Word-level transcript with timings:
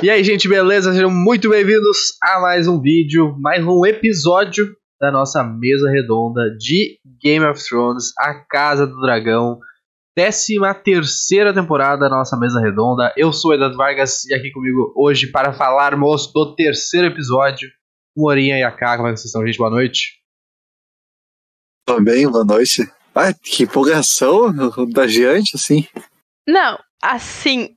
E 0.00 0.08
aí, 0.08 0.22
gente, 0.22 0.48
beleza? 0.48 0.92
Sejam 0.92 1.10
muito 1.10 1.50
bem-vindos 1.50 2.16
a 2.22 2.40
mais 2.40 2.68
um 2.68 2.80
vídeo, 2.80 3.36
mais 3.40 3.66
um 3.66 3.84
episódio 3.84 4.72
da 5.00 5.10
nossa 5.10 5.42
mesa 5.42 5.90
redonda 5.90 6.54
de 6.56 7.00
Game 7.20 7.44
of 7.44 7.60
Thrones, 7.68 8.12
A 8.16 8.32
Casa 8.48 8.86
do 8.86 9.00
Dragão, 9.00 9.58
13 10.14 10.54
terceira 10.84 11.52
temporada 11.52 12.08
da 12.08 12.16
nossa 12.16 12.38
mesa 12.38 12.60
redonda. 12.60 13.12
Eu 13.16 13.32
sou 13.32 13.52
Eduardo 13.52 13.76
Vargas 13.76 14.24
e 14.26 14.34
aqui 14.34 14.52
comigo 14.52 14.92
hoje 14.96 15.26
para 15.32 15.52
falarmos 15.52 16.32
do 16.32 16.54
terceiro 16.54 17.08
episódio, 17.08 17.68
Morinha 18.16 18.56
e 18.56 18.62
a 18.62 18.70
K. 18.70 18.98
Como 18.98 19.08
é 19.08 19.12
que 19.12 19.18
vocês 19.18 19.26
estão, 19.26 19.44
gente? 19.44 19.58
Boa 19.58 19.70
noite. 19.70 20.16
Tudo 21.84 22.04
bem, 22.04 22.30
boa 22.30 22.44
noite. 22.44 22.88
Ah, 23.12 23.34
que 23.34 23.64
empolgação 23.64 24.54
da 24.92 25.08
Giante, 25.08 25.56
assim. 25.56 25.88
Não, 26.46 26.78
assim, 27.02 27.76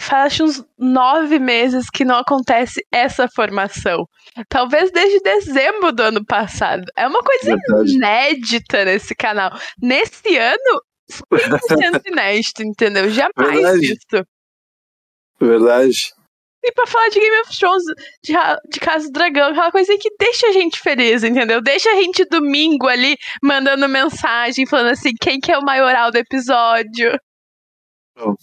faz 0.00 0.38
uns 0.40 0.64
nove 0.78 1.38
meses 1.38 1.88
que 1.90 2.04
não 2.04 2.16
acontece 2.16 2.84
essa 2.92 3.28
formação. 3.28 4.06
Talvez 4.48 4.90
desde 4.90 5.20
dezembro 5.20 5.92
do 5.92 6.02
ano 6.02 6.24
passado. 6.24 6.84
É 6.96 7.06
uma 7.06 7.22
coisa 7.22 7.56
Verdade. 7.56 7.94
inédita 7.94 8.84
nesse 8.84 9.14
canal. 9.14 9.50
Nesse 9.80 10.36
ano, 10.36 10.82
100% 11.10 12.02
inédito, 12.06 12.62
entendeu? 12.62 13.08
Jamais 13.10 13.52
Verdade. 13.52 13.78
visto. 13.80 14.26
Verdade. 15.40 16.16
E 16.64 16.72
pra 16.72 16.86
falar 16.86 17.08
de 17.10 17.20
Game 17.20 17.40
of 17.42 17.56
Thrones, 17.56 17.84
de, 18.24 18.32
de 18.70 18.80
Casa 18.80 19.06
do 19.06 19.12
Dragão, 19.12 19.50
aquela 19.50 19.70
coisa 19.70 19.96
que 19.96 20.10
deixa 20.18 20.48
a 20.48 20.52
gente 20.52 20.80
feliz, 20.80 21.22
entendeu? 21.22 21.62
Deixa 21.62 21.88
a 21.90 21.94
gente 21.94 22.24
domingo 22.24 22.88
ali 22.88 23.16
mandando 23.40 23.88
mensagem, 23.88 24.66
falando 24.66 24.90
assim, 24.90 25.12
quem 25.20 25.38
que 25.38 25.52
é 25.52 25.58
o 25.58 25.64
maioral 25.64 26.10
do 26.10 26.18
episódio. 26.18 27.16
Oh. 28.18 28.34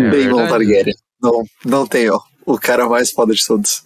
É 0.00 0.10
Bem 0.10 0.28
bom 0.28 0.46
Targaryen. 0.46 0.94
Não, 1.20 1.44
não 1.64 1.86
tem, 1.86 2.08
ó. 2.08 2.20
O 2.46 2.58
cara 2.58 2.88
mais 2.88 3.10
foda 3.10 3.34
de 3.34 3.44
todos. 3.44 3.84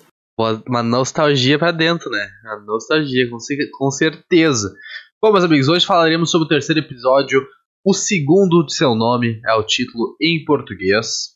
Uma 0.69 0.83
nostalgia 0.83 1.59
pra 1.59 1.73
dentro, 1.73 2.11
né? 2.11 2.29
Uma 2.45 2.61
nostalgia, 2.61 3.29
com, 3.31 3.39
com 3.77 3.91
certeza. 3.91 4.75
Bom, 5.21 5.33
meus 5.33 5.45
amigos, 5.45 5.69
hoje 5.69 5.87
falaremos 5.87 6.31
sobre 6.31 6.47
o 6.47 6.49
terceiro 6.49 6.81
episódio. 6.81 7.41
O 7.85 7.95
segundo 7.95 8.65
de 8.65 8.75
seu 8.75 8.95
nome 8.95 9.41
é 9.47 9.55
o 9.55 9.65
título 9.65 10.17
em 10.21 10.45
português. 10.45 11.33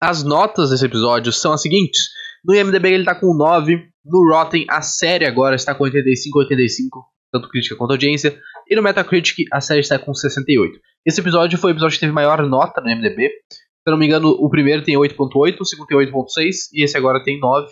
As 0.00 0.22
notas 0.22 0.70
desse 0.70 0.84
episódio 0.84 1.32
são 1.32 1.52
as 1.52 1.62
seguintes. 1.62 2.08
No 2.44 2.54
IMDB 2.54 2.92
ele 2.92 3.04
tá 3.04 3.14
com 3.14 3.34
9. 3.34 3.88
No 4.04 4.28
Rotten, 4.30 4.66
a 4.68 4.82
série 4.82 5.24
agora 5.26 5.56
está 5.56 5.74
com 5.74 5.84
85 5.84 6.38
85, 6.40 7.04
tanto 7.32 7.48
crítica 7.48 7.76
quanto 7.76 7.92
audiência. 7.92 8.38
E 8.68 8.76
no 8.76 8.82
Metacritic, 8.82 9.46
a 9.52 9.60
série 9.60 9.80
está 9.80 9.98
com 9.98 10.14
68. 10.14 10.78
Esse 11.06 11.20
episódio 11.20 11.58
foi 11.58 11.72
o 11.72 11.74
episódio 11.74 11.94
que 11.94 12.00
teve 12.00 12.12
maior 12.12 12.42
nota 12.46 12.80
no 12.80 12.88
MDB. 12.88 13.28
Se 13.50 13.90
eu 13.90 13.92
não 13.92 13.98
me 13.98 14.06
engano, 14.06 14.28
o 14.28 14.48
primeiro 14.48 14.82
tem 14.82 14.96
8.8, 14.96 15.60
o 15.60 15.64
segundo 15.64 15.86
tem 15.86 15.98
8.6 15.98 16.70
e 16.72 16.82
esse 16.82 16.96
agora 16.96 17.22
tem 17.22 17.38
9. 17.38 17.70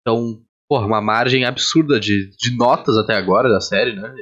Então, 0.00 0.40
porra, 0.68 0.86
uma 0.86 1.00
margem 1.00 1.44
absurda 1.44 2.00
de, 2.00 2.30
de 2.36 2.56
notas 2.56 2.96
até 2.96 3.14
agora 3.14 3.48
da 3.48 3.60
série, 3.60 3.94
né? 3.94 4.12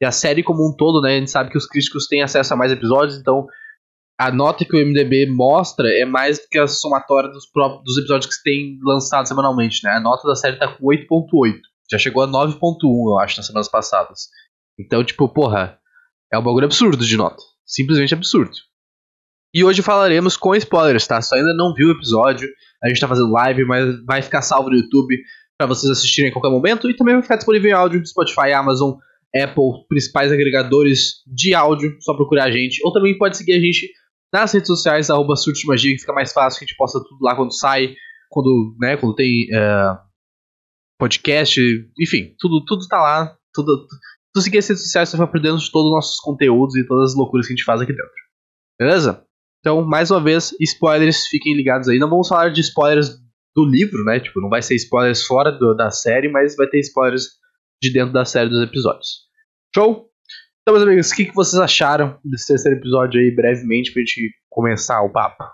E 0.00 0.04
a 0.04 0.12
série 0.12 0.42
como 0.42 0.68
um 0.68 0.76
todo, 0.76 1.00
né? 1.00 1.16
A 1.16 1.18
gente 1.18 1.30
sabe 1.30 1.50
que 1.50 1.58
os 1.58 1.66
críticos 1.66 2.06
têm 2.06 2.22
acesso 2.22 2.54
a 2.54 2.56
mais 2.56 2.70
episódios, 2.70 3.18
então 3.18 3.46
a 4.18 4.30
nota 4.30 4.64
que 4.64 4.76
o 4.76 4.86
MDB 4.86 5.26
mostra 5.26 5.88
é 5.88 6.04
mais 6.04 6.38
do 6.38 6.46
que 6.48 6.58
a 6.58 6.68
somatória 6.68 7.28
dos, 7.30 7.46
próprios, 7.50 7.82
dos 7.82 7.98
episódios 7.98 8.34
que 8.36 8.42
tem 8.44 8.78
lançado 8.82 9.26
semanalmente, 9.26 9.82
né? 9.82 9.90
A 9.90 10.00
nota 10.00 10.26
da 10.28 10.36
série 10.36 10.56
tá 10.56 10.68
com 10.68 10.86
8.8. 10.86 11.58
Já 11.90 11.98
chegou 11.98 12.22
a 12.22 12.28
9.1, 12.28 12.58
eu 12.82 13.18
acho, 13.18 13.36
nas 13.36 13.46
semanas 13.46 13.68
passadas. 13.68 14.28
Então, 14.78 15.04
tipo, 15.04 15.28
porra, 15.28 15.78
é 16.32 16.38
um 16.38 16.42
bagulho 16.42 16.66
absurdo 16.66 17.04
de 17.04 17.16
nota. 17.16 17.42
Simplesmente 17.64 18.14
absurdo. 18.14 18.52
E 19.54 19.62
hoje 19.64 19.82
falaremos 19.82 20.36
com 20.36 20.54
spoilers, 20.54 21.06
tá? 21.06 21.22
Se 21.22 21.34
ainda 21.34 21.54
não 21.54 21.72
viu 21.72 21.88
o 21.88 21.92
episódio, 21.92 22.48
a 22.82 22.88
gente 22.88 23.00
tá 23.00 23.06
fazendo 23.06 23.30
live, 23.30 23.64
mas 23.64 24.04
vai 24.04 24.20
ficar 24.20 24.42
salvo 24.42 24.68
no 24.68 24.76
YouTube 24.76 25.16
para 25.56 25.68
vocês 25.68 25.90
assistirem 25.90 26.30
a 26.30 26.32
qualquer 26.32 26.50
momento 26.50 26.90
e 26.90 26.96
também 26.96 27.14
vai 27.14 27.22
ficar 27.22 27.36
disponível 27.36 27.70
em 27.70 27.72
áudio 27.72 28.04
Spotify, 28.04 28.52
Amazon, 28.52 28.94
Apple, 29.34 29.86
principais 29.88 30.32
agregadores 30.32 31.22
de 31.26 31.54
áudio, 31.54 31.96
só 32.00 32.14
procurar 32.14 32.44
a 32.44 32.50
gente. 32.50 32.80
Ou 32.84 32.92
também 32.92 33.16
pode 33.16 33.36
seguir 33.36 33.52
a 33.52 33.60
gente 33.60 33.88
nas 34.32 34.52
redes 34.52 34.66
sociais, 34.66 35.10
arroba 35.10 35.34
Magia, 35.66 35.92
que 35.92 36.00
fica 36.00 36.12
mais 36.12 36.32
fácil, 36.32 36.58
que 36.58 36.64
a 36.64 36.66
gente 36.66 36.76
posta 36.76 36.98
tudo 36.98 37.22
lá 37.22 37.36
quando 37.36 37.56
sai, 37.56 37.94
quando, 38.28 38.76
né, 38.80 38.96
quando 38.96 39.14
tem 39.14 39.46
uh, 39.54 39.96
podcast, 40.98 41.60
enfim, 42.00 42.34
tudo, 42.40 42.64
tudo 42.64 42.86
tá 42.88 43.00
lá, 43.00 43.36
tudo, 43.52 43.86
tu 44.34 44.40
seguir 44.40 44.58
as 44.58 44.68
redes 44.68 44.82
sociais, 44.82 45.08
você 45.08 45.16
vai 45.16 45.28
por 45.28 45.40
dentro 45.40 45.58
de 45.58 45.70
todos 45.70 45.86
os 45.86 45.94
nossos 45.94 46.20
conteúdos 46.20 46.74
e 46.76 46.86
todas 46.86 47.12
as 47.12 47.16
loucuras 47.16 47.46
que 47.46 47.52
a 47.52 47.56
gente 47.56 47.64
faz 47.64 47.80
aqui 47.80 47.92
dentro. 47.92 48.12
Beleza? 48.78 49.24
Então, 49.60 49.82
mais 49.82 50.10
uma 50.10 50.20
vez, 50.20 50.54
spoilers, 50.60 51.26
fiquem 51.28 51.56
ligados 51.56 51.88
aí. 51.88 51.98
Não 51.98 52.10
vamos 52.10 52.28
falar 52.28 52.50
de 52.50 52.60
spoilers 52.60 53.10
do 53.54 53.64
livro, 53.64 54.04
né? 54.04 54.18
Tipo, 54.18 54.40
não 54.40 54.48
vai 54.48 54.60
ser 54.60 54.74
spoilers 54.74 55.24
fora 55.24 55.52
do, 55.52 55.74
da 55.74 55.90
série, 55.90 56.28
mas 56.28 56.56
vai 56.56 56.66
ter 56.66 56.80
spoilers 56.80 57.28
de 57.80 57.92
dentro 57.92 58.12
da 58.12 58.24
série 58.24 58.50
dos 58.50 58.62
episódios. 58.62 59.22
Show? 59.74 60.10
Então, 60.62 60.74
meus 60.74 60.82
amigos, 60.82 61.10
o 61.10 61.14
que, 61.14 61.26
que 61.26 61.34
vocês 61.34 61.60
acharam 61.60 62.18
desse 62.24 62.48
terceiro 62.48 62.78
episódio 62.78 63.20
aí, 63.20 63.30
brevemente, 63.30 63.92
pra 63.92 64.00
gente 64.00 64.34
começar 64.50 65.00
o 65.02 65.12
papo? 65.12 65.44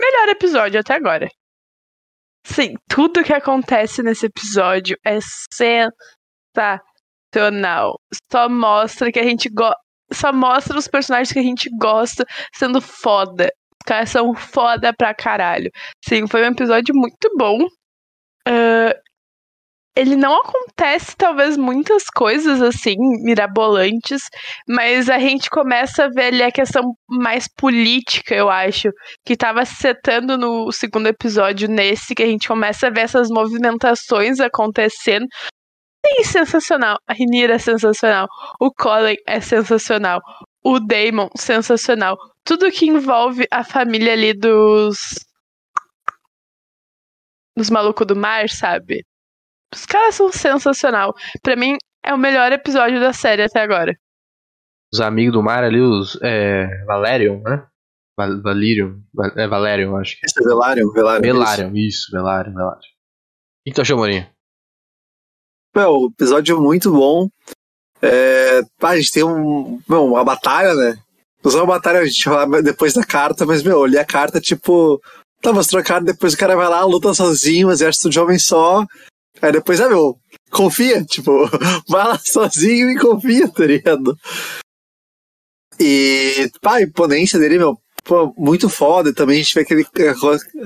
Melhor 0.00 0.28
episódio 0.28 0.80
até 0.80 0.94
agora. 0.94 1.28
Sim, 2.46 2.74
tudo 2.88 3.24
que 3.24 3.32
acontece 3.32 4.02
nesse 4.02 4.26
episódio 4.26 4.98
é 5.04 5.18
sensacional. 7.32 7.98
Só 8.30 8.48
mostra 8.48 9.10
que 9.10 9.18
a 9.18 9.24
gente 9.24 9.48
gosta. 9.48 9.78
Só 10.12 10.32
mostra 10.32 10.78
os 10.78 10.86
personagens 10.86 11.32
que 11.32 11.38
a 11.38 11.42
gente 11.42 11.70
gosta 11.78 12.24
sendo 12.54 12.80
foda. 12.80 13.46
Os 13.46 13.86
caras 13.86 14.10
são 14.10 14.34
foda 14.34 14.92
pra 14.92 15.14
caralho. 15.14 15.70
Sim, 16.06 16.26
foi 16.26 16.42
um 16.42 16.52
episódio 16.52 16.94
muito 16.94 17.30
bom. 17.36 17.58
Uh, 18.46 18.83
ele 19.96 20.16
não 20.16 20.40
acontece, 20.40 21.16
talvez, 21.16 21.56
muitas 21.56 22.04
coisas 22.06 22.60
assim, 22.60 22.96
mirabolantes, 23.22 24.22
mas 24.68 25.08
a 25.08 25.18
gente 25.18 25.48
começa 25.48 26.04
a 26.04 26.08
ver 26.08 26.26
ali 26.26 26.42
a 26.42 26.50
questão 26.50 26.94
mais 27.08 27.46
política, 27.56 28.34
eu 28.34 28.50
acho, 28.50 28.90
que 29.24 29.34
estava 29.34 29.64
setando 29.64 30.36
no 30.36 30.72
segundo 30.72 31.06
episódio, 31.06 31.68
nesse, 31.68 32.14
que 32.14 32.24
a 32.24 32.26
gente 32.26 32.48
começa 32.48 32.88
a 32.88 32.90
ver 32.90 33.02
essas 33.02 33.28
movimentações 33.30 34.40
acontecendo. 34.40 35.26
Sim, 36.06 36.24
sensacional. 36.24 36.98
A 37.06 37.14
Rinira 37.14 37.54
é 37.54 37.58
sensacional. 37.58 38.28
O 38.60 38.70
Colin 38.72 39.16
é 39.26 39.40
sensacional. 39.40 40.20
O 40.62 40.78
Damon, 40.80 41.28
sensacional. 41.36 42.16
Tudo 42.44 42.70
que 42.70 42.86
envolve 42.86 43.46
a 43.50 43.64
família 43.64 44.12
ali 44.12 44.34
dos. 44.34 44.98
dos 47.56 47.70
malucos 47.70 48.06
do 48.06 48.16
mar, 48.16 48.48
sabe? 48.50 49.02
Os 49.74 49.84
caras 49.86 50.14
são 50.14 50.30
sensacional. 50.30 51.14
Para 51.42 51.56
mim, 51.56 51.76
é 52.04 52.14
o 52.14 52.18
melhor 52.18 52.52
episódio 52.52 53.00
da 53.00 53.12
série 53.12 53.42
até 53.42 53.60
agora. 53.60 53.96
Os 54.92 55.00
amigos 55.00 55.32
do 55.32 55.42
mar 55.42 55.64
ali, 55.64 55.80
os 55.80 56.18
é, 56.22 56.84
Valerion, 56.84 57.40
né? 57.42 57.66
Val 58.16 58.40
Valerion, 58.40 59.00
é 59.36 59.48
Valerion, 59.48 59.96
acho 59.96 60.18
que. 60.18 60.26
Isso 60.26 60.40
é. 60.40 60.44
Velaryon, 60.44 60.88
isso, 61.74 62.12
Velaryon, 62.12 62.54
Velaryon. 62.54 62.78
O 62.78 63.64
que 63.66 63.72
tu 63.72 63.80
achou, 63.80 63.96
Morinha? 63.96 64.30
Meu, 65.74 66.08
episódio 66.12 66.60
muito 66.60 66.92
bom. 66.92 67.28
É, 68.00 68.60
a 68.80 68.96
gente 68.96 69.10
tem 69.10 69.24
um, 69.24 69.80
meu, 69.88 70.04
uma 70.04 70.22
batalha, 70.22 70.74
né? 70.74 70.96
Não 71.42 71.50
é 71.50 71.56
uma 71.56 71.66
batalha, 71.66 72.00
a 72.00 72.06
gente 72.06 72.24
fala 72.24 72.62
depois 72.62 72.94
da 72.94 73.04
carta, 73.04 73.44
mas, 73.44 73.62
meu, 73.62 73.80
eu 73.80 73.86
li 73.86 73.98
a 73.98 74.04
carta, 74.04 74.40
tipo. 74.40 75.00
Tá, 75.42 75.52
mostrou 75.52 75.80
a 75.80 75.84
carta, 75.84 76.06
depois 76.06 76.32
o 76.32 76.38
cara 76.38 76.56
vai 76.56 76.68
lá, 76.68 76.84
luta 76.84 77.12
sozinho, 77.12 77.70
exército 77.70 78.08
de 78.08 78.18
homem 78.18 78.38
só, 78.38 78.84
Aí 79.42 79.52
depois, 79.52 79.80
ah, 79.80 79.88
meu, 79.88 80.18
confia, 80.50 81.04
tipo, 81.04 81.48
vai 81.88 82.06
lá 82.06 82.18
sozinho 82.18 82.90
e 82.90 82.98
confia, 82.98 83.48
tá 83.48 83.66
ligado? 83.66 84.16
E, 85.78 86.50
pá, 86.60 86.76
a 86.76 86.82
imponência 86.82 87.38
dele, 87.38 87.58
meu, 87.58 87.78
pô, 88.04 88.32
muito 88.36 88.68
foda. 88.68 89.12
Também 89.12 89.40
a 89.40 89.42
gente 89.42 89.54
vê 89.54 89.62
aquele, 89.62 89.86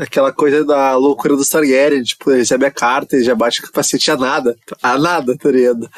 aquela 0.00 0.32
coisa 0.32 0.64
da 0.64 0.96
loucura 0.96 1.36
do 1.36 1.46
Targaryen, 1.46 2.02
tipo, 2.02 2.30
ele 2.30 2.40
recebe 2.40 2.66
a 2.66 2.70
carta 2.70 3.16
e 3.16 3.24
já 3.24 3.34
bate 3.34 3.60
o 3.60 3.64
capacete 3.64 4.10
a 4.10 4.16
nada. 4.16 4.56
A 4.82 4.98
nada, 4.98 5.36
tá 5.36 5.50
ligado? 5.50 5.90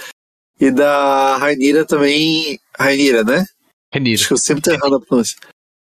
E 0.60 0.70
da 0.70 1.36
Rainira 1.38 1.84
também. 1.84 2.58
Rainira, 2.78 3.24
né? 3.24 3.44
Rainira. 3.92 4.16
Acho 4.16 4.28
que 4.28 4.32
eu 4.34 4.38
sempre 4.38 4.62
tô 4.62 4.70
errando 4.70 4.96
a 4.96 5.00
pronúncia. 5.00 5.36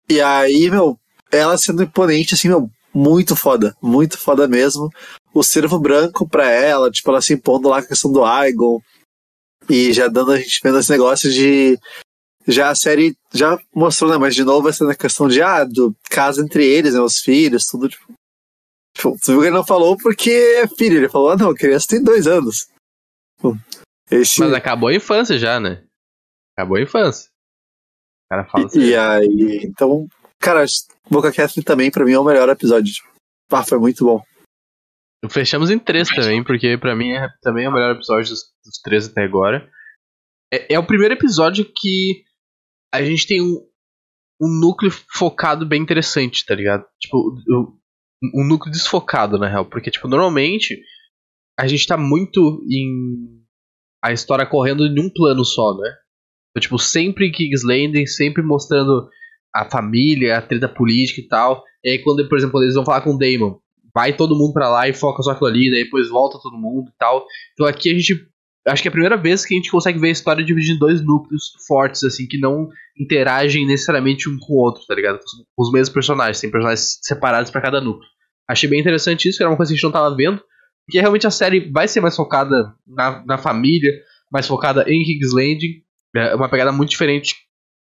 E 0.10 0.19
aí, 0.19 0.69
meu, 0.72 0.98
ela 1.31 1.58
sendo 1.58 1.84
imponente, 1.84 2.34
assim, 2.34 2.48
meu, 2.48 2.69
muito 2.94 3.36
foda. 3.36 3.76
Muito 3.81 4.18
foda 4.18 4.48
mesmo 4.48 4.90
o 5.33 5.44
cervo 5.44 5.80
branco 5.80 6.27
pra 6.27 6.50
ela, 6.50 6.91
tipo, 6.91 7.09
ela 7.09 7.21
se 7.21 7.33
impondo 7.33 7.69
lá 7.69 7.80
com 7.81 7.85
a 7.85 7.89
questão 7.89 8.12
do 8.12 8.24
Aigon. 8.24 8.80
E 9.69 9.91
já 9.94 10.07
dando 10.07 10.31
a 10.31 10.38
gente 10.38 10.59
vendo 10.63 10.80
esse 10.80 10.91
negócio 10.91 11.31
de. 11.31 11.80
Já 12.45 12.69
a 12.69 12.75
série 12.75 13.15
já 13.33 13.57
mostrou, 13.74 14.12
né? 14.12 14.18
Mas 14.18 14.35
de 14.35 14.44
novo 14.44 14.68
essa 14.68 14.94
questão 14.95 15.27
de, 15.27 15.41
ah, 15.41 15.63
do 15.63 15.95
caso 16.09 16.41
entre 16.41 16.65
eles, 16.65 16.94
né? 16.94 17.00
Os 17.00 17.19
filhos, 17.19 17.65
tudo, 17.65 17.88
tipo. 17.88 18.13
tipo 18.95 19.18
você 19.18 19.31
viu 19.31 19.41
que 19.41 19.47
ele 19.47 19.56
não 19.56 19.65
falou 19.65 19.97
porque 19.97 20.30
é 20.30 20.68
filho. 20.68 20.97
Ele 20.97 21.09
falou, 21.09 21.31
ah, 21.31 21.38
não, 21.38 21.51
a 21.51 21.56
criança 21.56 21.88
tem 21.88 22.03
dois 22.03 22.27
anos. 22.27 22.68
Esse... 24.12 24.41
Mas 24.41 24.53
acabou 24.53 24.89
a 24.89 24.95
infância 24.95 25.38
já, 25.38 25.59
né? 25.59 25.83
Acabou 26.56 26.77
a 26.77 26.81
infância. 26.81 27.30
O 28.25 28.30
cara 28.30 28.45
fala 28.45 28.65
assim. 28.65 28.80
E, 28.80 28.89
e 28.89 28.95
aí, 28.95 29.62
então, 29.63 30.07
cara, 30.39 30.65
Boca 31.09 31.31
Catherine 31.31 31.63
também, 31.63 31.89
pra 31.89 32.03
mim, 32.03 32.12
é 32.12 32.19
o 32.19 32.24
melhor 32.24 32.50
episódio. 32.50 32.94
Ah, 33.50 33.63
foi 33.63 33.80
muito 33.80 34.03
bom. 34.03 34.21
Fechamos 35.30 35.70
em 35.70 35.80
três 35.80 36.10
também, 36.10 36.44
porque 36.44 36.78
pra 36.78 36.96
mim 36.96 37.12
é 37.12 37.30
também 37.42 37.66
é 37.66 37.70
o 37.70 37.74
melhor 37.74 37.96
episódio 37.96 38.30
dos, 38.30 38.42
dos 38.66 38.78
três 38.84 39.08
até 39.08 39.24
agora. 39.24 39.70
É, 40.54 40.75
é, 40.75 40.80
o 40.80 40.86
primeiro 40.86 41.14
episódio 41.14 41.66
que 41.66 42.24
a 42.94 43.02
gente 43.04 43.25
tem 43.25 43.42
um, 43.42 43.66
um 44.42 44.60
núcleo 44.60 44.92
focado 45.12 45.66
bem 45.66 45.81
interessante, 45.81 46.46
tá 46.46 46.54
ligado? 46.54 46.86
Tipo, 47.00 47.36
um 48.36 48.48
núcleo 48.48 48.72
desfocado, 48.72 49.38
na 49.38 49.48
real. 49.48 49.66
Porque, 49.66 49.90
tipo, 49.90 50.08
normalmente 50.08 50.80
a 51.60 51.68
gente 51.68 51.88
tá 51.88 51.98
muito 51.98 52.64
em. 52.69 53.42
a 54.04 54.12
história 54.12 54.46
correndo 54.46 54.86
em 54.86 55.00
um 55.00 55.10
plano 55.10 55.44
só, 55.44 55.76
né? 55.78 55.90
Então, 56.52 56.62
tipo, 56.62 56.78
sempre 56.78 57.31
King's 57.31 57.64
Landing, 57.64 58.06
sempre 58.06 58.44
mostrando 58.44 59.10
a 59.56 59.69
família, 59.69 60.38
a 60.38 60.42
treta 60.42 60.69
política 60.69 61.22
e 61.22 61.28
tal. 61.28 61.64
E 61.84 61.92
aí, 61.92 62.00
quando, 62.00 62.28
por 62.28 62.38
exemplo, 62.38 62.62
eles 62.62 62.76
vão 62.76 62.86
falar 62.86 63.02
com 63.02 63.16
o 63.16 63.18
Damon, 63.18 63.60
vai 63.94 64.16
todo 64.16 64.36
mundo 64.36 64.54
pra 64.54 64.69
lá 64.69 64.88
e 64.88 64.94
foca 64.94 65.22
só 65.22 65.31
aquilo 65.31 65.48
ali, 65.48 65.72
daí 65.72 65.84
depois 65.84 66.10
volta 66.10 66.40
todo 66.42 66.57
mundo 66.57 66.90
e 66.90 66.98
tal. 66.98 67.25
Então 67.54 67.66
aqui 67.66 67.90
a 67.90 67.94
gente. 67.94 68.28
Acho 68.66 68.81
que 68.81 68.88
é 68.88 68.90
a 68.90 68.94
primeira 68.94 69.18
vez 69.18 69.45
que 69.45 69.54
a 69.54 69.57
gente 69.57 69.69
consegue 69.69 70.00
ver 70.00 70.07
a 70.07 70.12
história 70.12 70.44
dividida 70.44 70.74
em 70.74 70.80
dois 70.80 71.04
núcleos 71.04 71.51
fortes, 71.68 72.01
assim, 72.06 72.25
que 72.25 72.40
não 72.40 72.69
interagem 72.98 73.68
necessariamente 73.68 74.30
um 74.30 74.38
com 74.40 74.54
o 74.54 74.57
outro, 74.57 74.86
tá 74.88 74.95
ligado? 74.95 75.19
Com 75.54 75.63
os 75.63 75.69
mesmos 75.69 75.94
personagens, 75.94 76.40
tem 76.40 76.50
personagens 76.50 76.98
separados 77.01 77.51
para 77.51 77.60
cada 77.60 77.81
núcleo. 77.81 78.07
Achei 78.50 78.69
bem 78.69 78.80
interessante 78.80 79.28
isso, 79.28 79.38
que 79.38 79.44
era 79.44 79.50
uma 79.50 79.57
coisa 79.57 79.69
que 79.69 79.74
a 79.74 79.78
gente 79.78 79.84
não 79.84 79.92
tava 79.92 80.16
vendo. 80.16 80.42
Porque 80.86 81.00
realmente 81.00 81.28
a 81.28 81.31
série 81.31 81.72
vai 81.72 81.90
ser 81.90 82.00
mais 82.00 82.16
focada 82.16 82.74
na, 82.88 83.24
na 83.25 83.38
família, 83.38 83.92
mais 84.31 84.48
focada 84.48 84.84
em 84.88 85.04
King's 85.04 85.34
Landing. 85.34 85.81
É 86.16 86.36
uma 86.36 86.50
pegada 86.50 86.72
muito 86.72 86.92
diferente 86.92 87.36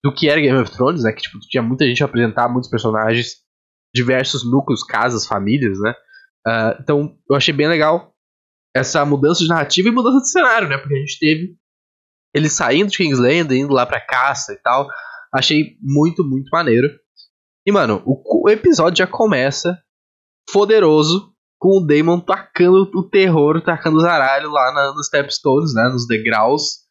do 0.03 0.13
que 0.13 0.29
era 0.29 0.41
Game 0.41 0.57
of 0.59 0.71
Thrones, 0.71 1.03
né? 1.03 1.11
Que 1.11 1.21
tipo, 1.21 1.39
tinha 1.41 1.61
muita 1.61 1.85
gente 1.85 2.03
apresentar, 2.03 2.49
muitos 2.49 2.69
personagens, 2.69 3.35
diversos 3.93 4.49
núcleos, 4.49 4.83
casas, 4.83 5.25
famílias, 5.25 5.79
né? 5.79 5.93
Uh, 6.47 6.81
então 6.81 7.17
eu 7.29 7.35
achei 7.35 7.53
bem 7.53 7.67
legal 7.67 8.11
essa 8.75 9.05
mudança 9.05 9.43
de 9.43 9.49
narrativa 9.49 9.89
e 9.89 9.91
mudança 9.91 10.19
de 10.19 10.31
cenário, 10.31 10.67
né? 10.67 10.77
Porque 10.77 10.95
a 10.95 10.99
gente 10.99 11.19
teve 11.19 11.55
ele 12.33 12.49
saindo 12.49 12.89
de 12.89 12.97
King's 12.97 13.19
Landing, 13.19 13.59
indo 13.59 13.73
lá 13.73 13.85
pra 13.85 13.99
caça 13.99 14.53
e 14.53 14.57
tal. 14.57 14.87
Achei 15.33 15.75
muito, 15.81 16.23
muito 16.23 16.49
maneiro. 16.49 16.89
E, 17.65 17.71
mano, 17.71 18.01
o, 18.05 18.45
o 18.45 18.49
episódio 18.49 18.99
já 18.99 19.07
começa 19.07 19.77
poderoso 20.51 21.31
com 21.59 21.77
o 21.77 21.85
Damon 21.85 22.19
tacando 22.19 22.89
o 22.95 23.03
terror, 23.07 23.61
tacando 23.61 23.97
os 23.97 24.03
aralhos 24.03 24.51
lá 24.51 24.71
na, 24.73 24.93
nos 24.93 25.07
stepstones, 25.07 25.73
né? 25.73 25.89
Nos 25.89 26.07
degraus. 26.07 26.81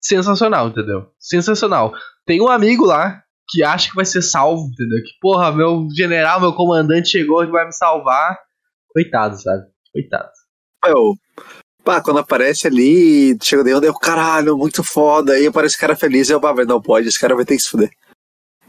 Sensacional, 0.00 0.68
entendeu? 0.68 1.10
Sensacional. 1.18 1.92
Tem 2.24 2.40
um 2.40 2.48
amigo 2.48 2.86
lá 2.86 3.22
que 3.48 3.62
acha 3.62 3.88
que 3.88 3.96
vai 3.96 4.04
ser 4.04 4.22
salvo, 4.22 4.66
entendeu? 4.66 4.98
Que, 5.02 5.12
porra, 5.20 5.52
meu 5.52 5.86
general, 5.94 6.40
meu 6.40 6.52
comandante 6.52 7.10
chegou 7.10 7.44
e 7.44 7.50
vai 7.50 7.66
me 7.66 7.72
salvar. 7.72 8.38
Coitado, 8.88 9.40
sabe? 9.40 9.64
Coitado. 9.92 10.30
Eu, 10.86 11.14
pá, 11.84 12.00
quando 12.00 12.18
aparece 12.18 12.66
ali, 12.66 13.36
chega 13.42 13.62
o 13.62 13.64
Damon, 13.64 13.80
eu, 13.82 13.94
caralho, 13.94 14.56
muito 14.56 14.82
foda. 14.82 15.34
Aí 15.34 15.46
aparece 15.46 15.76
o 15.76 15.80
cara 15.80 15.96
feliz 15.96 16.28
e 16.28 16.32
eu, 16.32 16.40
pá, 16.40 16.54
não 16.64 16.80
pode, 16.80 17.08
esse 17.08 17.20
cara 17.20 17.34
vai 17.34 17.44
ter 17.44 17.56
que 17.56 17.62
se 17.62 17.70
fuder. 17.70 17.90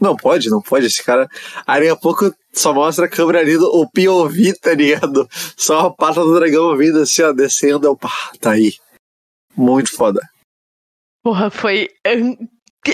Não 0.00 0.16
pode, 0.16 0.48
não 0.48 0.62
pode. 0.62 0.86
Esse 0.86 1.04
cara. 1.04 1.28
Aí 1.66 1.80
daqui 1.80 1.90
a 1.90 1.96
pouco 1.96 2.32
só 2.52 2.72
mostra 2.72 3.06
a 3.06 3.08
câmera 3.08 3.40
ali 3.40 3.58
do 3.58 3.66
o 3.66 3.88
POV, 3.90 4.54
tá 4.60 4.74
ligado? 4.74 5.28
Só 5.56 5.80
a 5.80 5.92
pata 5.92 6.20
do 6.20 6.34
dragão 6.38 6.76
vindo 6.76 7.00
assim, 7.00 7.22
ó, 7.22 7.32
descendo. 7.32 7.86
Eu, 7.86 7.96
pá, 7.96 8.12
tá 8.40 8.52
aí. 8.52 8.74
Muito 9.56 9.90
foda. 9.92 10.20
Porra, 11.22 11.50
foi. 11.50 11.88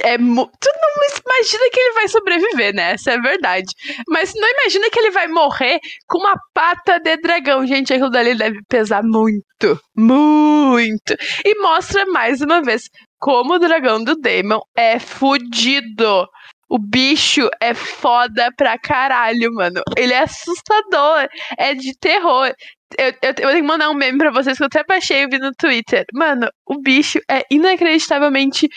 É, 0.03 0.17
tu 0.17 0.23
não 0.25 0.95
imagina 1.25 1.71
que 1.71 1.81
ele 1.81 1.95
vai 1.95 2.09
sobreviver, 2.09 2.75
né? 2.75 2.93
Essa 2.93 3.13
é 3.13 3.15
a 3.15 3.21
verdade. 3.21 3.67
Mas 4.09 4.33
não 4.35 4.49
imagina 4.49 4.91
que 4.91 4.99
ele 4.99 5.11
vai 5.11 5.29
morrer 5.29 5.79
com 6.07 6.19
uma 6.19 6.37
pata 6.53 6.99
de 6.99 7.17
dragão. 7.19 7.67
Gente, 7.67 7.93
aquilo 7.93 8.11
dali 8.11 8.35
deve 8.35 8.61
pesar 8.69 9.03
muito. 9.03 9.81
Muito. 9.97 11.15
E 11.45 11.61
mostra 11.61 12.07
mais 12.07 12.41
uma 12.41 12.63
vez 12.63 12.83
como 13.19 13.55
o 13.55 13.59
dragão 13.59 14.03
do 14.03 14.17
Damon 14.17 14.61
é 14.77 14.99
fudido. 14.99 16.27
O 16.69 16.79
bicho 16.79 17.49
é 17.61 17.75
foda 17.75 18.51
pra 18.57 18.79
caralho, 18.79 19.53
mano. 19.53 19.81
Ele 19.97 20.13
é 20.13 20.21
assustador. 20.21 21.29
É 21.57 21.75
de 21.75 21.97
terror. 21.99 22.53
Eu, 22.99 23.07
eu, 23.07 23.15
eu, 23.23 23.35
tenho 23.35 23.51
que 23.51 23.63
mandar 23.63 23.91
um 23.91 23.95
meme 23.95 24.19
pra 24.19 24.31
vocês 24.31 24.57
que 24.57 24.63
eu 24.63 24.67
até 24.67 24.85
baixei 24.85 25.23
e 25.23 25.29
vi 25.29 25.39
no 25.39 25.53
Twitter. 25.53 26.05
Mano, 26.13 26.49
o 26.67 26.81
bicho 26.81 27.19
é 27.31 27.43
inacreditavelmente 27.51 28.69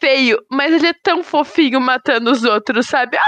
feio, 0.00 0.38
mas 0.50 0.72
ele 0.72 0.88
é 0.88 0.94
tão 1.02 1.22
fofinho 1.22 1.80
matando 1.80 2.30
os 2.30 2.44
outros, 2.44 2.86
sabe? 2.86 3.16
Ah, 3.16 3.22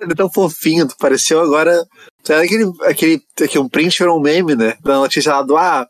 ele 0.00 0.12
é 0.12 0.16
tão 0.16 0.30
fofinho, 0.30 0.88
tu 0.88 0.94
pareceu 0.98 1.40
agora. 1.40 1.84
Sabe 2.24 2.46
aquele, 2.46 2.64
aquele, 2.82 3.20
aquele 3.42 3.64
um 3.64 3.68
print 3.68 3.98
virou 3.98 4.18
um 4.18 4.22
meme, 4.22 4.54
né? 4.54 4.74
Da 4.82 4.96
notícia 4.96 5.32
lá 5.32 5.42
do 5.42 5.56
ah, 5.56 5.86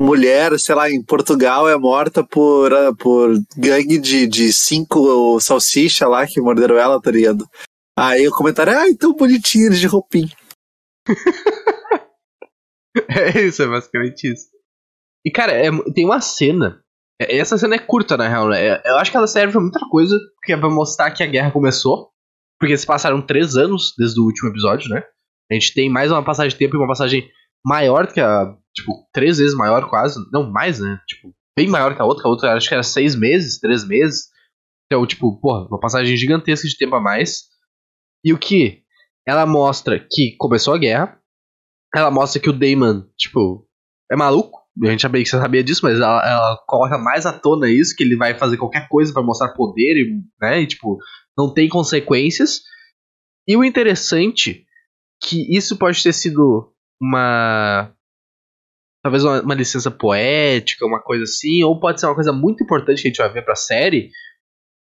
mulher, 0.00 0.58
sei 0.58 0.74
lá, 0.74 0.90
em 0.90 1.02
Portugal 1.02 1.68
é 1.68 1.76
morta 1.76 2.22
por, 2.22 2.72
uh, 2.72 2.94
por 2.96 3.38
gangue 3.56 3.98
de, 3.98 4.26
de 4.26 4.52
cinco 4.52 5.40
salsicha 5.40 6.06
lá 6.06 6.26
que 6.26 6.40
morderam 6.40 6.76
ela, 6.76 7.00
tá 7.00 7.10
ligado? 7.10 7.46
Aí 7.96 8.26
o 8.26 8.32
comentário, 8.32 8.76
ai, 8.76 8.94
tão 8.94 9.14
bonitinho 9.14 9.70
de 9.70 9.86
roupinha. 9.86 10.30
é 13.08 13.40
isso, 13.40 13.62
é 13.62 13.66
basicamente 13.66 14.32
isso. 14.32 14.48
E 15.24 15.30
cara, 15.30 15.52
é, 15.52 15.70
tem 15.94 16.04
uma 16.04 16.20
cena. 16.20 16.82
É, 17.20 17.36
essa 17.36 17.56
cena 17.56 17.76
é 17.76 17.78
curta, 17.78 18.16
na 18.16 18.28
real, 18.28 18.48
né? 18.48 18.66
É, 18.66 18.82
eu 18.86 18.96
acho 18.96 19.10
que 19.10 19.16
ela 19.16 19.26
serve 19.26 19.52
pra 19.52 19.60
muita 19.60 19.80
coisa, 19.88 20.18
que 20.42 20.52
é 20.52 20.56
pra 20.56 20.68
mostrar 20.68 21.10
que 21.10 21.22
a 21.22 21.26
guerra 21.26 21.50
começou. 21.50 22.10
Porque 22.58 22.76
se 22.76 22.86
passaram 22.86 23.20
três 23.20 23.56
anos 23.56 23.94
desde 23.98 24.20
o 24.20 24.24
último 24.24 24.50
episódio, 24.50 24.88
né? 24.88 25.02
A 25.50 25.54
gente 25.54 25.74
tem 25.74 25.90
mais 25.90 26.10
uma 26.10 26.24
passagem 26.24 26.50
de 26.50 26.56
tempo 26.56 26.76
e 26.76 26.78
uma 26.78 26.88
passagem 26.88 27.28
maior 27.64 28.06
que 28.06 28.20
a 28.20 28.56
tipo, 28.74 29.06
três 29.12 29.38
vezes 29.38 29.54
maior 29.54 29.88
quase. 29.88 30.18
Não, 30.32 30.50
mais, 30.50 30.80
né? 30.80 31.00
Tipo, 31.06 31.34
bem 31.56 31.68
maior 31.68 31.94
que 31.94 32.02
a 32.02 32.04
outra. 32.04 32.22
Que 32.22 32.28
a 32.28 32.30
outra 32.30 32.54
acho 32.54 32.68
que 32.68 32.74
era 32.74 32.82
seis 32.82 33.14
meses, 33.14 33.58
três 33.58 33.86
meses. 33.86 34.28
Então, 34.86 35.06
tipo, 35.06 35.40
porra, 35.40 35.66
uma 35.68 35.80
passagem 35.80 36.16
gigantesca 36.16 36.68
de 36.68 36.76
tempo 36.76 36.96
a 36.96 37.00
mais. 37.00 37.44
E 38.24 38.32
o 38.32 38.38
que? 38.38 38.83
Ela 39.26 39.46
mostra 39.46 39.98
que 39.98 40.36
começou 40.38 40.74
a 40.74 40.78
guerra. 40.78 41.18
Ela 41.94 42.10
mostra 42.10 42.40
que 42.40 42.50
o 42.50 42.52
Damon, 42.52 43.04
tipo, 43.16 43.66
é 44.10 44.16
maluco. 44.16 44.60
A 44.82 44.90
gente 44.90 45.02
sabia 45.02 45.22
que 45.22 45.28
você 45.28 45.38
sabia 45.38 45.62
disso, 45.62 45.80
mas 45.84 46.00
ela, 46.00 46.28
ela 46.28 46.64
coloca 46.66 46.98
mais 46.98 47.24
à 47.24 47.32
tona 47.32 47.70
isso, 47.70 47.94
que 47.94 48.02
ele 48.02 48.16
vai 48.16 48.36
fazer 48.36 48.56
qualquer 48.56 48.88
coisa 48.88 49.12
para 49.12 49.22
mostrar 49.22 49.52
poder, 49.54 49.96
e, 49.96 50.20
né? 50.40 50.62
E, 50.62 50.66
tipo, 50.66 50.98
não 51.38 51.52
tem 51.52 51.68
consequências. 51.68 52.62
E 53.46 53.56
o 53.56 53.64
interessante 53.64 54.66
que 55.22 55.56
isso 55.56 55.78
pode 55.78 56.02
ter 56.02 56.12
sido 56.12 56.72
uma 57.00 57.94
talvez 59.02 59.22
uma, 59.22 59.42
uma, 59.42 59.54
licença 59.54 59.90
poética, 59.90 60.86
uma 60.86 61.00
coisa 61.00 61.24
assim, 61.24 61.62
ou 61.62 61.78
pode 61.78 62.00
ser 62.00 62.06
uma 62.06 62.14
coisa 62.14 62.32
muito 62.32 62.64
importante 62.64 63.02
que 63.02 63.08
a 63.08 63.10
gente 63.10 63.18
vai 63.18 63.30
ver 63.30 63.44
pra 63.44 63.54
série, 63.54 64.10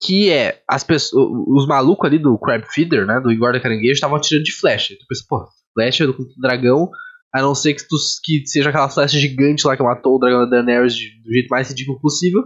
que 0.02 0.30
é 0.30 0.62
as 0.70 0.84
pessoas, 0.84 1.28
os 1.48 1.68
malucos 1.68 2.08
ali 2.08 2.20
do 2.20 2.38
Crab 2.38 2.64
Feeder, 2.72 3.06
né, 3.06 3.20
do 3.20 3.30
da 3.30 3.60
Caranguejo, 3.60 3.94
estavam 3.94 4.18
atirando 4.18 4.44
de 4.44 4.54
flecha. 4.54 4.94
Tu 4.94 5.06
pensa, 5.08 5.24
pô, 5.28 5.48
flecha 5.74 6.06
do 6.06 6.16
dragão, 6.38 6.90
a 7.34 7.42
não 7.42 7.56
ser 7.56 7.74
que, 7.74 7.88
tu, 7.88 7.96
que 8.24 8.46
seja 8.46 8.70
aquela 8.70 8.90
flecha 8.90 9.18
gigante 9.18 9.66
lá 9.66 9.76
que 9.76 9.84
matou 9.84 10.16
o 10.16 10.20
dragão 10.20 10.50
da 10.50 10.62
Daenerys 10.62 10.96
de, 10.96 11.22
do 11.22 11.32
jeito 11.32 11.50
mais 11.50 11.70
ridículo 11.70 12.00
possível, 12.00 12.44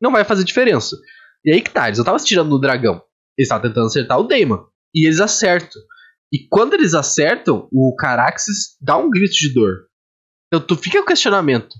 não 0.00 0.12
vai 0.12 0.24
fazer 0.24 0.44
diferença. 0.44 0.96
E 1.44 1.52
aí 1.52 1.60
que 1.60 1.70
tá, 1.70 1.86
eles 1.86 1.98
não 1.98 2.02
estavam 2.02 2.20
atirando 2.20 2.50
no 2.50 2.60
dragão, 2.60 3.02
eles 3.36 3.46
estavam 3.46 3.68
tentando 3.68 3.86
acertar 3.86 4.18
o 4.18 4.24
Daemon. 4.24 4.64
E 4.94 5.06
eles 5.06 5.20
acertam. 5.20 5.80
E 6.32 6.46
quando 6.48 6.74
eles 6.74 6.94
acertam, 6.94 7.68
o 7.72 7.94
Caraxes 7.96 8.76
dá 8.80 8.96
um 8.96 9.10
grito 9.10 9.34
de 9.34 9.54
dor. 9.54 9.86
Então 10.46 10.66
tu 10.66 10.76
fica 10.76 11.00
o 11.00 11.06
questionamento. 11.06 11.74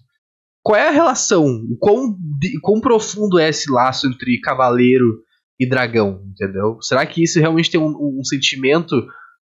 Qual 0.63 0.77
é 0.77 0.89
a 0.89 0.93
relação? 0.93 1.45
Quão, 1.79 2.17
quão 2.63 2.81
profundo 2.81 3.39
é 3.39 3.49
esse 3.49 3.71
laço 3.71 4.07
entre 4.07 4.41
cavaleiro 4.41 5.23
e 5.59 5.69
dragão? 5.69 6.23
Entendeu? 6.31 6.79
Será 6.81 7.07
que 7.07 7.23
isso 7.23 7.41
realmente 7.41 7.71
tem 7.71 7.81
um, 7.81 8.19
um 8.19 8.25
sentimento 8.25 8.97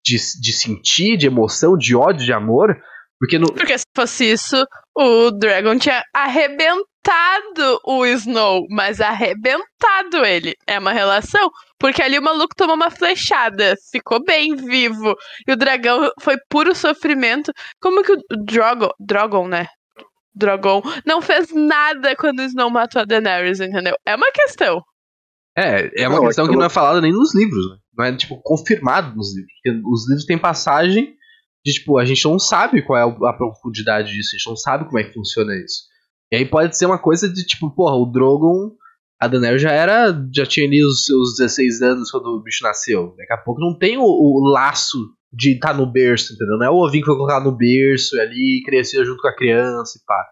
de, 0.05 0.17
de 0.39 0.53
sentir, 0.53 1.17
de 1.17 1.27
emoção, 1.27 1.77
de 1.77 1.95
ódio, 1.95 2.25
de 2.25 2.33
amor? 2.33 2.77
Porque, 3.19 3.37
no... 3.37 3.51
Porque 3.51 3.77
se 3.77 3.85
fosse 3.93 4.31
isso, 4.31 4.55
o 4.95 5.31
Dragon 5.31 5.77
tinha 5.77 6.01
arrebentado 6.13 7.79
o 7.85 8.05
Snow, 8.05 8.65
mas 8.69 9.01
arrebentado 9.01 10.25
ele. 10.25 10.55
É 10.65 10.79
uma 10.79 10.93
relação. 10.93 11.49
Porque 11.77 12.01
ali 12.01 12.17
o 12.17 12.23
maluco 12.23 12.55
tomou 12.55 12.75
uma 12.75 12.89
flechada, 12.89 13.75
ficou 13.91 14.23
bem 14.23 14.55
vivo. 14.55 15.15
E 15.47 15.51
o 15.51 15.57
dragão 15.57 16.09
foi 16.21 16.37
puro 16.49 16.73
sofrimento. 16.73 17.51
Como 17.81 18.03
que 18.03 18.13
o 18.13 18.17
Drogon, 18.45 18.89
Drogon, 18.99 19.47
né? 19.47 19.67
Drogon 20.39 20.81
não 21.05 21.21
fez 21.21 21.53
nada 21.53 22.15
quando 22.15 22.39
o 22.39 22.43
Snow 22.43 22.69
matou 22.69 23.01
a 23.01 23.05
Daenerys, 23.05 23.59
entendeu? 23.59 23.95
É 24.05 24.15
uma 24.15 24.31
questão. 24.31 24.81
É, 25.57 26.03
é 26.03 26.07
uma 26.07 26.17
não, 26.17 26.25
questão 26.25 26.47
que 26.47 26.55
não 26.55 26.65
é 26.65 26.69
falada 26.69 27.01
nem 27.01 27.11
nos 27.11 27.35
livros, 27.35 27.69
né? 27.69 27.77
Não 27.97 28.05
é, 28.05 28.15
tipo, 28.15 28.41
confirmado 28.41 29.15
nos 29.15 29.35
livros. 29.35 29.51
Porque 29.61 29.81
os 29.85 30.07
livros 30.07 30.25
têm 30.25 30.37
passagem 30.37 31.13
de, 31.65 31.73
tipo, 31.73 31.97
a 31.97 32.05
gente 32.05 32.23
não 32.25 32.39
sabe 32.39 32.81
qual 32.81 32.97
é 32.97 33.29
a 33.29 33.33
profundidade 33.33 34.13
disso, 34.13 34.29
a 34.33 34.37
gente 34.37 34.47
não 34.47 34.55
sabe 34.55 34.85
como 34.85 34.99
é 34.99 35.03
que 35.03 35.13
funciona 35.13 35.53
isso. 35.55 35.83
E 36.31 36.37
aí 36.37 36.45
pode 36.45 36.77
ser 36.77 36.85
uma 36.85 36.97
coisa 36.97 37.27
de, 37.27 37.45
tipo, 37.45 37.69
porra, 37.71 37.95
o 37.95 38.05
Drogon 38.05 38.71
A 39.19 39.27
Daenerys 39.27 39.61
já 39.61 39.71
era. 39.71 40.13
já 40.33 40.45
tinha 40.45 40.65
ali 40.65 40.83
os 40.85 41.05
seus 41.05 41.35
16 41.37 41.81
anos 41.81 42.11
quando 42.11 42.27
o 42.27 42.41
bicho 42.41 42.63
nasceu. 42.63 43.13
Daqui 43.17 43.33
a 43.33 43.37
pouco 43.37 43.59
não 43.59 43.77
tem 43.77 43.97
o, 43.97 44.03
o 44.03 44.49
laço 44.53 44.97
de 45.31 45.51
estar 45.53 45.69
tá 45.69 45.73
no 45.73 45.85
berço, 45.85 46.33
entendeu? 46.33 46.57
Não 46.57 46.65
é 46.65 46.69
o 46.69 46.85
ovinho 46.85 47.03
que 47.03 47.09
foi 47.09 47.15
colocado 47.15 47.43
no 47.43 47.55
berço 47.55 48.15
e 48.15 48.19
ali 48.19 48.63
crescer 48.65 49.05
junto 49.05 49.21
com 49.21 49.27
a 49.27 49.35
criança 49.35 49.97
e 49.97 50.05
pá. 50.05 50.25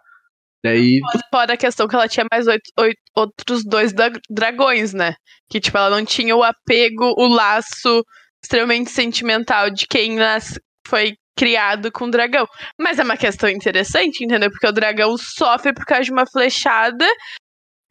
Daí. 0.64 1.00
Fora 1.32 1.54
a 1.54 1.58
questão 1.58 1.88
que 1.88 1.96
ela 1.96 2.08
tinha 2.08 2.26
mais 2.32 2.48
oito, 2.48 2.72
oito, 2.80 3.00
outros 3.16 3.64
dois 3.64 3.94
dragões, 4.30 4.94
né? 4.94 5.14
Que, 5.50 5.60
tipo, 5.60 5.78
ela 5.78 5.90
não 5.90 6.04
tinha 6.04 6.36
o 6.36 6.44
apego, 6.44 7.14
o 7.18 7.28
laço 7.28 8.04
extremamente 8.44 8.90
sentimental 8.90 9.70
de 9.70 9.86
quem 9.88 10.16
nas... 10.16 10.60
foi 10.88 11.16
criado 11.38 11.92
com 11.92 12.06
o 12.06 12.12
dragão. 12.12 12.48
Mas 12.80 12.98
é 12.98 13.04
uma 13.04 13.16
questão 13.16 13.48
interessante, 13.48 14.26
entendeu? 14.26 14.50
Porque 14.50 14.68
o 14.68 14.72
dragão 14.72 15.16
sofre 15.18 15.74
por 15.74 15.86
causa 15.86 16.06
de 16.06 16.12
uma 16.12 16.26
flechada 16.26 17.06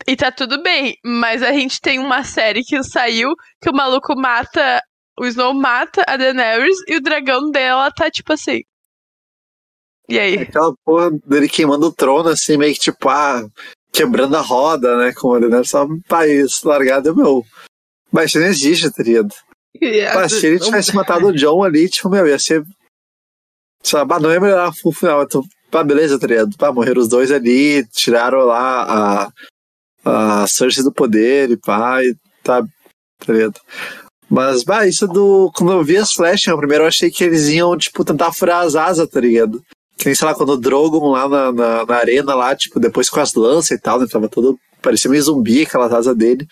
e 0.06 0.16
tá 0.16 0.32
tudo 0.32 0.60
bem. 0.62 0.94
Mas 1.04 1.42
a 1.42 1.52
gente 1.52 1.80
tem 1.80 1.98
uma 1.98 2.24
série 2.24 2.62
que 2.62 2.82
saiu 2.82 3.30
que 3.62 3.70
o 3.70 3.74
maluco 3.74 4.14
mata. 4.16 4.80
O 5.18 5.24
Snow 5.26 5.54
mata 5.54 6.04
a 6.06 6.16
Daenerys 6.16 6.76
e 6.86 6.96
o 6.96 7.00
dragão 7.00 7.50
dela 7.50 7.90
tá 7.90 8.10
tipo 8.10 8.32
assim. 8.32 8.62
E 10.08 10.18
aí? 10.18 10.38
Aquela 10.38 10.74
porra 10.84 11.10
dele 11.26 11.48
queimando 11.48 11.86
o 11.86 11.92
trono, 11.92 12.28
assim, 12.28 12.56
meio 12.56 12.74
que 12.74 12.80
tipo, 12.80 13.08
ah, 13.08 13.44
quebrando 13.92 14.36
a 14.36 14.40
roda, 14.40 14.96
né? 14.98 15.12
Como 15.12 15.36
ele, 15.36 15.48
né? 15.48 15.64
Só 15.64 15.84
um 15.84 16.00
país 16.02 16.62
largado, 16.62 17.16
meu. 17.16 17.44
Mas 18.12 18.30
isso 18.30 18.38
não 18.38 18.46
existe, 18.46 18.90
tá 18.90 19.02
ligado? 19.02 19.34
Mas 20.14 20.32
se 20.32 20.46
ele 20.46 20.60
tivesse 20.60 20.94
matado 20.94 21.26
o 21.26 21.32
John 21.32 21.64
ali, 21.64 21.88
tipo, 21.88 22.08
meu, 22.08 22.26
ia 22.26 22.38
ser. 22.38 22.64
Sabe, 23.82 24.18
não 24.20 24.32
ia 24.32 24.40
melhorar 24.40 24.72
o 24.84 24.92
final. 24.92 25.22
Então, 25.22 25.42
pá, 25.70 25.82
beleza, 25.82 26.18
tá 26.18 26.26
ligado? 26.26 26.56
Pá, 26.56 26.72
morreram 26.72 27.00
os 27.00 27.08
dois 27.08 27.30
ali, 27.30 27.86
tiraram 27.88 28.40
lá 28.40 29.28
a, 30.04 30.42
a 30.42 30.46
Cersei 30.46 30.84
do 30.84 30.92
poder 30.92 31.50
e 31.50 31.56
pá, 31.56 32.02
e 32.02 32.14
tá, 32.42 32.62
tá 33.18 33.32
ligado? 33.32 33.60
Mas, 34.28 34.64
bah, 34.64 34.86
isso 34.86 35.06
do. 35.06 35.50
Quando 35.54 35.72
eu 35.72 35.84
vi 35.84 35.96
as 35.96 36.12
flechas, 36.12 36.54
primeiro 36.56 36.84
eu 36.84 36.88
achei 36.88 37.10
que 37.10 37.22
eles 37.22 37.48
iam, 37.48 37.76
tipo, 37.76 38.04
tentar 38.04 38.32
furar 38.32 38.64
as 38.64 38.74
asas, 38.74 39.08
tá 39.08 39.20
ligado? 39.20 39.62
Que 39.96 40.06
nem, 40.06 40.14
sei 40.14 40.26
lá, 40.26 40.34
quando 40.34 40.50
o 40.50 40.56
Drogon 40.56 41.10
lá 41.10 41.28
na, 41.28 41.52
na, 41.52 41.86
na, 41.86 41.96
arena, 41.96 42.34
lá, 42.34 42.54
tipo, 42.54 42.80
depois 42.80 43.08
com 43.08 43.20
as 43.20 43.34
lanças 43.34 43.70
e 43.70 43.80
tal, 43.80 44.00
né? 44.00 44.06
Tava 44.10 44.28
todo. 44.28 44.58
Parecia 44.82 45.10
meio 45.10 45.22
zumbi 45.22 45.62
aquela 45.62 45.86
asa 45.86 46.14
dele. 46.14 46.46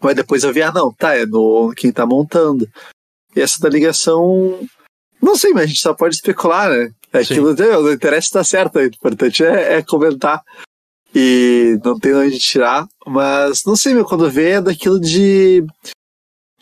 Mas 0.00 0.16
depois 0.16 0.44
eu 0.44 0.52
vi, 0.52 0.62
ah, 0.62 0.72
não, 0.72 0.92
tá, 0.92 1.16
é 1.16 1.24
no 1.24 1.72
quem 1.74 1.90
tá 1.90 2.04
montando. 2.04 2.68
E 3.34 3.40
essa 3.40 3.60
da 3.60 3.68
ligação. 3.68 4.60
Não 5.22 5.36
sei, 5.36 5.52
mas 5.52 5.64
a 5.64 5.66
gente 5.66 5.80
só 5.80 5.94
pode 5.94 6.16
especular, 6.16 6.68
né? 6.70 6.90
É 7.12 7.20
aquilo, 7.20 7.54
não 7.54 7.92
interessa 7.92 8.26
se 8.26 8.32
tá 8.32 8.44
certo, 8.44 8.76
o 8.76 8.82
importante 8.82 9.44
é, 9.44 9.74
é, 9.78 9.82
comentar. 9.82 10.42
E 11.14 11.78
não 11.84 11.98
tem 11.98 12.12
onde 12.12 12.38
tirar. 12.38 12.86
Mas 13.06 13.62
não 13.64 13.76
sei, 13.76 13.94
meu, 13.94 14.04
quando 14.04 14.28
vê 14.28 14.50
é 14.50 14.60
daquilo 14.60 15.00
de. 15.00 15.64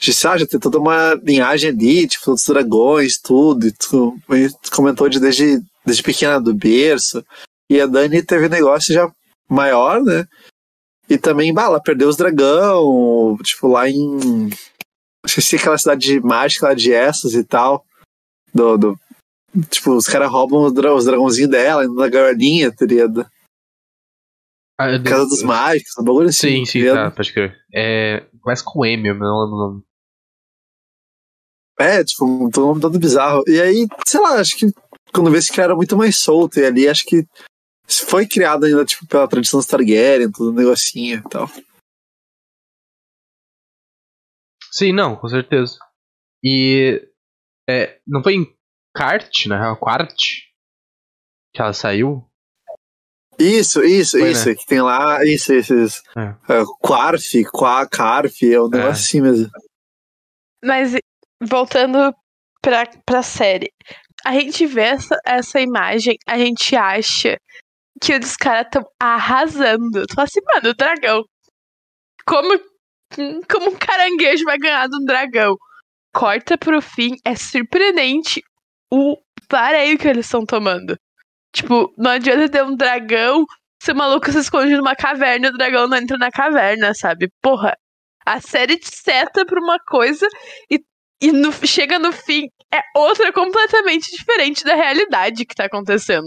De, 0.03 0.13
sabe, 0.13 0.41
já 0.41 0.47
tem 0.49 0.59
toda 0.59 0.81
uma 0.81 1.15
linhagem 1.23 1.71
ali, 1.71 2.09
tipo, 2.09 2.33
os 2.33 2.45
dragões, 2.45 3.19
tudo. 3.19 3.69
E 3.69 3.73
tu, 3.73 4.19
tu 4.61 4.71
comentou 4.73 5.09
de 5.09 5.21
desde 5.21 5.63
desde 5.85 6.03
pequena 6.03 6.41
do 6.41 6.53
berço. 6.53 7.25
E 7.71 7.81
a 7.81 7.87
Dani 7.87 8.21
teve 8.21 8.47
um 8.47 8.51
negócio 8.51 8.93
já 8.93 9.11
maior, 9.49 10.03
né? 10.03 10.27
E 11.09 11.19
também, 11.19 11.53
bah, 11.53 11.65
ela 11.65 11.81
perdeu 11.81 12.09
os 12.09 12.17
dragão, 12.17 13.37
tipo, 13.43 13.69
lá 13.69 13.89
em. 13.89 14.51
Esqueci 15.25 15.57
aquela 15.57 15.79
cidade 15.79 16.21
mágica 16.21 16.69
lá 16.69 16.75
de 16.75 16.91
Essos 16.91 17.35
e 17.35 17.45
tal. 17.45 17.85
Do, 18.53 18.77
do, 18.77 18.99
tipo, 19.71 19.93
os 19.93 20.07
caras 20.07 20.31
roubam 20.31 20.65
os, 20.65 20.73
dra 20.73 20.93
os 20.95 21.05
dragãozinhos 21.05 21.51
dela, 21.51 21.85
indo 21.85 21.95
na 21.95 22.09
gaiolinha, 22.09 22.75
tá 22.75 22.85
ligado? 22.85 23.25
Ah, 24.79 24.99
Casa 25.01 25.27
dos 25.27 25.43
Mágicos, 25.43 25.93
um 25.99 26.05
bagulho 26.05 26.29
assim. 26.29 26.65
Sim, 26.65 26.67
sim, 26.67 26.85
tá, 26.87 27.11
pode 27.11 27.33
crer. 27.33 27.57
É, 27.73 28.27
começa 28.41 28.65
com 28.65 28.85
M, 28.85 29.07
eu 29.07 29.15
não 29.15 29.43
lembro 29.43 29.55
o 29.55 29.59
nome. 29.59 29.83
É, 31.79 32.05
tipo, 32.05 32.25
um 32.25 32.51
nome 32.55 32.81
todo 32.81 32.99
bizarro. 32.99 33.43
E 33.47 33.61
aí, 33.61 33.87
sei 34.07 34.21
lá, 34.21 34.41
acho 34.41 34.57
que 34.57 34.67
quando 35.13 35.31
vê 35.31 35.41
se 35.41 35.59
era 35.61 35.75
muito 35.75 35.97
mais 35.97 36.19
solto. 36.19 36.59
E 36.59 36.65
ali 36.65 36.89
acho 36.89 37.05
que 37.05 37.27
foi 37.89 38.27
criado 38.27 38.65
ainda 38.65 38.85
tipo, 38.85 39.07
pela 39.07 39.29
tradição 39.29 39.63
Targaryen, 39.63 40.31
todo 40.31 40.51
um 40.51 40.55
negocinho 40.55 41.19
e 41.19 41.29
tal. 41.29 41.49
Sim, 44.71 44.93
não, 44.93 45.17
com 45.17 45.29
certeza. 45.29 45.77
E 46.43 47.07
é, 47.69 48.01
não 48.07 48.23
foi 48.23 48.35
em 48.35 48.57
Kart, 48.95 49.47
né? 49.47 49.59
Quart 49.79 50.17
que 51.55 51.61
ela 51.61 51.75
saiu? 51.75 52.27
Isso, 53.39 53.83
isso, 53.83 54.19
foi, 54.19 54.31
isso, 54.31 54.49
né? 54.49 54.55
que 54.55 54.67
tem 54.67 54.81
lá, 54.81 55.25
isso, 55.25 55.53
isso, 55.53 55.75
isso. 55.75 56.03
É. 56.17 56.61
É, 56.61 56.65
Quarf, 56.81 57.45
Qua, 57.51 57.87
Carf, 57.89 58.43
é 58.43 58.61
um 58.61 58.69
negócio 58.69 58.89
é. 58.89 58.91
assim 58.91 59.21
mesmo. 59.21 59.51
Mas 60.65 60.95
voltando 61.49 62.15
pra, 62.61 62.85
pra 63.05 63.23
série, 63.23 63.73
a 64.25 64.33
gente 64.33 64.67
vê 64.67 64.83
essa, 64.83 65.19
essa 65.25 65.61
imagem, 65.61 66.17
a 66.27 66.39
gente 66.39 66.77
acha 66.77 67.39
que 68.01 68.17
os 68.17 68.37
caras 68.37 68.67
estão 68.67 68.85
arrasando. 69.01 70.05
Fala 70.15 70.25
assim, 70.25 70.41
mano, 70.55 70.71
o 70.71 70.75
dragão. 70.75 71.25
Como, 72.27 72.59
como 73.51 73.71
um 73.71 73.77
caranguejo 73.77 74.45
vai 74.45 74.59
ganhar 74.59 74.89
de 74.89 74.97
um 74.97 75.05
dragão? 75.05 75.57
Corta 76.15 76.57
pro 76.59 76.81
fim, 76.81 77.17
é 77.25 77.35
surpreendente 77.35 78.43
o 78.93 79.17
vareio 79.51 79.99
que 79.99 80.07
eles 80.09 80.27
estão 80.27 80.45
tomando. 80.45 80.97
Tipo, 81.55 81.93
não 81.99 82.13
adianta 82.13 82.49
ter 82.49 82.65
um 82.65 82.77
dragão, 82.77 83.45
ser 83.83 83.95
maluco 83.95 84.31
se 84.31 84.39
esconde 84.39 84.77
numa 84.77 84.95
caverna 84.95 85.49
e 85.49 85.51
o 85.51 85.57
dragão 85.57 85.89
não 85.89 85.97
entra 85.97 86.17
na 86.17 86.31
caverna, 86.31 86.95
sabe? 86.95 87.29
Porra, 87.43 87.77
a 88.25 88.41
série 88.41 88.79
te 88.79 88.89
seta 88.95 89.45
pra 89.45 89.61
uma 89.61 89.79
coisa 89.87 90.27
e 90.71 90.79
e 91.23 91.31
no, 91.31 91.53
chega 91.67 91.99
no 91.99 92.11
fim, 92.13 92.49
é 92.75 92.81
outra 92.97 93.33
completamente 93.33 94.11
diferente 94.11 94.65
da 94.65 94.75
realidade 94.75 95.45
que 95.45 95.55
tá 95.55 95.67
acontecendo. 95.67 96.27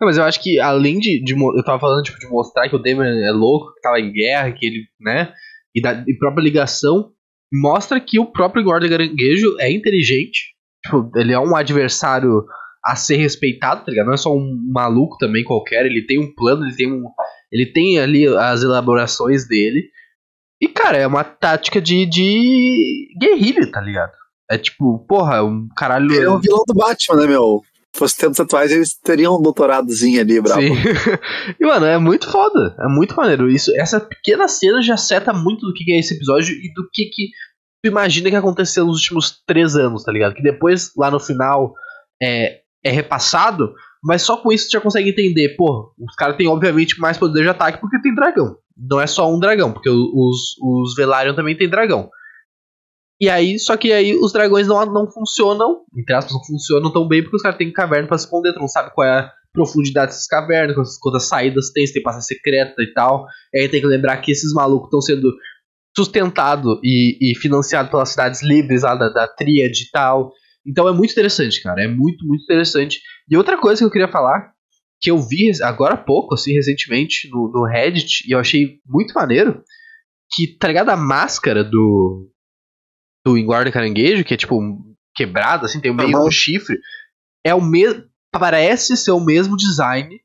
Não, 0.00 0.06
mas 0.06 0.16
eu 0.16 0.24
acho 0.24 0.42
que 0.42 0.58
além 0.58 0.98
de, 0.98 1.22
de, 1.22 1.34
Eu 1.34 1.64
tava 1.64 1.78
falando 1.78 2.02
tipo, 2.02 2.18
de 2.18 2.26
mostrar 2.28 2.68
que 2.68 2.76
o 2.76 2.78
Damon 2.78 3.04
é 3.04 3.30
louco, 3.30 3.74
que 3.74 3.82
tava 3.82 4.00
em 4.00 4.10
guerra, 4.10 4.52
que 4.52 4.64
ele, 4.64 4.84
né? 4.98 5.32
E 5.74 5.82
da 5.82 6.04
e 6.06 6.16
própria 6.16 6.42
ligação, 6.42 7.10
mostra 7.52 8.00
que 8.00 8.18
o 8.18 8.26
próprio 8.26 8.64
guarda 8.64 8.88
Garanguejo 8.88 9.56
é 9.58 9.70
inteligente. 9.70 10.54
Tipo, 10.84 11.10
ele 11.16 11.32
é 11.32 11.38
um 11.38 11.54
adversário 11.54 12.44
a 12.84 12.96
ser 12.96 13.16
respeitado, 13.16 13.84
tá 13.84 13.90
ligado? 13.90 14.06
Não 14.06 14.14
é 14.14 14.18
só 14.18 14.34
um 14.34 14.56
maluco 14.72 15.18
também 15.18 15.44
qualquer, 15.44 15.84
ele 15.84 16.06
tem 16.06 16.18
um 16.18 16.32
plano, 16.34 16.64
ele 16.64 16.76
tem 16.76 16.90
um. 16.90 17.04
Ele 17.50 17.66
tem 17.66 17.98
ali 17.98 18.26
as 18.26 18.62
elaborações 18.62 19.48
dele. 19.48 19.90
E, 20.60 20.68
cara, 20.68 20.96
é 20.96 21.06
uma 21.06 21.24
tática 21.24 21.80
de, 21.80 22.04
de 22.06 23.08
guerrilha, 23.18 23.70
tá 23.70 23.80
ligado? 23.80 24.12
É 24.50 24.58
tipo, 24.58 24.98
porra, 25.06 25.42
um 25.44 25.68
caralho. 25.76 26.12
Ele 26.12 26.24
é 26.24 26.30
um 26.30 26.40
vilão 26.40 26.62
do 26.66 26.74
Batman, 26.74 27.20
né, 27.20 27.26
meu? 27.26 27.62
Se 27.94 27.98
fosse 27.98 28.16
tempos 28.16 28.40
atuais, 28.40 28.70
eles 28.70 28.94
teriam 28.94 29.36
um 29.36 29.42
doutoradozinho 29.42 30.20
ali, 30.20 30.40
bravo. 30.40 30.60
Sim. 30.60 30.74
e, 31.60 31.66
mano, 31.66 31.86
é 31.86 31.98
muito 31.98 32.30
foda. 32.30 32.74
É 32.80 32.88
muito 32.88 33.14
maneiro. 33.14 33.50
Isso, 33.50 33.70
essa 33.76 34.00
pequena 34.00 34.48
cena 34.48 34.82
já 34.82 34.96
seta 34.96 35.32
muito 35.32 35.66
do 35.66 35.72
que 35.72 35.92
é 35.92 35.98
esse 35.98 36.14
episódio 36.14 36.54
e 36.54 36.72
do 36.72 36.88
que, 36.92 37.06
que 37.06 37.28
tu 37.82 37.88
imagina 37.88 38.30
que 38.30 38.36
aconteceu 38.36 38.84
nos 38.84 38.96
últimos 38.96 39.42
três 39.46 39.76
anos, 39.76 40.04
tá 40.04 40.12
ligado? 40.12 40.34
Que 40.34 40.42
depois, 40.42 40.92
lá 40.96 41.10
no 41.10 41.20
final, 41.20 41.74
é, 42.22 42.60
é 42.84 42.90
repassado, 42.90 43.74
mas 44.02 44.22
só 44.22 44.36
com 44.36 44.52
isso 44.52 44.68
tu 44.68 44.72
já 44.72 44.80
consegue 44.80 45.10
entender, 45.10 45.56
pô, 45.56 45.92
os 45.98 46.14
caras 46.14 46.36
têm 46.36 46.48
obviamente 46.48 46.98
mais 47.00 47.18
poder 47.18 47.42
de 47.42 47.48
ataque 47.48 47.80
porque 47.80 48.00
tem 48.00 48.14
dragão. 48.14 48.56
Não 48.78 49.00
é 49.00 49.06
só 49.06 49.32
um 49.32 49.40
dragão, 49.40 49.72
porque 49.72 49.90
os, 49.90 50.56
os 50.62 50.94
Velaryon 50.94 51.34
também 51.34 51.56
tem 51.56 51.68
dragão. 51.68 52.08
E 53.20 53.28
aí, 53.28 53.58
só 53.58 53.76
que 53.76 53.92
aí 53.92 54.14
os 54.14 54.32
dragões 54.32 54.68
não, 54.68 54.84
não 54.86 55.10
funcionam, 55.10 55.82
entre 55.96 56.14
aspas, 56.14 56.32
não 56.32 56.44
funcionam 56.44 56.92
tão 56.92 57.06
bem 57.08 57.22
porque 57.22 57.36
os 57.36 57.42
caras 57.42 57.58
têm 57.58 57.72
caverna 57.72 58.06
para 58.06 58.16
se 58.16 58.24
esconder, 58.24 58.52
tu 58.52 58.60
não 58.60 58.68
sabe 58.68 58.92
qual 58.94 59.06
é 59.06 59.10
a 59.10 59.32
profundidade 59.52 60.12
dessas 60.12 60.26
cavernas, 60.26 60.76
quantas, 60.76 60.98
quantas 60.98 61.24
saídas 61.24 61.72
tem, 61.72 61.84
se 61.84 61.92
tem 61.92 62.02
passagem 62.02 62.26
secreta 62.26 62.80
e 62.80 62.92
tal. 62.92 63.26
E 63.52 63.58
aí 63.58 63.68
tem 63.68 63.80
que 63.80 63.86
lembrar 63.88 64.18
que 64.18 64.30
esses 64.30 64.52
malucos 64.52 64.86
estão 64.86 65.00
sendo 65.00 65.34
sustentados 65.96 66.78
e, 66.84 67.32
e 67.32 67.34
financiados 67.34 67.90
pelas 67.90 68.10
cidades 68.10 68.40
livres 68.40 68.82
lá 68.82 68.94
da, 68.94 69.08
da 69.08 69.26
tríade 69.26 69.84
e 69.84 69.90
tal. 69.90 70.32
Então 70.64 70.86
é 70.86 70.92
muito 70.92 71.10
interessante, 71.10 71.60
cara. 71.60 71.82
É 71.82 71.88
muito, 71.88 72.24
muito 72.24 72.44
interessante. 72.44 73.00
E 73.28 73.36
outra 73.36 73.58
coisa 73.58 73.80
que 73.80 73.84
eu 73.84 73.90
queria 73.90 74.06
falar, 74.06 74.52
que 75.00 75.10
eu 75.10 75.18
vi 75.18 75.50
agora 75.62 75.94
há 75.94 75.98
pouco, 75.98 76.34
assim, 76.34 76.52
recentemente, 76.52 77.28
no, 77.30 77.50
no 77.52 77.64
Reddit, 77.64 78.28
e 78.28 78.32
eu 78.32 78.38
achei 78.38 78.80
muito 78.86 79.14
maneiro, 79.14 79.62
que, 80.30 80.46
tá 80.46 80.68
ligado? 80.68 80.90
A 80.90 80.96
máscara 80.96 81.64
do. 81.64 82.30
Do 83.24 83.36
Enguarda 83.36 83.72
Caranguejo, 83.72 84.24
que 84.24 84.34
é 84.34 84.36
tipo 84.36 84.58
quebrada, 85.14 85.66
assim, 85.66 85.80
tem 85.80 85.92
meio 85.92 86.16
uhum. 86.16 86.26
um 86.26 86.30
chifre. 86.30 86.78
É 87.44 87.54
o 87.54 87.60
mesmo. 87.60 88.04
Parece 88.32 88.96
ser 88.96 89.10
o 89.12 89.20
mesmo 89.20 89.56
design 89.56 90.20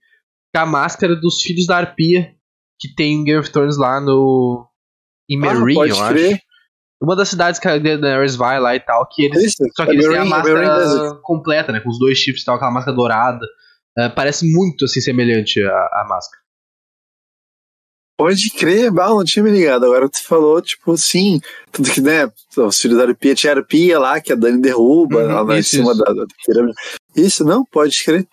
que 0.54 0.60
a 0.60 0.66
máscara 0.66 1.16
dos 1.16 1.42
Filhos 1.42 1.66
da 1.66 1.78
Arpia, 1.78 2.36
que 2.80 2.94
tem 2.94 3.14
em 3.14 3.24
Game 3.24 3.40
of 3.40 3.50
Thrones 3.50 3.78
lá 3.78 4.00
no. 4.00 4.68
Em 5.30 5.40
Meereen, 5.40 5.82
ah, 5.82 5.88
eu 5.88 6.04
acho. 6.04 6.40
Uma 7.02 7.16
das 7.16 7.30
cidades 7.30 7.60
que 7.60 7.68
a 7.68 7.78
Daenerys 7.78 8.36
vai 8.36 8.60
lá 8.60 8.76
e 8.76 8.80
tal, 8.80 9.08
que 9.10 9.24
eles. 9.24 9.44
Isso, 9.44 9.64
só 9.76 9.86
que 9.86 9.92
é 9.92 9.94
eles 9.96 10.08
têm 10.08 10.18
a 10.18 10.26
máscara 10.26 11.16
completa, 11.22 11.72
né? 11.72 11.80
Com 11.80 11.90
os 11.90 12.00
dois 12.00 12.18
chifres 12.18 12.44
e 12.44 12.46
tal, 12.46 12.56
aquela 12.56 12.72
máscara 12.72 12.96
dourada. 12.96 13.46
Uh, 13.98 14.10
parece 14.16 14.52
muito 14.52 14.86
assim 14.86 15.02
semelhante 15.02 15.62
à, 15.64 15.72
à 15.72 16.06
máscara. 16.08 16.42
Pode 18.18 18.50
crer, 18.52 18.92
bah, 18.92 19.10
não 19.10 19.24
tinha 19.24 19.44
me 19.44 19.52
ligado. 19.52 19.86
Agora 19.86 20.08
tu 20.08 20.22
falou, 20.24 20.62
tipo, 20.62 20.96
sim. 20.98 21.42
Tudo 21.72 21.90
que, 21.90 22.00
né? 22.00 22.32
Os 22.56 22.80
filhos 22.80 22.98
da 22.98 23.06
Arpia 23.06 23.34
tinha 23.34 23.54
Arpia 23.54 24.00
lá, 24.00 24.22
que 24.22 24.32
a 24.32 24.36
Dani 24.36 24.62
derruba, 24.62 25.18
Uhum, 25.18 25.44
lá 25.44 25.56
em 25.56 25.60
isso, 25.60 25.72
cima 25.72 25.92
isso. 25.92 26.04
da, 26.04 26.14
da 26.14 26.26
pirâmide. 26.46 26.76
Isso, 27.16 27.44
não, 27.44 27.66
pode 27.66 28.04
crer. 28.04 28.28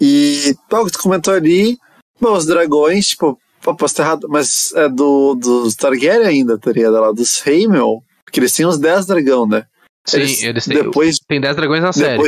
E, 0.00 0.54
o 0.70 0.84
que 0.84 0.92
tu 0.92 0.98
comentou 1.02 1.34
ali, 1.34 1.76
bom, 2.20 2.32
os 2.32 2.46
dragões, 2.46 3.08
tipo, 3.08 3.38
pô, 3.62 3.74
posso 3.74 3.94
estar 3.94 4.04
errado, 4.04 4.28
mas 4.28 4.72
é 4.74 4.88
do, 4.88 5.34
dos 5.34 5.74
Targaryen 5.74 6.26
ainda, 6.26 6.58
tá 6.58 6.70
ligado? 6.70 7.00
Lá, 7.00 7.10
dos 7.10 7.44
Heimel, 7.46 8.02
porque 8.24 8.40
eles 8.40 8.54
tinham 8.54 8.70
uns 8.70 8.78
10 8.78 9.06
dragão, 9.06 9.46
né? 9.46 9.66
Sim, 10.06 10.46
eles, 10.46 10.64
têm. 10.64 10.82
Depois, 10.82 11.18
Tem 11.26 11.40
10 11.40 11.56
dragões 11.56 11.82
na 11.82 11.92
série. 11.92 12.22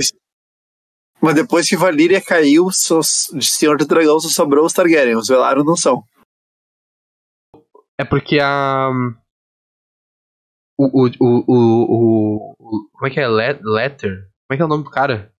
Mas 1.22 1.34
depois 1.34 1.68
que 1.68 1.76
Valíria 1.76 2.20
caiu, 2.20 2.70
só, 2.70 3.00
de 3.00 3.44
Senhor 3.44 3.76
do 3.76 3.86
Dragão 3.86 4.18
só 4.20 4.28
sobrou 4.28 4.64
os 4.64 4.72
Targaryen, 4.72 5.16
os 5.16 5.28
Velaryon 5.28 5.64
não 5.64 5.76
são. 5.76 6.02
É 7.98 8.04
porque 8.04 8.38
a. 8.40 8.90
O, 10.78 11.04
o, 11.04 11.10
o, 11.20 11.44
o, 11.46 12.54
o- 12.58 12.88
Como 12.92 13.06
é 13.06 13.10
que 13.10 13.20
é? 13.20 13.28
Let- 13.28 13.60
Letter? 13.62 14.12
Como 14.16 14.52
é 14.52 14.56
que 14.56 14.62
é 14.62 14.64
o 14.64 14.68
nome 14.68 14.84
do 14.84 14.90
cara? 14.90 15.30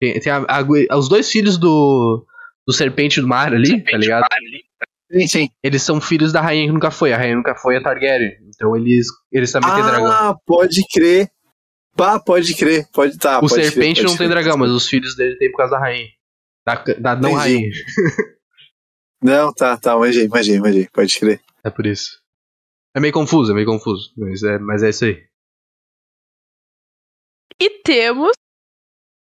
Tem, 0.00 0.18
tem 0.20 0.30
a- 0.32 0.46
a- 0.48 0.96
os 0.96 1.08
dois 1.08 1.30
filhos 1.30 1.58
do. 1.58 2.24
Do 2.66 2.74
Serpente 2.74 3.18
do 3.20 3.26
Mar 3.26 3.54
ali, 3.54 3.82
tá 3.82 3.96
ligado? 3.96 4.26
Sim, 5.10 5.26
sim. 5.26 5.50
Eles 5.62 5.82
são 5.82 6.02
filhos 6.02 6.32
da 6.32 6.40
rainha 6.42 6.66
que 6.66 6.72
nunca 6.72 6.90
foi. 6.90 7.14
A 7.14 7.16
rainha 7.16 7.34
nunca 7.34 7.54
foi 7.54 7.76
a 7.78 7.82
Targaryen. 7.82 8.36
Então 8.46 8.76
eles, 8.76 9.06
eles 9.32 9.50
também 9.50 9.70
têm 9.72 9.82
dragão. 9.82 10.06
Ah, 10.12 10.36
pode 10.46 10.82
crer. 10.92 11.30
Pá, 11.98 12.20
pode 12.20 12.54
crer. 12.54 12.88
Pode 12.92 13.18
tá. 13.18 13.38
o 13.38 13.40
pode 13.40 13.54
crer, 13.54 13.64
Serpente 13.64 14.00
pode 14.00 14.12
não 14.12 14.16
tem 14.16 14.28
crer. 14.28 14.30
dragão, 14.30 14.56
mas 14.56 14.70
os 14.70 14.88
filhos 14.88 15.16
dele 15.16 15.36
tem 15.36 15.50
por 15.50 15.58
causa 15.58 15.72
da 15.72 15.80
rainha. 15.80 16.08
Da, 16.64 16.74
da 16.76 17.16
não 17.16 17.30
Entendi. 17.30 17.36
rainha. 17.36 17.70
Não, 19.20 19.52
tá, 19.52 19.76
tá, 19.76 19.98
manjei, 19.98 20.28
manjei, 20.28 20.60
manjei. 20.60 20.88
Pode 20.92 21.18
crer. 21.18 21.40
É 21.64 21.70
por 21.70 21.84
isso. 21.86 22.22
É 22.94 23.00
meio 23.00 23.12
confuso, 23.12 23.50
é 23.50 23.54
meio 23.56 23.66
confuso. 23.66 24.12
Mas 24.16 24.44
é, 24.44 24.58
mas 24.60 24.80
é 24.84 24.90
isso 24.90 25.06
aí. 25.06 25.26
E 27.60 27.82
temos 27.82 28.30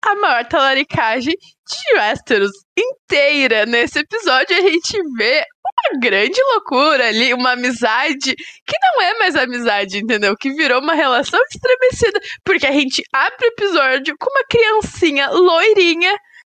a 0.06 0.16
maior 0.16 0.48
talaricagem 0.48 1.34
de 1.34 1.96
Westeros 1.98 2.52
inteira. 2.78 3.66
Nesse 3.66 4.00
episódio 4.00 4.56
a 4.56 4.62
gente 4.62 5.02
vê 5.18 5.44
uma 5.72 6.00
grande 6.00 6.42
loucura 6.54 7.08
ali, 7.08 7.34
uma 7.34 7.52
amizade 7.52 8.36
que 8.36 8.76
não 8.82 9.02
é 9.02 9.20
mais 9.20 9.36
amizade, 9.36 9.98
entendeu? 9.98 10.36
Que 10.38 10.52
virou 10.54 10.82
uma 10.82 10.94
relação 10.94 11.40
estremecida. 11.52 12.20
Porque 12.44 12.66
a 12.68 12.72
gente 12.72 13.04
abre 13.14 13.48
o 13.48 13.52
episódio 13.52 14.16
com 14.20 14.30
uma 14.30 14.44
criancinha 14.50 15.30
loirinha, 15.30 16.16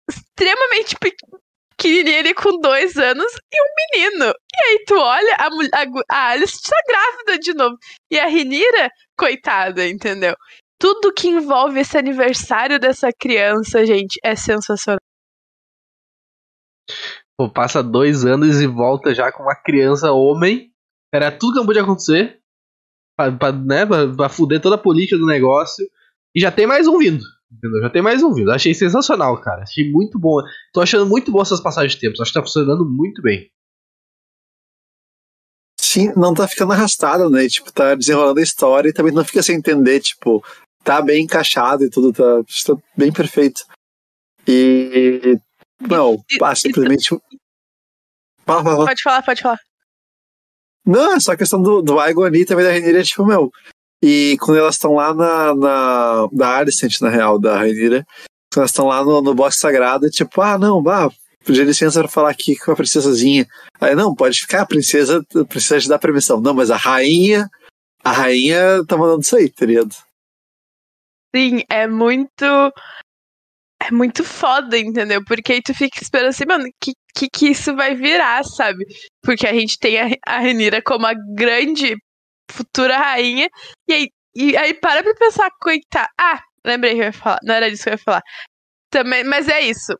extremamente 0.10 0.96
pequenininha 0.98 2.36
com 2.36 2.60
dois 2.60 2.98
anos 2.98 3.32
e 3.52 3.62
um 3.62 4.00
menino. 4.00 4.34
E 4.54 4.64
aí 4.64 4.84
tu 4.86 4.96
olha, 4.96 5.36
a, 5.36 5.48
a, 5.48 6.16
a 6.16 6.28
Alice 6.30 6.62
tá 6.62 6.78
grávida 6.88 7.40
de 7.40 7.54
novo. 7.54 7.78
E 8.10 8.20
a 8.20 8.28
Renira, 8.28 8.90
coitada, 9.18 9.88
entendeu? 9.88 10.36
Tudo 10.80 11.14
que 11.14 11.28
envolve 11.28 11.80
esse 11.80 11.98
aniversário 11.98 12.80
dessa 12.80 13.10
criança, 13.12 13.86
gente, 13.86 14.20
é 14.24 14.36
sensacional. 14.36 15.00
Pô, 17.42 17.50
passa 17.50 17.82
dois 17.82 18.24
anos 18.24 18.62
e 18.62 18.68
volta 18.68 19.16
já 19.16 19.32
com 19.32 19.42
uma 19.42 19.56
criança 19.56 20.12
homem. 20.12 20.72
Era 21.12 21.32
tudo 21.32 21.54
que 21.54 21.58
não 21.58 21.66
podia 21.66 21.82
acontecer. 21.82 22.40
Pra, 23.18 23.32
pra, 23.32 23.52
né, 23.52 23.84
pra, 23.84 24.08
pra 24.16 24.30
fuder 24.30 24.62
toda 24.62 24.76
a 24.76 24.78
política 24.78 25.18
do 25.18 25.26
negócio. 25.26 25.84
E 26.36 26.40
já 26.40 26.52
tem 26.52 26.68
mais 26.68 26.88
um 26.88 27.00
vindo. 27.00 27.24
Entendeu? 27.52 27.82
Já 27.82 27.90
tem 27.90 28.02
mais 28.04 28.22
um 28.22 28.32
vindo. 28.32 28.52
Achei 28.52 28.76
sensacional, 28.76 29.42
cara. 29.42 29.64
Achei 29.64 29.92
muito 29.92 30.20
bom. 30.20 30.38
Tô 30.72 30.82
achando 30.82 31.08
muito 31.08 31.32
bom 31.32 31.42
essas 31.42 31.60
passagens 31.60 31.94
de 31.94 32.00
tempo. 32.00 32.22
Acho 32.22 32.32
que 32.32 32.40
tá 32.40 32.46
funcionando 32.46 32.86
muito 32.86 33.24
bem. 33.24 33.50
Sim, 35.80 36.14
não 36.16 36.36
tá 36.36 36.48
ficando 36.48 36.74
arrastado, 36.74 37.28
né? 37.28 37.48
Tipo, 37.48 37.74
tá 37.74 37.96
desenrolando 37.96 38.40
a 38.40 38.44
história 38.44 38.90
e 38.90 38.94
também 38.94 39.12
não 39.12 39.26
fica 39.26 39.42
sem 39.42 39.56
entender, 39.58 40.00
tipo, 40.00 40.46
tá 40.84 41.02
bem 41.02 41.24
encaixado 41.24 41.84
e 41.84 41.90
tudo, 41.90 42.14
tá, 42.14 42.44
tá 42.68 42.80
bem 42.96 43.12
perfeito. 43.12 43.66
E. 44.48 45.40
Não, 45.90 46.24
E- 46.30 46.38
pá, 46.38 46.54
e- 46.54 46.56
simplesmente. 46.56 47.10
Fala, 48.46 48.64
fala, 48.64 48.76
fala. 48.76 48.86
Pode 48.88 49.02
falar, 49.04 49.22
pode 49.24 49.42
falar. 49.42 49.60
Não, 50.86 51.14
é 51.14 51.20
só 51.20 51.34
a 51.34 51.38
questão 51.38 51.62
do, 51.62 51.82
do 51.82 52.00
Aegon 52.00 52.24
ali 52.24 52.46
também 52.46 52.66
da 52.66 52.72
Renira, 52.72 53.04
tipo, 53.04 53.26
meu. 53.26 53.52
E 54.04 54.36
quando 54.42 54.58
elas 54.58 54.76
estão 54.76 54.96
lá 54.96 55.14
na, 55.14 55.54
na. 55.56 56.28
Da 56.32 56.58
Alicent, 56.58 57.00
na 57.02 57.10
real, 57.10 57.40
da 57.40 57.60
Renira. 57.62 58.06
Quando 58.52 58.62
elas 58.64 58.72
estão 58.72 58.88
lá 58.88 59.04
no, 59.04 59.22
no 59.22 59.34
bosque 59.36 59.62
sagrado, 59.62 60.10
tipo, 60.10 60.42
ah, 60.42 60.58
não, 60.58 60.82
vá, 60.82 61.10
pedir 61.46 61.66
licença 61.66 62.00
pra 62.00 62.08
falar 62.10 62.32
aqui 62.32 62.56
com 62.58 62.72
a 62.72 62.76
princesazinha. 62.76 63.48
Aí, 63.80 63.94
não, 63.96 64.16
pode 64.16 64.42
ficar, 64.42 64.62
a 64.62 64.66
princesa 64.66 65.24
precisa 65.48 65.80
te 65.80 65.88
dar 65.88 66.00
permissão. 66.00 66.42
Não, 66.42 66.54
mas 66.54 66.72
a 66.72 66.78
rainha. 66.78 67.50
A 68.04 68.12
rainha 68.12 68.84
tá 68.88 68.98
mandando 68.98 69.22
isso 69.22 69.36
aí, 69.36 69.48
tá 69.50 69.64
ligado? 69.68 69.96
Sim, 71.36 71.64
é 71.70 71.86
muito. 71.88 72.44
É 73.84 73.92
muito 73.92 74.24
foda, 74.24 74.78
entendeu? 74.78 75.24
Porque 75.26 75.54
aí 75.54 75.62
tu 75.62 75.74
fica 75.74 76.02
esperando 76.02 76.30
assim, 76.30 76.46
mano, 76.48 76.66
que, 76.80 76.94
que 77.16 77.28
que 77.28 77.48
isso 77.50 77.76
vai 77.76 77.96
virar, 77.96 78.44
sabe? 78.44 78.86
Porque 79.24 79.48
a 79.48 79.54
gente 79.54 79.78
tem 79.80 80.00
a, 80.00 80.08
a 80.26 80.40
Renira 80.40 80.82
como 80.84 81.08
a 81.08 81.14
grande 81.36 81.96
futura 82.52 82.98
rainha, 82.98 83.50
e 83.88 83.94
aí, 83.94 84.08
e 84.36 84.56
aí 84.58 84.74
para 84.76 85.02
pra 85.04 85.16
pensar, 85.16 85.50
coitada. 85.60 86.08
Ah, 86.20 86.40
lembrei 86.66 86.94
que 86.94 87.00
eu 87.02 87.06
ia 87.06 87.14
falar, 87.14 87.40
não 87.44 87.56
era 87.56 87.72
disso 87.72 87.84
que 87.84 87.90
eu 87.90 87.94
ia 87.94 87.98
falar. 87.98 88.22
Também, 88.92 89.24
mas 89.24 89.48
é 89.50 89.62
isso. 89.62 89.94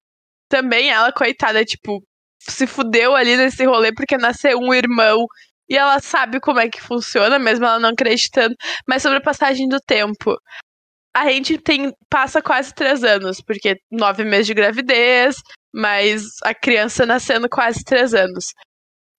Também 0.50 0.90
ela, 0.92 1.12
coitada, 1.14 1.66
tipo, 1.66 2.04
se 2.40 2.68
fudeu 2.68 3.16
ali 3.16 3.38
nesse 3.38 3.66
rolê 3.66 3.92
porque 3.94 4.18
nasceu 4.18 4.60
um 4.60 4.74
irmão 4.74 5.26
e 5.70 5.78
ela 5.78 6.00
sabe 6.00 6.40
como 6.42 6.60
é 6.60 6.70
que 6.70 6.82
funciona, 6.82 7.40
mesmo 7.40 7.66
ela 7.66 7.80
não 7.80 7.90
acreditando. 7.90 8.56
Mas 8.88 9.02
sobre 9.02 9.20
a 9.20 9.22
passagem 9.22 9.68
do 9.68 9.80
tempo 9.80 10.38
a 11.14 11.30
gente 11.30 11.58
tem 11.58 11.94
passa 12.10 12.42
quase 12.42 12.74
três 12.74 13.04
anos, 13.04 13.42
porque 13.42 13.78
nove 13.92 14.24
meses 14.24 14.48
de 14.48 14.54
gravidez, 14.54 15.36
mas 15.74 16.24
a 16.44 16.54
criança 16.54 17.06
nascendo 17.06 17.50
quase 17.50 17.84
três 17.84 18.14
anos. 18.14 18.54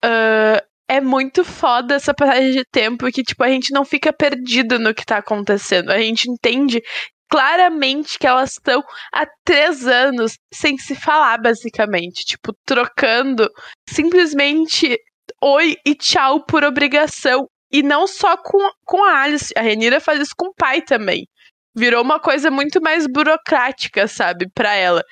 Ah, 0.03 0.61
é 0.87 0.99
muito 1.01 1.43
foda 1.45 1.95
essa 1.95 2.13
passagem 2.13 2.51
de 2.51 2.65
tempo 2.65 3.11
que, 3.11 3.23
tipo, 3.23 3.43
a 3.43 3.49
gente 3.49 3.71
não 3.73 3.85
fica 3.85 4.11
perdido 4.13 4.77
no 4.79 4.93
que 4.93 5.05
tá 5.05 5.17
acontecendo. 5.17 5.91
A 5.91 5.97
gente 5.99 6.29
entende 6.29 6.81
claramente 7.29 8.19
que 8.19 8.27
elas 8.27 8.51
estão 8.51 8.83
há 9.11 9.25
três 9.45 9.87
anos 9.87 10.33
sem 10.53 10.77
se 10.77 10.95
falar, 10.95 11.39
basicamente. 11.41 12.25
Tipo, 12.25 12.53
trocando 12.65 13.49
simplesmente 13.89 14.97
oi 15.41 15.77
e 15.85 15.95
tchau 15.95 16.45
por 16.45 16.63
obrigação. 16.63 17.47
E 17.71 17.81
não 17.81 18.05
só 18.05 18.37
com, 18.37 18.59
com 18.85 19.03
a 19.03 19.23
Alice. 19.23 19.53
A 19.57 19.61
Renira 19.61 19.99
faz 19.99 20.19
isso 20.21 20.33
com 20.37 20.47
o 20.47 20.53
pai 20.53 20.81
também 20.81 21.25
virou 21.75 22.01
uma 22.03 22.19
coisa 22.19 22.49
muito 22.51 22.81
mais 22.81 23.05
burocrática, 23.07 24.07
sabe, 24.07 24.47
pra 24.53 24.73
ela. 24.73 25.03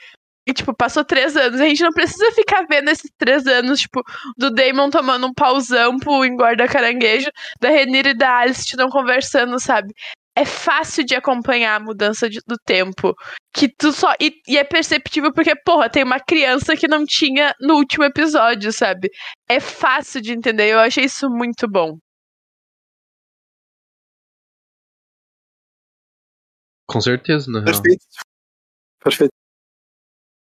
E, 0.47 0.53
tipo, 0.53 0.75
passou 0.75 1.05
três 1.05 1.37
anos. 1.37 1.61
A 1.61 1.65
gente 1.67 1.83
não 1.83 1.91
precisa 1.91 2.31
ficar 2.31 2.65
vendo 2.69 2.89
esses 2.89 3.11
três 3.17 3.45
anos, 3.45 3.79
tipo, 3.79 4.01
do 4.37 4.49
Damon 4.51 4.89
tomando 4.89 5.27
um 5.27 5.33
pauzão 5.33 5.97
pro 5.99 6.25
engorda 6.25 6.67
caranguejo, 6.67 7.29
da 7.59 7.69
Renira 7.69 8.09
e 8.09 8.13
da 8.17 8.37
Alice 8.37 8.75
não 8.75 8.89
conversando, 8.89 9.59
sabe? 9.59 9.93
É 10.35 10.43
fácil 10.45 11.03
de 11.05 11.13
acompanhar 11.13 11.75
a 11.75 11.83
mudança 11.83 12.29
de- 12.29 12.39
do 12.47 12.55
tempo. 12.65 13.13
Que 13.53 13.67
tu 13.77 13.91
só. 13.91 14.13
E, 14.19 14.33
e 14.47 14.57
é 14.57 14.63
perceptível 14.63 15.31
porque, 15.33 15.53
porra, 15.63 15.89
tem 15.89 16.03
uma 16.03 16.19
criança 16.19 16.75
que 16.75 16.87
não 16.87 17.05
tinha 17.05 17.53
no 17.59 17.75
último 17.75 18.05
episódio, 18.05 18.71
sabe? 18.73 19.09
É 19.47 19.59
fácil 19.59 20.21
de 20.21 20.31
entender. 20.31 20.69
Eu 20.69 20.79
achei 20.79 21.03
isso 21.05 21.29
muito 21.29 21.67
bom. 21.69 21.97
Com 26.91 26.99
certeza, 26.99 27.49
real. 27.49 27.63
Perfeito. 27.63 28.05
Perfeito. 29.01 29.31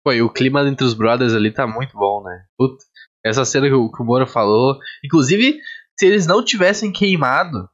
Pô, 0.05 0.13
e 0.13 0.21
o 0.21 0.29
clima 0.29 0.67
entre 0.69 0.85
os 0.85 0.93
brothers 0.93 1.33
ali 1.33 1.53
tá 1.53 1.65
muito 1.65 1.97
bom, 1.97 2.23
né? 2.25 2.45
Puta, 2.59 2.85
essa 3.25 3.45
cena 3.45 3.69
que 3.69 3.73
o, 3.73 3.91
que 3.91 4.03
o 4.03 4.05
Moro 4.05 4.27
falou. 4.27 4.77
Inclusive, 5.05 5.59
se 5.99 6.07
eles 6.07 6.27
não 6.27 6.45
tivessem 6.45 6.93
queimado 6.93 7.69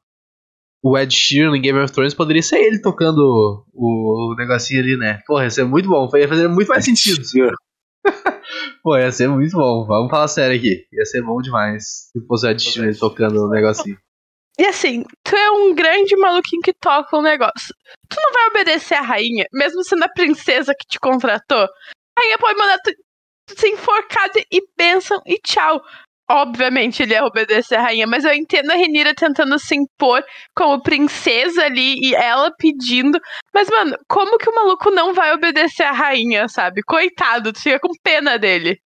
o 0.83 0.97
Ed 0.97 1.13
Sheeran 1.13 1.57
em 1.57 1.61
Game 1.61 1.79
of 1.79 1.93
Thrones, 1.93 2.15
poderia 2.15 2.43
ser 2.43 2.59
ele 2.59 2.81
tocando 2.81 3.65
o, 3.73 4.33
o 4.33 4.37
negocinho 4.37 4.81
ali, 4.81 4.97
né? 4.97 5.21
Porra, 5.27 5.45
ia 5.45 5.51
ser 5.51 5.65
muito 5.65 5.89
bom. 5.89 6.09
Ia 6.15 6.29
fazer 6.29 6.49
muito 6.49 6.69
mais 6.69 6.85
sentido. 6.85 7.23
Pô, 8.83 8.97
ia 8.97 9.11
ser 9.11 9.29
muito 9.29 9.57
bom. 9.57 9.87
Vamos 9.87 10.11
falar 10.11 10.29
sério 10.29 10.57
aqui. 10.57 10.87
Ia 10.93 11.05
ser 11.07 11.23
bom 11.23 11.41
demais 11.41 12.11
se 12.13 12.21
fosse 12.27 12.47
o 12.47 12.51
Ed 12.51 12.63
Sheeran 12.63 12.93
tocando 12.93 13.47
o 13.47 13.51
negocinho. 13.51 13.99
E 14.59 14.67
assim, 14.67 15.05
tu 15.25 15.37
é 15.37 15.51
um 15.51 15.75
grande 15.75 16.17
maluquinho 16.17 16.63
que 16.63 16.73
toca 16.75 17.17
um 17.17 17.23
negócio. 17.23 17.75
Tu 18.09 18.17
não 18.21 18.33
vai 18.33 18.47
obedecer 18.49 18.95
a 18.95 19.01
rainha, 19.01 19.47
mesmo 19.53 19.83
sendo 19.85 20.05
a 20.05 20.09
princesa 20.09 20.75
que 20.79 20.87
te 20.87 20.99
contratou. 20.99 21.63
A 21.63 22.21
rainha 22.21 22.39
pode 22.39 22.59
mandar 22.59 22.79
tu, 22.79 22.93
tu 23.47 23.59
ser 23.59 23.69
enforcado 23.69 24.39
e 24.51 24.63
bênção 24.77 25.21
e 25.27 25.39
tchau. 25.39 25.81
Obviamente 26.31 27.03
ele 27.03 27.15
ia 27.15 27.25
obedecer 27.25 27.75
a 27.75 27.83
rainha, 27.83 28.07
mas 28.07 28.25
eu 28.25 28.33
entendo 28.33 28.71
a 28.71 28.77
Renira 28.77 29.13
tentando 29.15 29.59
se 29.59 29.75
impor 29.75 30.23
como 30.55 30.81
princesa 30.81 31.65
ali 31.65 31.99
e 32.09 32.15
ela 32.15 32.53
pedindo. 32.57 33.19
Mas, 33.53 33.69
mano, 33.69 33.97
como 34.09 34.39
que 34.39 34.49
o 34.49 34.55
maluco 34.55 34.93
não 34.93 35.13
vai 35.13 35.33
obedecer 35.33 35.83
a 35.83 35.91
rainha, 35.91 36.47
sabe? 36.49 36.83
Coitado, 36.85 37.53
tu 37.53 37.61
fica 37.61 37.81
com 37.81 37.89
pena 38.01 38.39
dele. 38.39 38.81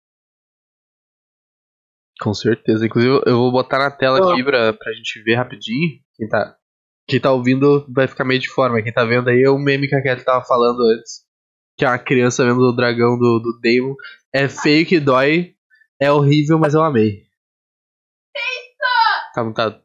Com 2.22 2.32
certeza. 2.32 2.86
Inclusive, 2.86 3.20
eu 3.26 3.36
vou 3.36 3.50
botar 3.50 3.78
na 3.78 3.90
tela 3.90 4.32
aqui 4.32 4.44
pra, 4.44 4.72
pra 4.72 4.92
gente 4.92 5.20
ver 5.22 5.34
rapidinho. 5.34 5.98
Quem 6.14 6.28
tá, 6.28 6.56
quem 7.08 7.20
tá 7.20 7.32
ouvindo 7.32 7.84
vai 7.92 8.06
ficar 8.06 8.24
meio 8.24 8.40
de 8.40 8.48
forma. 8.48 8.80
Quem 8.80 8.92
tá 8.92 9.04
vendo 9.04 9.28
aí 9.28 9.42
é 9.42 9.50
o 9.50 9.58
meme 9.58 9.88
que 9.88 9.96
a 9.96 10.02
Kelly 10.02 10.24
tava 10.24 10.44
falando 10.44 10.82
antes. 10.82 11.24
Que 11.76 11.84
é 11.84 11.88
uma 11.88 11.98
criança 11.98 12.44
vendo 12.44 12.60
o 12.60 12.76
dragão 12.76 13.18
do, 13.18 13.40
do 13.40 13.58
Damon. 13.60 13.96
É 14.32 14.48
feio 14.48 14.86
que 14.86 15.00
dói. 15.00 15.56
É 16.00 16.12
horrível, 16.12 16.58
mas 16.58 16.74
eu 16.74 16.82
amei. 16.82 17.24
Tá 19.34 19.42
mutado. 19.42 19.82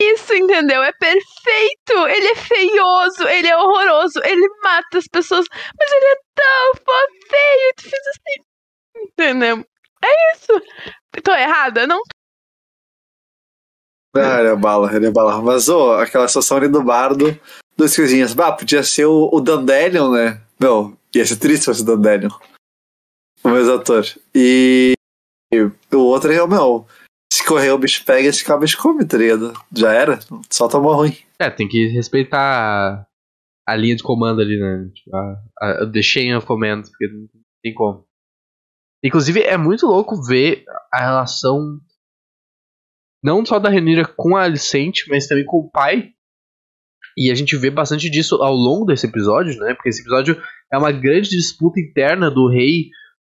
Isso, 0.00 0.34
entendeu? 0.34 0.82
É 0.82 0.92
perfeito! 0.92 2.08
Ele 2.08 2.26
é 2.28 2.34
feioso, 2.34 3.28
ele 3.28 3.48
é 3.48 3.56
horroroso, 3.56 4.18
ele 4.24 4.48
mata 4.62 4.96
as 4.98 5.06
pessoas, 5.06 5.46
mas 5.50 5.92
ele 5.92 6.04
é 6.06 6.16
tão 6.34 6.72
feio, 7.28 7.74
tu 7.76 7.82
fez 7.82 8.06
assim. 8.06 9.04
Entendeu? 9.04 9.66
É 10.02 10.32
isso. 10.34 10.52
Tô 11.22 11.32
errada? 11.32 11.86
Não 11.86 12.00
Ah, 14.16 14.40
ele 14.40 14.48
é 14.48 14.56
bala, 14.56 14.94
ele 14.94 15.06
é 15.06 15.10
bala. 15.10 15.40
Mas, 15.42 15.68
ô, 15.68 15.92
aquela 15.92 16.26
situação 16.28 16.56
ali 16.56 16.68
do 16.68 16.82
bardo, 16.82 17.38
duas 17.76 17.94
coisinhas. 17.94 18.34
Bah, 18.34 18.52
podia 18.52 18.82
ser 18.82 19.06
o, 19.06 19.30
o 19.32 19.40
Dandelion, 19.40 20.12
né? 20.12 20.40
Não, 20.58 20.96
ia 21.14 21.24
ser 21.24 21.36
triste 21.36 21.60
se 21.60 21.66
fosse 21.66 21.82
o 21.82 21.84
Dandelion. 21.84 22.30
O 23.42 23.48
mesmo 23.48 23.74
ator. 23.74 24.04
E, 24.34 24.92
e 25.52 25.60
o 25.62 25.98
outro 25.98 26.32
é 26.32 26.42
o 26.42 26.48
meu. 26.48 26.86
Se 27.32 27.44
correr 27.44 27.70
o 27.70 27.78
bicho 27.78 28.04
pega, 28.04 28.32
se 28.32 28.58
bicho 28.58 28.78
come, 28.78 29.04
tá 29.06 29.16
ligado? 29.16 29.52
Já 29.74 29.92
era, 29.92 30.18
só 30.50 30.68
tomou 30.68 30.94
ruim. 30.94 31.16
É, 31.38 31.48
tem 31.48 31.68
que 31.68 31.86
respeitar 31.88 32.38
a, 32.38 33.06
a 33.66 33.76
linha 33.76 33.96
de 33.96 34.02
comando 34.02 34.40
ali, 34.40 34.58
né? 34.58 34.90
Tipo, 34.92 35.16
a, 35.16 35.42
a, 35.60 35.90
the 35.90 36.02
chain 36.02 36.34
of 36.34 36.46
command, 36.46 36.82
porque 36.82 37.06
não 37.06 37.28
tem 37.62 37.72
como. 37.72 38.04
Inclusive, 39.02 39.40
é 39.40 39.56
muito 39.56 39.86
louco 39.86 40.22
ver 40.22 40.64
a 40.92 41.00
relação 41.00 41.80
não 43.22 43.44
só 43.44 43.58
da 43.58 43.68
Renira 43.68 44.06
com 44.16 44.36
a 44.36 44.42
Alicente, 44.42 45.04
mas 45.08 45.26
também 45.26 45.44
com 45.44 45.58
o 45.58 45.70
pai. 45.70 46.10
E 47.16 47.30
a 47.30 47.34
gente 47.34 47.56
vê 47.56 47.70
bastante 47.70 48.08
disso 48.08 48.36
ao 48.36 48.54
longo 48.54 48.86
desse 48.86 49.06
episódio, 49.06 49.58
né? 49.58 49.74
Porque 49.74 49.88
esse 49.88 50.00
episódio 50.00 50.40
é 50.72 50.78
uma 50.78 50.92
grande 50.92 51.28
disputa 51.28 51.80
interna 51.80 52.30
do 52.30 52.48
rei 52.48 52.90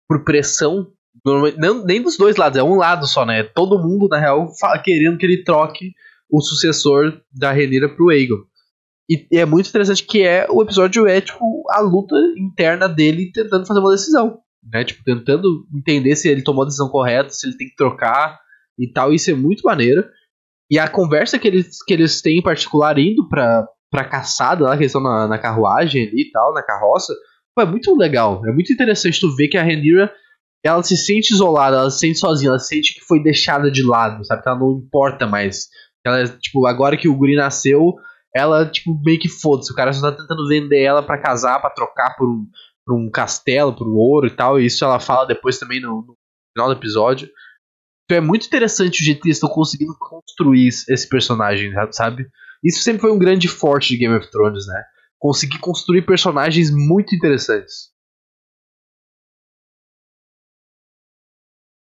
por 0.08 0.24
pressão. 0.24 0.90
Não, 1.24 1.84
nem 1.84 2.02
dos 2.02 2.16
dois 2.16 2.36
lados, 2.36 2.58
é 2.58 2.62
um 2.62 2.76
lado 2.76 3.06
só, 3.06 3.24
né? 3.24 3.42
Todo 3.42 3.82
mundo, 3.82 4.08
na 4.08 4.18
real, 4.18 4.50
querendo 4.82 5.18
que 5.18 5.26
ele 5.26 5.44
troque 5.44 5.92
o 6.30 6.40
sucessor 6.40 7.20
da 7.32 7.52
Renira 7.52 7.88
pro 7.88 8.10
Aegon. 8.10 8.44
E, 9.08 9.26
e 9.30 9.38
é 9.38 9.44
muito 9.44 9.68
interessante 9.68 10.02
que 10.02 10.22
é 10.22 10.46
o 10.50 10.62
episódio 10.62 11.06
é 11.06 11.20
tipo 11.20 11.62
a 11.70 11.80
luta 11.80 12.16
interna 12.38 12.88
dele 12.88 13.30
tentando 13.32 13.66
fazer 13.66 13.80
uma 13.80 13.90
decisão, 13.90 14.40
né? 14.72 14.84
Tipo 14.84 15.02
tentando 15.04 15.66
entender 15.74 16.16
se 16.16 16.28
ele 16.28 16.42
tomou 16.42 16.62
a 16.62 16.66
decisão 16.66 16.88
correta, 16.88 17.30
se 17.30 17.46
ele 17.46 17.56
tem 17.56 17.68
que 17.68 17.76
trocar, 17.76 18.38
e 18.78 18.90
tal. 18.90 19.12
Isso 19.12 19.30
é 19.30 19.34
muito 19.34 19.62
maneiro. 19.62 20.04
E 20.70 20.78
a 20.78 20.88
conversa 20.88 21.38
que 21.38 21.46
eles, 21.46 21.82
que 21.84 21.92
eles 21.92 22.20
têm 22.20 22.38
em 22.38 22.42
particular 22.42 22.98
indo 22.98 23.28
pra, 23.28 23.66
pra 23.90 24.08
caçada 24.08 24.64
lá, 24.64 24.76
que 24.76 24.82
eles 24.82 24.90
estão 24.90 25.02
na, 25.02 25.28
na 25.28 25.38
carruagem 25.38 26.08
ali 26.08 26.22
e 26.22 26.30
tal, 26.30 26.52
na 26.52 26.62
carroça, 26.62 27.14
é 27.58 27.64
muito 27.64 27.96
legal. 27.96 28.42
É 28.46 28.52
muito 28.52 28.72
interessante 28.72 29.20
tu 29.20 29.34
ver 29.36 29.48
que 29.48 29.58
a 29.58 29.62
Renira 29.62 30.12
ela 30.64 30.82
se 30.82 30.96
sente 30.96 31.32
isolada, 31.32 31.76
ela 31.76 31.90
se 31.90 31.98
sente 31.98 32.18
sozinha, 32.18 32.48
ela 32.48 32.58
sente 32.58 32.94
que 32.94 33.04
foi 33.04 33.22
deixada 33.22 33.70
de 33.70 33.86
lado, 33.86 34.24
sabe? 34.24 34.42
Que 34.42 34.48
ela 34.48 34.58
não 34.58 34.72
importa 34.72 35.26
mais. 35.26 35.68
Ela, 36.04 36.26
tipo, 36.26 36.66
agora 36.66 36.96
que 36.96 37.06
o 37.06 37.14
Guri 37.14 37.36
nasceu, 37.36 37.94
ela, 38.34 38.64
tipo, 38.66 38.98
meio 39.04 39.18
que 39.18 39.28
foda-se. 39.28 39.70
O 39.70 39.76
cara 39.76 39.92
só 39.92 40.10
tá 40.10 40.16
tentando 40.16 40.48
vender 40.48 40.82
ela 40.82 41.02
para 41.02 41.20
casar, 41.20 41.60
para 41.60 41.70
trocar 41.70 42.16
por 42.16 42.28
um, 42.28 42.46
por 42.84 42.96
um 42.96 43.10
castelo, 43.10 43.74
um 43.80 43.96
ouro 43.96 44.26
e 44.26 44.30
tal. 44.30 44.60
E 44.60 44.66
isso 44.66 44.84
ela 44.84 45.00
fala 45.00 45.26
depois 45.26 45.58
também 45.58 45.80
no, 45.80 46.02
no 46.02 46.16
final 46.52 46.68
do 46.68 46.78
episódio. 46.78 47.28
Então 48.04 48.18
é 48.18 48.20
muito 48.20 48.46
interessante 48.46 49.00
o 49.00 49.04
jeito 49.04 49.22
que 49.22 49.28
eles 49.28 49.36
estão 49.36 49.48
conseguindo 49.48 49.96
construir 49.98 50.68
esse 50.68 51.08
personagem, 51.08 51.72
sabe? 51.92 52.26
Isso 52.62 52.82
sempre 52.82 53.02
foi 53.02 53.12
um 53.12 53.18
grande 53.18 53.48
forte 53.48 53.88
de 53.90 53.98
Game 53.98 54.14
of 54.14 54.30
Thrones, 54.30 54.66
né? 54.66 54.84
Conseguir 55.18 55.58
construir 55.58 56.02
personagens 56.02 56.70
muito 56.70 57.14
interessantes. 57.14 57.92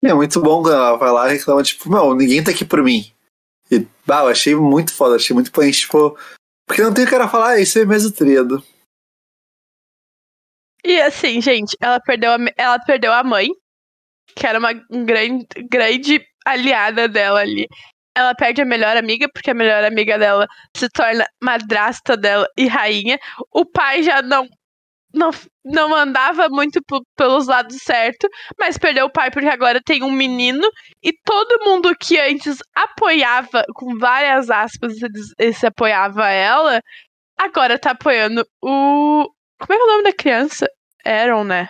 É 0.02 0.12
muito 0.12 0.40
bom 0.40 0.62
quando 0.62 0.74
ela 0.74 0.96
vai 0.96 1.10
lá 1.10 1.28
e 1.28 1.38
reclama, 1.38 1.62
tipo, 1.62 1.90
meu, 1.90 2.14
ninguém 2.14 2.44
tá 2.44 2.50
aqui 2.50 2.64
por 2.64 2.82
mim. 2.82 3.10
E, 3.70 3.86
bah, 4.06 4.20
eu 4.22 4.28
achei 4.28 4.54
muito 4.54 4.92
foda, 4.92 5.16
achei 5.16 5.32
muito 5.32 5.50
potente, 5.50 5.80
tipo, 5.80 6.18
porque 6.66 6.82
não 6.82 6.92
tem 6.92 7.04
o 7.04 7.10
cara 7.10 7.26
falar, 7.26 7.52
ah, 7.52 7.60
isso 7.60 7.78
é 7.78 7.86
mesmo 7.86 8.12
triado. 8.12 8.62
E 10.84 11.00
assim, 11.00 11.40
gente, 11.40 11.76
ela 11.80 12.00
perdeu 12.00 12.32
a, 12.32 12.38
ela 12.56 12.78
perdeu 12.78 13.12
a 13.12 13.24
mãe, 13.24 13.48
que 14.36 14.46
era 14.46 14.58
uma 14.58 14.72
grande, 14.72 15.46
grande 15.70 16.20
aliada 16.44 17.08
dela 17.08 17.40
ali. 17.40 17.66
Ela 18.16 18.34
perde 18.34 18.62
a 18.62 18.64
melhor 18.66 18.96
amiga, 18.96 19.28
porque 19.32 19.50
a 19.50 19.54
melhor 19.54 19.84
amiga 19.84 20.18
dela 20.18 20.46
se 20.76 20.88
torna 20.90 21.26
madrasta 21.42 22.16
dela 22.16 22.46
e 22.56 22.66
rainha. 22.68 23.18
O 23.52 23.64
pai 23.66 24.02
já 24.02 24.22
não 24.22 24.46
não, 25.14 25.30
não 25.64 25.94
andava 25.94 26.48
muito 26.48 26.80
pelos 27.16 27.46
lados 27.46 27.76
certos, 27.82 28.28
mas 28.58 28.76
perdeu 28.76 29.06
o 29.06 29.12
pai 29.12 29.30
porque 29.30 29.48
agora 29.48 29.80
tem 29.82 30.02
um 30.02 30.10
menino 30.10 30.68
e 31.02 31.12
todo 31.24 31.64
mundo 31.64 31.94
que 31.98 32.18
antes 32.18 32.58
apoiava, 32.74 33.64
com 33.74 33.96
várias 33.96 34.50
aspas, 34.50 34.94
se 35.54 35.66
apoiava 35.66 36.28
ela, 36.28 36.80
agora 37.38 37.78
tá 37.78 37.92
apoiando 37.92 38.44
o. 38.62 39.28
Como 39.58 39.72
é, 39.72 39.76
é 39.76 39.84
o 39.84 39.88
nome 39.88 40.02
da 40.04 40.12
criança? 40.12 40.66
Aaron, 41.04 41.44
né? 41.44 41.68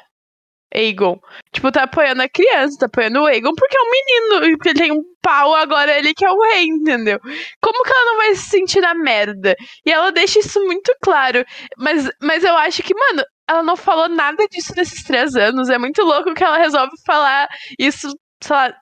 Aegon. 0.75 1.21
Tipo, 1.53 1.71
tá 1.71 1.85
apoiando 1.85 2.23
a 2.23 2.29
criança, 2.29 2.79
tá 2.81 2.87
apoiando 2.87 3.21
o 3.21 3.27
Aegon 3.27 3.55
porque 3.55 3.77
é 3.77 3.81
um 3.81 3.91
menino, 3.91 4.57
porque 4.57 4.71
ele 4.71 4.79
tem 4.79 4.93
um 4.93 5.03
pau, 5.23 5.55
agora 5.55 5.97
ele 5.97 6.13
que 6.13 6.27
é 6.27 6.31
o 6.31 6.41
rei, 6.41 6.65
entendeu? 6.65 7.21
Como 7.61 7.85
que 7.85 7.91
ela 7.93 8.05
não 8.07 8.17
vai 8.17 8.35
se 8.35 8.51
sentir 8.51 8.81
na 8.81 8.95
merda? 8.95 9.55
E 9.87 9.93
ela 9.93 10.11
deixa 10.11 10.41
isso 10.41 10.61
muito 10.65 10.95
claro. 11.01 11.45
Mas, 11.79 12.11
mas 12.21 12.43
eu 12.43 12.57
acho 12.57 12.83
que, 12.83 12.95
mano, 12.95 13.23
ela 13.49 13.63
não 13.63 13.77
falou 13.77 14.09
nada 14.09 14.47
disso 14.49 14.75
nesses 14.77 15.05
três 15.05 15.37
anos. 15.37 15.71
É 15.71 15.79
muito 15.79 16.03
louco 16.03 16.35
que 16.35 16.43
ela 16.43 16.59
resolve 16.59 16.93
falar 17.07 17.49
isso, 17.79 18.09
sei 18.43 18.57
lá, 18.57 18.77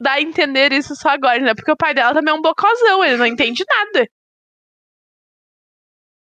dar 0.00 0.12
a 0.14 0.20
entender 0.20 0.72
isso 0.72 0.94
só 0.96 1.10
agora, 1.10 1.38
né? 1.40 1.54
Porque 1.54 1.70
o 1.70 1.76
pai 1.76 1.94
dela 1.94 2.14
também 2.14 2.34
é 2.34 2.36
um 2.36 2.42
bocozão, 2.42 3.04
ele 3.04 3.16
não 3.16 3.26
entende 3.26 3.64
nada. 3.68 4.08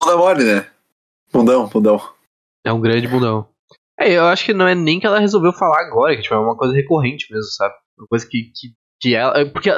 Bunda 0.00 0.16
mole, 0.16 0.44
né? 0.44 0.77
Bundão, 1.38 1.68
bundão. 1.68 2.00
É 2.64 2.72
um 2.72 2.80
grande 2.80 3.06
bundão. 3.06 3.48
É, 3.98 4.12
eu 4.12 4.26
acho 4.26 4.44
que 4.44 4.52
não 4.52 4.66
é 4.66 4.74
nem 4.74 5.00
que 5.00 5.06
ela 5.06 5.18
resolveu 5.18 5.52
falar 5.52 5.80
agora, 5.80 6.14
que 6.16 6.22
tipo, 6.22 6.34
é 6.34 6.38
uma 6.38 6.56
coisa 6.56 6.74
recorrente 6.74 7.32
mesmo, 7.32 7.50
sabe? 7.50 7.74
Uma 7.98 8.06
coisa 8.06 8.26
que, 8.28 8.52
que, 8.54 8.68
que 9.00 9.14
ela. 9.14 9.38
É, 9.38 9.44
porque 9.44 9.70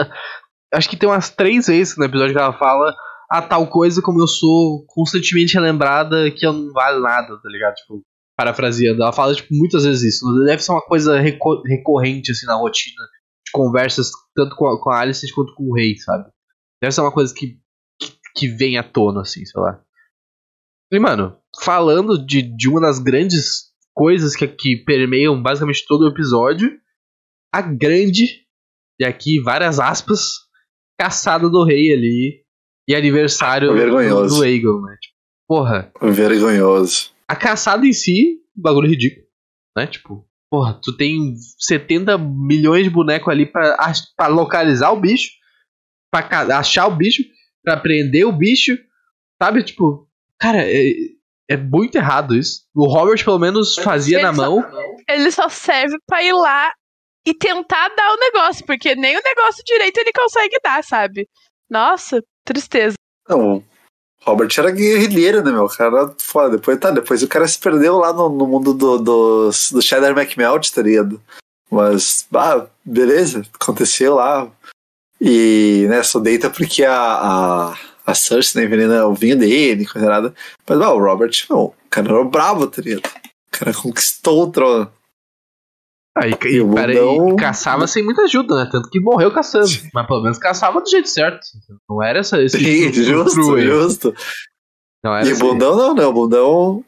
acho 0.72 0.88
que 0.88 0.96
tem 0.96 1.08
umas 1.08 1.30
três 1.30 1.66
vezes 1.66 1.96
no 1.96 2.04
episódio 2.04 2.34
que 2.34 2.40
ela 2.40 2.52
fala 2.52 2.94
a 3.30 3.40
tal 3.40 3.66
coisa 3.68 4.02
como 4.02 4.20
eu 4.20 4.26
sou 4.26 4.84
constantemente 4.88 5.54
relembrada 5.54 6.30
que 6.30 6.44
eu 6.44 6.52
não 6.52 6.72
vale 6.72 7.00
nada, 7.00 7.40
tá 7.40 7.48
ligado? 7.48 7.74
Tipo, 7.74 8.02
parafraseando. 8.36 9.02
Ela 9.02 9.12
fala, 9.12 9.34
tipo, 9.34 9.54
muitas 9.54 9.84
vezes 9.84 10.14
isso. 10.14 10.26
Deve 10.44 10.62
ser 10.62 10.72
uma 10.72 10.82
coisa 10.82 11.20
recorrente, 11.20 12.32
assim, 12.32 12.46
na 12.46 12.54
rotina 12.54 13.02
de 13.46 13.52
conversas, 13.52 14.10
tanto 14.34 14.56
com 14.56 14.66
a, 14.66 14.82
com 14.82 14.90
a 14.90 15.00
Alice 15.00 15.32
quanto 15.34 15.54
com 15.54 15.64
o 15.64 15.74
rei, 15.74 15.96
sabe? 15.96 16.28
Deve 16.82 16.92
ser 16.92 17.02
uma 17.02 17.12
coisa 17.12 17.34
que, 17.34 17.60
que, 18.00 18.18
que 18.34 18.48
vem 18.48 18.78
à 18.78 18.82
tona, 18.82 19.20
assim, 19.20 19.44
sei 19.44 19.60
lá. 19.60 19.82
E, 20.92 20.98
mano, 20.98 21.39
falando 21.62 22.24
de, 22.24 22.42
de 22.42 22.68
uma 22.68 22.80
das 22.80 22.98
grandes 22.98 23.70
coisas 23.94 24.36
que, 24.36 24.46
que 24.46 24.76
permeiam 24.76 25.40
basicamente 25.40 25.84
todo 25.86 26.02
o 26.02 26.08
episódio. 26.08 26.70
A 27.52 27.60
grande, 27.60 28.44
e 29.00 29.04
aqui 29.04 29.40
várias 29.40 29.80
aspas, 29.80 30.38
caçada 30.98 31.48
do 31.48 31.64
rei 31.64 31.92
ali 31.92 32.44
e 32.88 32.94
aniversário 32.94 33.72
Vergonhoso. 33.72 34.36
do 34.36 34.42
Aegon, 34.42 34.80
né? 34.82 34.96
Tipo, 35.00 35.16
porra. 35.48 35.92
Vergonhoso. 36.00 37.10
A 37.26 37.34
caçada 37.34 37.86
em 37.86 37.92
si, 37.92 38.40
bagulho 38.54 38.88
ridículo, 38.88 39.26
né? 39.76 39.86
Tipo, 39.86 40.26
porra, 40.50 40.78
tu 40.82 40.96
tem 40.96 41.34
70 41.58 42.18
milhões 42.18 42.84
de 42.84 42.90
bonecos 42.90 43.28
ali 43.28 43.46
pra, 43.46 43.76
pra 44.16 44.26
localizar 44.26 44.92
o 44.92 45.00
bicho, 45.00 45.30
pra 46.12 46.58
achar 46.58 46.86
o 46.86 46.96
bicho, 46.96 47.22
pra 47.62 47.76
prender 47.76 48.26
o 48.26 48.32
bicho, 48.32 48.76
sabe? 49.40 49.62
Tipo, 49.62 50.08
cara, 50.38 50.58
é, 50.64 50.92
é 51.50 51.56
muito 51.56 51.96
errado 51.96 52.36
isso. 52.36 52.62
O 52.72 52.86
Robert, 52.86 53.24
pelo 53.24 53.40
menos, 53.40 53.74
fazia 53.74 54.18
ele 54.18 54.22
na 54.22 54.32
mão. 54.32 54.64
ele 55.08 55.32
só 55.32 55.48
serve 55.48 55.96
pra 56.06 56.22
ir 56.22 56.32
lá 56.32 56.72
e 57.26 57.34
tentar 57.34 57.88
dar 57.88 58.12
o 58.12 58.18
negócio, 58.18 58.64
porque 58.64 58.94
nem 58.94 59.18
o 59.18 59.22
negócio 59.22 59.64
direito 59.66 59.98
ele 59.98 60.12
consegue 60.12 60.56
dar, 60.62 60.84
sabe? 60.84 61.28
Nossa, 61.68 62.22
tristeza. 62.44 62.94
Não, 63.28 63.64
Robert 64.22 64.50
era 64.56 64.70
guerrilheiro, 64.70 65.42
né, 65.42 65.50
meu? 65.50 65.64
O 65.64 65.68
cara 65.68 66.14
foda. 66.20 66.56
Depois, 66.56 66.78
tá, 66.78 66.92
depois 66.92 67.20
o 67.20 67.28
cara 67.28 67.48
se 67.48 67.58
perdeu 67.58 67.96
lá 67.96 68.12
no, 68.12 68.28
no 68.28 68.46
mundo 68.46 68.72
do, 68.72 68.98
do, 68.98 69.50
do 69.50 69.82
Cheddar 69.82 70.16
McMelt, 70.16 70.70
tá 70.70 70.82
ligado? 70.82 71.20
Mas, 71.68 72.28
ah, 72.32 72.66
beleza, 72.84 73.44
aconteceu 73.60 74.14
lá. 74.14 74.48
E, 75.20 75.84
né, 75.88 76.00
só 76.04 76.20
deita 76.20 76.48
porque 76.48 76.84
a, 76.84 76.94
a 76.94 77.78
a 78.10 78.14
Cersei 78.14 78.60
né, 78.62 78.66
envenena 78.66 79.06
o 79.06 79.14
vinho 79.14 79.36
dele, 79.38 79.86
coisa 79.86 80.08
nada. 80.08 80.34
Mas, 80.68 80.78
o 80.78 80.98
Robert, 80.98 81.30
não, 81.48 81.58
o 81.64 81.74
cara 81.90 82.12
era 82.12 82.24
bravo, 82.24 82.66
tá 82.66 82.82
ligado? 82.82 83.06
O 83.06 83.58
cara 83.58 83.72
conquistou 83.74 84.42
o 84.44 84.50
trono. 84.50 84.90
Ah, 86.16 86.26
e, 86.26 86.36
E 86.44 86.60
o 86.60 86.74
cara, 86.74 86.92
e 86.92 87.36
caçava 87.36 87.86
sem 87.86 88.04
muita 88.04 88.22
ajuda, 88.22 88.56
né? 88.64 88.68
Tanto 88.70 88.90
que 88.90 88.98
morreu 89.00 89.32
caçando. 89.32 89.68
Mas 89.94 90.06
pelo 90.06 90.22
menos 90.22 90.38
caçava 90.38 90.80
do 90.80 90.88
jeito 90.90 91.08
certo. 91.08 91.40
Não 91.88 92.02
era 92.02 92.18
essa, 92.18 92.42
esse 92.42 92.58
Sim, 92.58 92.92
frufru 92.92 93.24
justo, 93.24 93.54
aí. 93.54 93.66
justo. 93.66 94.14
Não 95.04 95.14
era 95.14 95.26
E 95.26 95.30
o 95.30 95.32
esse- 95.32 95.40
bundão 95.40 95.76
não, 95.76 95.94
né? 95.94 96.04
O 96.04 96.12
bundão. 96.12 96.84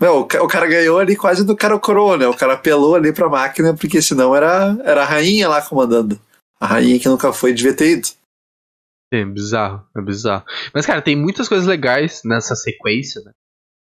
Meu, 0.00 0.18
o 0.20 0.24
ca- 0.26 0.42
o 0.42 0.48
cara 0.48 0.66
ganhou 0.66 0.98
ali 0.98 1.14
quase 1.14 1.44
do 1.44 1.56
cara 1.56 1.78
coroa, 1.78 2.16
né? 2.16 2.26
O 2.26 2.34
cara 2.36 2.54
apelou 2.54 2.96
ali 2.96 3.12
pra 3.12 3.28
máquina, 3.28 3.72
porque 3.74 4.02
senão 4.02 4.34
era, 4.34 4.76
era 4.84 5.02
a 5.02 5.06
rainha 5.06 5.48
lá 5.48 5.62
comandando. 5.62 6.18
A 6.60 6.66
rainha 6.66 6.98
que 6.98 7.08
nunca 7.08 7.32
foi 7.32 7.52
devia 7.54 7.72
ter 7.74 7.90
ido. 7.92 8.08
É 9.12 9.24
bizarro, 9.26 9.86
é 9.94 10.00
bizarro. 10.00 10.44
Mas, 10.72 10.86
cara, 10.86 11.02
tem 11.02 11.14
muitas 11.14 11.46
coisas 11.46 11.66
legais 11.66 12.22
nessa 12.24 12.56
sequência, 12.56 13.20
né? 13.22 13.32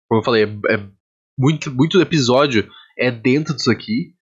Como 0.07 0.21
eu 0.21 0.23
falei, 0.23 0.43
é, 0.43 0.75
é 0.75 0.89
muito, 1.37 1.73
muito 1.73 1.99
episódio 1.99 2.69
é 2.97 3.09
dentro 3.09 3.55
disso 3.55 3.71
aqui. 3.71 4.13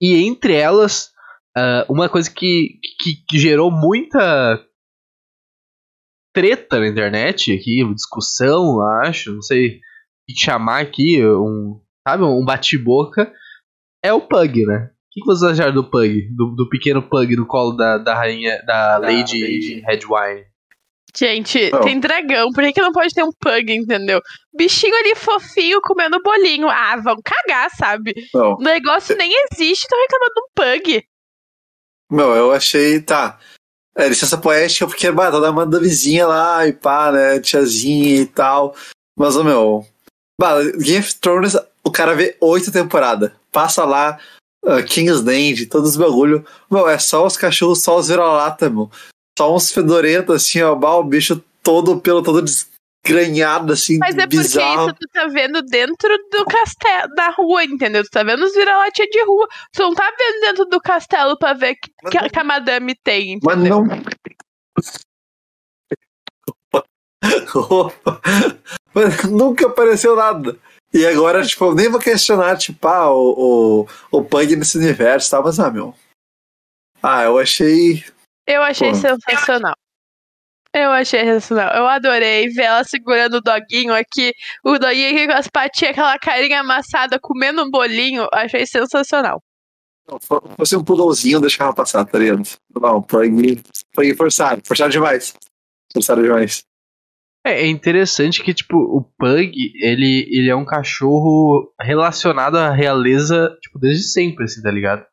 E 0.00 0.16
entre 0.24 0.54
elas, 0.54 1.12
ah, 1.56 1.84
uma 1.88 2.08
coisa 2.08 2.30
que, 2.30 2.80
que, 2.98 3.16
que 3.28 3.38
gerou 3.38 3.70
muita 3.70 4.66
treta 6.34 6.80
na 6.80 6.88
internet 6.88 7.52
aqui, 7.52 7.84
discussão, 7.94 8.80
acho, 9.02 9.34
não 9.34 9.42
sei 9.42 9.76
o 9.76 9.80
que 10.26 10.40
chamar 10.40 10.80
aqui, 10.80 11.22
um, 11.24 11.78
sabe, 12.08 12.24
um 12.24 12.44
bate-boca, 12.44 13.32
é 14.02 14.12
o 14.12 14.20
Pug, 14.20 14.64
né? 14.64 14.90
O 15.12 15.14
que 15.14 15.20
que 15.20 15.26
vocês 15.26 15.52
acharam 15.52 15.74
do 15.74 15.90
Pug? 15.90 16.28
Do, 16.34 16.54
do 16.56 16.68
pequeno 16.70 17.02
Pug 17.02 17.36
no 17.36 17.46
colo 17.46 17.76
da, 17.76 17.98
da 17.98 18.14
rainha, 18.14 18.62
da, 18.64 18.96
Lady, 18.96 19.42
Lady. 19.42 19.80
Redwine? 19.80 20.46
Gente, 21.14 21.70
Não. 21.70 21.80
tem 21.82 22.00
dragão, 22.00 22.50
por 22.52 22.64
que, 22.64 22.72
que 22.72 22.80
não 22.80 22.90
pode 22.90 23.12
ter 23.12 23.22
um 23.22 23.32
pug, 23.38 23.70
entendeu? 23.70 24.22
Bichinho 24.56 24.96
ali 24.96 25.14
fofinho 25.14 25.78
comendo 25.82 26.22
bolinho. 26.22 26.70
Ah, 26.70 26.96
vão 26.96 27.16
cagar, 27.22 27.68
sabe? 27.76 28.14
Não. 28.32 28.54
O 28.54 28.62
negócio 28.62 29.14
nem 29.14 29.30
existe, 29.52 29.86
tô 29.86 29.94
reclamando 30.00 30.32
de 30.34 30.40
um 30.40 30.48
pug. 30.54 31.06
Meu, 32.10 32.34
eu 32.34 32.52
achei, 32.52 32.98
tá. 33.02 33.38
É, 33.94 34.08
licença 34.08 34.38
poética, 34.38 34.86
porque, 34.86 35.12
bah, 35.12 35.30
toda 35.30 35.52
manda 35.52 35.78
vizinha 35.78 36.26
lá 36.26 36.66
e 36.66 36.72
pá, 36.72 37.12
né? 37.12 37.38
Tiazinha 37.40 38.22
e 38.22 38.26
tal. 38.26 38.74
Mas, 39.14 39.36
ô, 39.36 39.44
meu. 39.44 39.86
Bah, 40.40 40.62
Game 40.78 41.00
of 41.00 41.14
Thrones, 41.20 41.54
o 41.84 41.92
cara 41.92 42.14
vê 42.14 42.38
oito 42.40 42.72
temporadas. 42.72 43.30
Passa 43.52 43.84
lá, 43.84 44.18
uh, 44.64 44.82
King's 44.86 45.22
Land, 45.22 45.66
todos 45.66 45.90
os 45.90 45.96
bagulho. 45.96 46.44
Meu, 46.70 46.88
é 46.88 46.98
só 46.98 47.26
os 47.26 47.36
cachorros, 47.36 47.82
só 47.82 47.96
os 47.98 48.08
vira-lata, 48.08 48.68
meu. 48.70 48.90
Só 49.38 49.54
uns 49.54 49.70
fedorentos, 49.72 50.34
assim, 50.36 50.60
ó. 50.62 50.74
O 50.74 51.04
bicho 51.04 51.42
todo, 51.62 52.00
pelo 52.00 52.22
todo 52.22 52.42
desgranhado, 52.42 53.72
assim, 53.72 53.98
Mas 53.98 54.14
é 54.16 54.22
porque 54.22 54.36
bizarro. 54.38 54.86
isso 54.88 54.94
tu 55.00 55.08
tá 55.12 55.26
vendo 55.28 55.62
dentro 55.62 56.08
do 56.30 56.44
castelo, 56.44 57.14
da 57.14 57.30
rua, 57.30 57.64
entendeu? 57.64 58.02
Tu 58.04 58.10
tá 58.10 58.22
vendo 58.22 58.44
os 58.44 58.52
vira-latinha 58.54 59.08
de 59.08 59.24
rua. 59.24 59.48
Tu 59.72 59.82
não 59.82 59.94
tá 59.94 60.12
vendo 60.18 60.40
dentro 60.40 60.64
do 60.66 60.80
castelo 60.80 61.38
pra 61.38 61.54
ver 61.54 61.76
que, 61.76 61.90
que, 62.10 62.18
a, 62.18 62.22
não- 62.22 62.28
que 62.28 62.38
a 62.38 62.44
madame 62.44 62.94
tem, 63.02 63.38
Mas 63.42 63.56
entendeu? 63.58 63.84
não. 63.86 64.02
Mas 68.94 69.24
nunca 69.24 69.66
apareceu 69.66 70.16
nada. 70.16 70.56
E 70.92 71.06
agora, 71.06 71.44
tipo, 71.44 71.64
eu 71.64 71.74
nem 71.74 71.88
vou 71.88 71.98
questionar, 71.98 72.56
tipo, 72.58 72.86
ah, 72.86 73.10
o, 73.10 73.86
o, 74.10 74.18
o 74.18 74.24
Pug 74.24 74.54
nesse 74.56 74.76
universo, 74.76 75.30
tá? 75.30 75.40
Mas, 75.40 75.58
ah, 75.58 75.70
meu. 75.70 75.94
Ah, 77.02 77.24
eu 77.24 77.38
achei. 77.38 78.04
Eu 78.46 78.62
achei 78.62 78.90
Pô. 78.90 78.96
sensacional. 78.96 79.74
Eu 80.74 80.90
achei 80.90 81.20
sensacional. 81.20 81.74
Eu 81.74 81.86
adorei 81.86 82.48
ver 82.48 82.64
ela 82.64 82.84
segurando 82.84 83.34
o 83.34 83.40
doguinho 83.40 83.94
aqui. 83.94 84.32
O 84.64 84.78
doguinho 84.78 85.14
aqui 85.14 85.26
com 85.26 85.32
as 85.32 85.48
patinhas, 85.48 85.92
aquela 85.92 86.18
carinha 86.18 86.60
amassada, 86.60 87.18
comendo 87.18 87.62
um 87.62 87.70
bolinho. 87.70 88.28
Achei 88.32 88.66
sensacional. 88.66 89.42
Se 90.20 90.28
fosse 90.56 90.76
um 90.76 90.84
pudolzinho, 90.84 91.36
eu 91.36 91.40
deixava 91.40 91.74
passar, 91.74 92.04
tá 92.04 92.18
ligado? 92.18 92.42
Não, 92.78 93.00
Pug. 93.00 93.62
Pug 93.94 94.14
forçado. 94.14 94.60
Forçado 94.64 94.90
demais. 94.90 95.34
Forçado 95.92 96.22
demais. 96.22 96.64
É, 97.44 97.62
é 97.62 97.66
interessante 97.66 98.42
que, 98.42 98.54
tipo, 98.54 98.76
o 98.76 99.02
Pug, 99.18 99.52
ele, 99.80 100.28
ele 100.30 100.48
é 100.48 100.54
um 100.54 100.64
cachorro 100.64 101.72
relacionado 101.80 102.56
à 102.56 102.70
realeza, 102.70 103.50
tipo, 103.60 103.78
desde 103.78 104.04
sempre, 104.04 104.44
assim, 104.44 104.62
tá 104.62 104.70
ligado? 104.70 105.04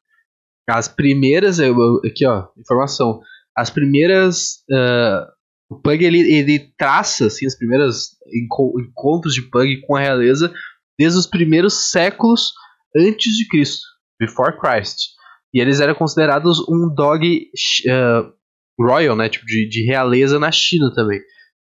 As 0.69 0.87
primeiras, 0.87 1.59
aqui 1.59 2.25
ó, 2.27 2.47
informação. 2.57 3.19
As 3.57 3.69
primeiras. 3.69 4.63
ah, 4.71 5.27
o 5.71 5.79
Pug, 5.81 6.03
ele, 6.03 6.19
ele 6.19 6.71
traça, 6.77 7.27
assim, 7.27 7.45
as 7.45 7.57
primeiras 7.57 8.09
enco- 8.33 8.79
encontros 8.79 9.33
de 9.33 9.43
Pug 9.43 9.81
com 9.81 9.95
a 9.95 9.99
realeza 9.99 10.51
desde 10.97 11.17
os 11.17 11.27
primeiros 11.27 11.89
séculos 11.89 12.53
antes 12.95 13.35
de 13.37 13.47
Cristo, 13.47 13.81
before 14.19 14.57
Christ. 14.59 15.09
E 15.53 15.59
eles 15.59 15.79
eram 15.79 15.95
considerados 15.95 16.59
um 16.69 16.93
dog 16.93 17.47
ah, 17.89 18.31
royal, 18.79 19.15
né, 19.15 19.29
tipo, 19.29 19.45
de, 19.45 19.67
de 19.67 19.83
realeza 19.85 20.37
na 20.37 20.51
China 20.51 20.93
também. 20.93 21.19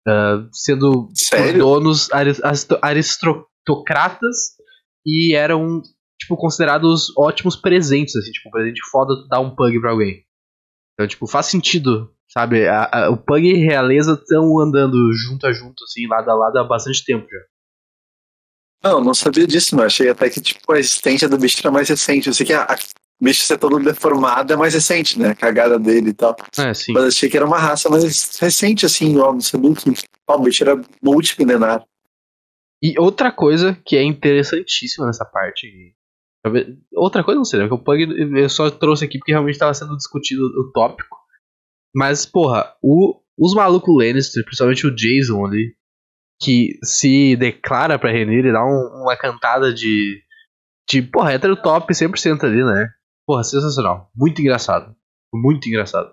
Ah, 0.09 0.47
sendo 0.53 1.09
Sério? 1.15 1.59
donos 1.61 2.11
aris- 2.13 2.43
aristo- 2.43 2.79
aristocratas 2.83 4.37
e 5.07 5.35
eram 5.35 5.83
tipo 6.19 6.37
considerados 6.37 7.13
ótimos 7.19 7.55
presentes 7.57 8.17
assim 8.17 8.31
tipo 8.31 8.49
um 8.49 8.53
presente 8.53 8.81
foda 8.91 9.15
tu 9.15 9.29
dar 9.29 9.41
um 9.41 9.55
pug 9.55 9.79
pra 9.81 9.91
alguém 9.91 10.25
então 10.95 11.07
tipo 11.07 11.27
faz 11.27 11.47
sentido 11.47 12.11
sabe 12.29 12.67
A- 12.67 12.89
a- 12.91 13.11
o 13.11 13.17
pug 13.19 13.47
e 13.47 13.65
realeza 13.65 14.15
estão 14.15 14.59
andando 14.59 14.97
junto 15.13 15.47
a 15.47 15.53
junto 15.53 15.85
assim 15.85 16.07
lado 16.07 16.31
a 16.31 16.35
lado 16.35 16.57
há 16.59 16.65
bastante 16.65 17.05
tempo 17.05 17.27
já 17.31 17.39
Não, 18.83 19.03
não 19.05 19.13
sabia 19.13 19.47
disso, 19.47 19.77
mas 19.77 19.87
achei 19.87 20.09
até 20.09 20.31
que, 20.31 20.41
tipo, 20.41 20.73
a 20.73 20.79
existência 20.79 21.29
do 21.29 21.37
bicho 21.37 21.59
era 21.61 21.71
mais 21.71 21.87
recente. 21.87 22.29
Eu 22.29 22.33
sei 22.33 22.47
que 22.47 22.55
a, 22.55 22.67
bicho 23.21 23.43
ser 23.45 23.59
todo 23.59 23.79
deformado 23.79 24.53
é 24.53 24.57
mais 24.57 24.73
recente, 24.75 25.19
né? 25.19 25.31
A 25.31 25.35
cagada 25.35 25.79
dele 25.79 26.11
e 26.11 26.15
tal. 26.15 26.35
é 26.59 26.73
sim 26.75 26.93
Mas 26.93 27.05
achei 27.05 27.29
que 27.29 27.37
era 27.37 27.47
uma 27.47 27.59
raça 27.59 27.89
mais 27.89 28.39
recente, 28.39 28.87
assim, 28.87 29.19
ó, 29.19 29.33
não 29.33 29.41
sabia 29.41 29.75
que 29.75 29.93
ó, 30.29 30.37
o 30.37 30.43
bicho 30.43 30.63
era 30.65 30.81
multimilenar. 31.03 31.85
E 32.83 32.99
outra 32.99 33.31
coisa 33.31 33.79
que 33.85 33.97
é 33.97 34.03
interessantíssima 34.03 35.07
nessa 35.07 35.25
parte. 35.25 35.95
Outra 36.95 37.23
coisa 37.23 37.37
não 37.39 37.45
sei, 37.45 37.61
né? 37.61 37.69
Que 37.69 37.75
o 37.75 37.79
Pug 37.79 38.03
eu 38.41 38.49
só 38.49 38.71
trouxe 38.71 39.05
aqui 39.05 39.19
porque 39.19 39.33
realmente 39.33 39.55
estava 39.55 39.75
sendo 39.75 39.97
discutido 39.97 40.43
o 40.45 40.73
tópico. 40.73 41.17
Mas, 41.95 42.25
porra, 42.25 42.73
o, 42.83 43.21
os 43.39 43.53
malucos 43.55 43.95
Lannister, 43.95 44.45
principalmente 44.45 44.87
o 44.87 44.95
Jason 44.95 45.45
ali, 45.45 45.75
que 46.41 46.79
se 46.83 47.37
declara 47.37 47.99
pra 47.99 48.11
Rhaenyra 48.11 48.49
e 48.49 48.53
dá 48.53 48.65
um- 48.65 49.03
uma 49.03 49.17
cantada 49.17 49.75
de. 49.75 50.23
de, 50.89 51.03
porra, 51.03 51.33
hétero 51.35 51.61
top 51.61 51.93
100% 51.93 52.45
ali, 52.45 52.65
né? 52.65 52.89
Porra, 53.31 53.45
sensacional. 53.45 54.11
Muito 54.13 54.41
engraçado. 54.41 54.93
Muito 55.33 55.69
engraçado. 55.69 56.11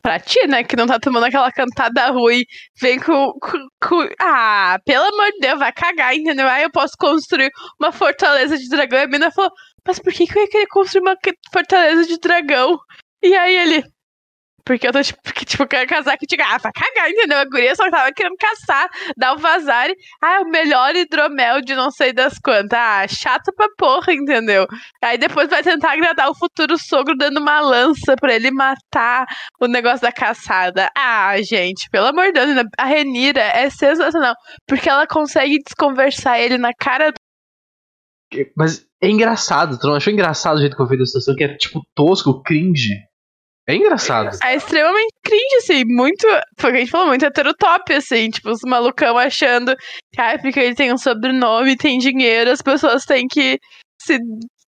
Pra 0.00 0.18
ti, 0.18 0.46
né? 0.46 0.64
Que 0.64 0.74
não 0.74 0.86
tá 0.86 0.98
tomando 0.98 1.24
aquela 1.26 1.52
cantada 1.52 2.08
ruim. 2.10 2.44
Vem 2.80 2.98
com, 2.98 3.32
com- 3.38 3.68
com- 3.86 4.08
Ah, 4.18 4.78
pelo 4.86 5.04
amor 5.04 5.30
de 5.32 5.38
Deus, 5.40 5.58
vai 5.58 5.70
cagar, 5.70 6.14
entendeu? 6.16 6.48
Aí 6.48 6.62
eu 6.62 6.70
posso 6.70 6.94
construir 6.98 7.50
uma 7.78 7.92
fortaleza 7.92 8.56
de 8.56 8.70
dragão. 8.70 9.00
E 9.00 9.02
a 9.02 9.06
mina 9.06 9.30
falou, 9.30 9.50
mas 9.86 9.98
por 9.98 10.14
que, 10.14 10.26
que 10.26 10.38
eu 10.38 10.42
ia 10.44 10.48
querer 10.48 10.66
construir 10.68 11.02
uma 11.02 11.14
fortaleza 11.52 12.06
de 12.06 12.18
dragão? 12.18 12.78
E 13.22 13.34
aí 13.34 13.54
ele. 13.54 13.84
Porque 14.64 14.86
eu 14.86 14.92
tô, 14.92 15.02
tipo, 15.02 15.20
porque, 15.24 15.44
tipo, 15.44 15.66
quero 15.66 15.88
casar 15.88 16.16
contigo. 16.18 16.42
Ah, 16.46 16.58
vai 16.58 16.72
cagar, 16.72 17.10
entendeu? 17.10 17.38
A 17.38 17.44
guria 17.44 17.74
só 17.74 17.90
tava 17.90 18.12
querendo 18.12 18.36
caçar, 18.36 18.88
dar 19.16 19.34
o 19.34 19.38
vazar. 19.38 19.90
e, 19.90 19.96
Ah, 20.22 20.40
o 20.42 20.48
melhor 20.48 20.94
hidromel 20.94 21.60
de 21.62 21.74
não 21.74 21.90
sei 21.90 22.12
das 22.12 22.38
quantas. 22.38 22.78
Ah, 22.78 23.06
chato 23.08 23.52
pra 23.56 23.66
porra, 23.76 24.12
entendeu? 24.12 24.66
Aí 25.02 25.18
depois 25.18 25.48
vai 25.48 25.62
tentar 25.62 25.92
agradar 25.92 26.30
o 26.30 26.34
futuro 26.34 26.78
sogro 26.78 27.16
dando 27.16 27.38
uma 27.40 27.60
lança 27.60 28.14
pra 28.16 28.34
ele 28.34 28.50
matar 28.50 29.26
o 29.60 29.66
negócio 29.66 30.00
da 30.02 30.12
caçada. 30.12 30.90
Ah, 30.96 31.34
gente, 31.42 31.88
pelo 31.90 32.06
amor 32.06 32.26
de 32.26 32.32
Deus, 32.32 32.50
a 32.78 32.84
Renira 32.84 33.40
é 33.42 33.68
sensacional. 33.70 34.34
Porque 34.66 34.88
ela 34.88 35.06
consegue 35.06 35.58
desconversar 35.62 36.38
ele 36.40 36.58
na 36.58 36.72
cara 36.72 37.10
do. 37.10 37.16
Mas 38.56 38.86
é 39.02 39.10
engraçado, 39.10 39.78
tu 39.78 39.86
não 39.86 39.94
achou 39.94 40.12
engraçado 40.12 40.56
o 40.56 40.60
jeito 40.60 40.74
que 40.74 40.82
eu 40.82 40.88
fiz 40.88 41.00
a 41.00 41.04
situação, 41.06 41.34
que 41.34 41.44
é 41.44 41.56
tipo 41.56 41.80
tosco, 41.94 42.42
cringe? 42.42 42.94
É 43.68 43.76
engraçado. 43.76 44.36
É 44.42 44.56
extremamente 44.56 45.14
cringe, 45.22 45.56
assim, 45.58 45.84
muito. 45.86 46.26
Foi 46.58 46.70
o 46.70 46.72
que 46.72 46.78
a 46.78 46.80
gente 46.80 46.90
falou, 46.90 47.06
muito 47.08 47.24
heterotop, 47.24 47.92
assim, 47.94 48.28
tipo, 48.28 48.50
os 48.50 48.60
malucão 48.64 49.16
achando 49.16 49.76
que, 50.12 50.20
ah, 50.20 50.36
porque 50.40 50.58
ele 50.58 50.74
tem 50.74 50.92
um 50.92 50.98
sobrenome, 50.98 51.76
tem 51.76 51.98
dinheiro, 51.98 52.50
as 52.50 52.60
pessoas 52.60 53.04
têm 53.04 53.28
que 53.28 53.58
se 54.00 54.18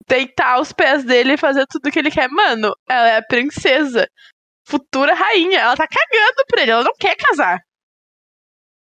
deitar 0.07 0.55
aos 0.55 0.73
pés 0.73 1.03
dele 1.03 1.33
e 1.33 1.37
fazer 1.37 1.65
tudo 1.69 1.91
que 1.91 1.99
ele 1.99 2.09
quer. 2.09 2.27
Mano, 2.29 2.73
ela 2.89 3.09
é 3.09 3.17
a 3.17 3.23
princesa, 3.23 4.07
futura 4.67 5.13
rainha, 5.13 5.59
ela 5.59 5.75
tá 5.75 5.87
cagando 5.87 6.43
pra 6.47 6.61
ele, 6.63 6.71
ela 6.71 6.83
não 6.83 6.93
quer 6.99 7.15
casar. 7.15 7.59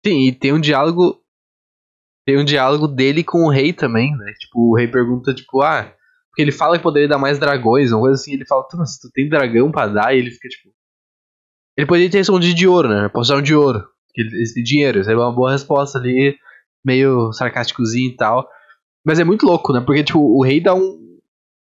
Sim, 0.04 0.28
e 0.28 0.32
tem 0.32 0.52
um 0.52 0.60
diálogo. 0.60 1.22
Tem 2.26 2.38
um 2.38 2.44
diálogo 2.44 2.86
dele 2.86 3.24
com 3.24 3.44
o 3.44 3.50
rei 3.50 3.72
também, 3.72 4.14
né? 4.16 4.32
Tipo, 4.38 4.70
o 4.70 4.76
rei 4.76 4.86
pergunta, 4.86 5.34
tipo, 5.34 5.62
ah. 5.62 5.94
Porque 6.34 6.42
ele 6.42 6.50
fala 6.50 6.76
que 6.76 6.82
poderia 6.82 7.08
dar 7.08 7.16
mais 7.16 7.38
dragões, 7.38 7.92
uma 7.92 8.00
coisa 8.00 8.20
assim. 8.20 8.32
Ele 8.32 8.44
fala, 8.44 8.64
"Tá, 8.64 8.76
mas 8.76 8.98
tu 8.98 9.08
tem 9.12 9.28
dragão 9.28 9.70
pra 9.70 9.86
dar? 9.86 10.12
E 10.12 10.18
ele 10.18 10.32
fica, 10.32 10.48
tipo. 10.48 10.68
Ele 11.78 11.86
poderia 11.86 12.10
ter 12.10 12.18
respondido 12.18 12.54
de 12.56 12.66
ouro, 12.66 12.88
né? 12.88 13.08
Posso 13.08 13.30
dar 13.30 13.38
um 13.38 13.42
de 13.42 13.54
ouro. 13.54 13.84
Tem 14.12 14.64
dinheiro. 14.64 15.00
Isso 15.00 15.08
é 15.08 15.16
uma 15.16 15.32
boa 15.32 15.52
resposta 15.52 15.96
ali, 15.96 16.36
meio 16.84 17.32
sarcásticozinho 17.32 18.10
e 18.10 18.16
tal. 18.16 18.48
Mas 19.06 19.20
é 19.20 19.24
muito 19.24 19.46
louco, 19.46 19.72
né? 19.72 19.80
Porque, 19.80 20.02
tipo, 20.02 20.18
o 20.18 20.42
rei 20.42 20.60
dá 20.60 20.74
um. 20.74 20.98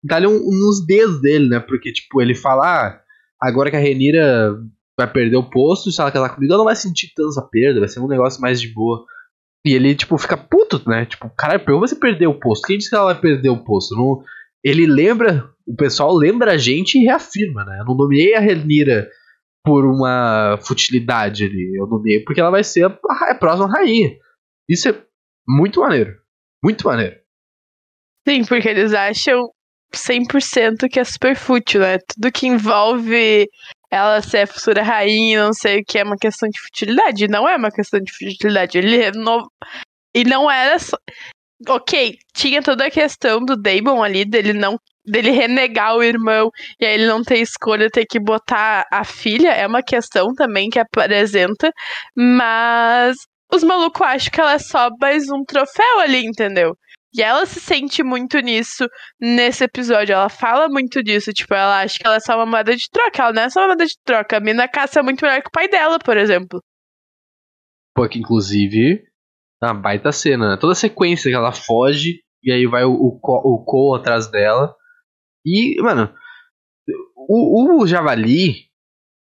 dá-lhe 0.02 0.26
um, 0.26 0.40
nos 0.50 0.84
dedos 0.84 1.20
dele, 1.20 1.48
né? 1.48 1.60
Porque, 1.60 1.92
tipo, 1.92 2.20
ele 2.20 2.34
fala, 2.34 2.64
ah, 2.66 3.00
agora 3.40 3.70
que 3.70 3.76
a 3.76 3.80
Renira 3.80 4.56
vai 4.98 5.08
perder 5.12 5.36
o 5.36 5.48
posto, 5.48 5.92
se 5.92 6.00
ela 6.00 6.10
casar 6.10 6.34
comigo, 6.34 6.52
ela 6.52 6.58
não 6.58 6.64
vai 6.64 6.76
sentir 6.76 7.12
tanto 7.14 7.28
essa 7.28 7.42
perda, 7.42 7.78
vai 7.78 7.88
ser 7.88 8.00
um 8.00 8.08
negócio 8.08 8.40
mais 8.40 8.60
de 8.60 8.72
boa. 8.72 9.04
E 9.64 9.72
ele, 9.72 9.94
tipo, 9.94 10.18
fica 10.18 10.36
puto, 10.36 10.82
né? 10.88 11.06
Tipo, 11.06 11.30
caralho, 11.30 11.60
por 11.60 11.74
que 11.74 11.88
você 11.88 11.94
perdeu 11.96 12.30
o 12.30 12.40
posto? 12.40 12.66
Quem 12.66 12.76
disse 12.76 12.90
que 12.90 12.96
ela 12.96 13.12
vai 13.12 13.20
perder 13.20 13.50
o 13.50 13.64
posto? 13.64 13.94
Não, 13.94 14.22
ele 14.64 14.86
lembra, 14.86 15.48
o 15.66 15.76
pessoal 15.76 16.14
lembra 16.14 16.52
a 16.52 16.56
gente 16.56 16.98
e 16.98 17.04
reafirma, 17.04 17.64
né? 17.64 17.80
Eu 17.80 17.84
não 17.84 17.94
nomeei 17.94 18.34
a 18.34 18.40
Renira 18.40 19.08
por 19.62 19.84
uma 19.84 20.58
futilidade 20.62 21.44
ali. 21.44 21.76
Eu 21.78 21.86
nomeei 21.86 22.20
porque 22.20 22.40
ela 22.40 22.50
vai 22.50 22.64
ser 22.64 22.84
a, 22.86 22.98
a 23.30 23.34
próxima 23.34 23.70
rainha. 23.70 24.10
Isso 24.68 24.88
é 24.88 25.04
muito 25.46 25.80
maneiro. 25.80 26.14
Muito 26.62 26.86
maneiro. 26.86 27.16
Sim, 28.26 28.44
porque 28.46 28.68
eles 28.68 28.94
acham 28.94 29.50
100% 29.94 30.88
que 30.90 30.98
é 30.98 31.04
super 31.04 31.36
fútil, 31.36 31.80
né? 31.80 31.98
Tudo 31.98 32.32
que 32.32 32.46
envolve 32.46 33.46
ela 33.90 34.20
ser 34.22 34.38
a 34.38 34.46
futura 34.46 34.82
rainha, 34.82 35.44
não 35.44 35.52
sei 35.52 35.80
o 35.80 35.84
que, 35.84 35.98
é 35.98 36.04
uma 36.04 36.16
questão 36.16 36.48
de 36.48 36.58
futilidade. 36.58 37.28
Não 37.28 37.48
é 37.48 37.56
uma 37.56 37.70
questão 37.70 38.00
de 38.00 38.10
futilidade. 38.12 38.78
Ele 38.78 39.10
não. 39.12 39.46
E 40.16 40.24
não 40.24 40.50
era 40.50 40.78
só. 40.78 40.96
Ok, 41.68 42.16
tinha 42.34 42.62
toda 42.62 42.86
a 42.86 42.90
questão 42.90 43.40
do 43.44 43.56
Damon 43.56 44.02
ali, 44.02 44.24
dele 44.24 44.52
não. 44.52 44.78
dele 45.06 45.30
renegar 45.30 45.96
o 45.96 46.02
irmão 46.02 46.50
e 46.80 46.86
aí 46.86 46.94
ele 46.94 47.06
não 47.06 47.22
ter 47.22 47.38
escolha, 47.38 47.90
ter 47.90 48.06
que 48.06 48.18
botar 48.18 48.86
a 48.90 49.04
filha. 49.04 49.50
É 49.50 49.66
uma 49.66 49.82
questão 49.82 50.34
também 50.34 50.68
que 50.70 50.78
apresenta. 50.78 51.70
Mas 52.16 53.16
os 53.52 53.62
malucos 53.62 54.02
acham 54.02 54.30
que 54.32 54.40
ela 54.40 54.54
é 54.54 54.58
só 54.58 54.88
mais 55.00 55.30
um 55.30 55.44
troféu 55.44 56.00
ali, 56.00 56.24
entendeu? 56.26 56.76
E 57.16 57.22
ela 57.22 57.46
se 57.46 57.60
sente 57.60 58.02
muito 58.02 58.38
nisso 58.40 58.88
nesse 59.20 59.62
episódio. 59.64 60.12
Ela 60.14 60.28
fala 60.28 60.68
muito 60.68 61.02
disso. 61.02 61.32
Tipo, 61.32 61.54
ela 61.54 61.80
acha 61.82 61.96
que 61.96 62.04
ela 62.06 62.16
é 62.16 62.20
só 62.20 62.34
uma 62.36 62.46
moeda 62.46 62.74
de 62.74 62.90
troca. 62.90 63.22
Ela 63.22 63.32
não 63.32 63.42
é 63.42 63.50
só 63.50 63.60
uma 63.60 63.68
moeda 63.68 63.86
de 63.86 63.94
troca. 64.04 64.36
A 64.36 64.40
mina 64.40 64.66
caça 64.66 65.02
muito 65.02 65.24
melhor 65.24 65.40
que 65.40 65.48
o 65.48 65.52
pai 65.52 65.68
dela, 65.68 65.98
por 66.00 66.16
exemplo. 66.16 66.60
Pô, 67.94 68.08
que 68.08 68.18
inclusive. 68.18 69.04
Uma 69.66 69.74
baita 69.74 70.12
cena, 70.12 70.50
né? 70.50 70.56
Toda 70.56 70.72
a 70.72 70.76
sequência 70.76 71.30
que 71.30 71.36
ela 71.36 71.52
foge. 71.52 72.20
E 72.42 72.52
aí 72.52 72.66
vai 72.66 72.84
o, 72.84 72.92
o, 72.92 73.18
o 73.22 73.64
Cole 73.64 74.00
atrás 74.00 74.26
dela. 74.26 74.74
E, 75.44 75.80
mano. 75.82 76.12
O, 77.16 77.80
o 77.82 77.86
javali 77.86 78.66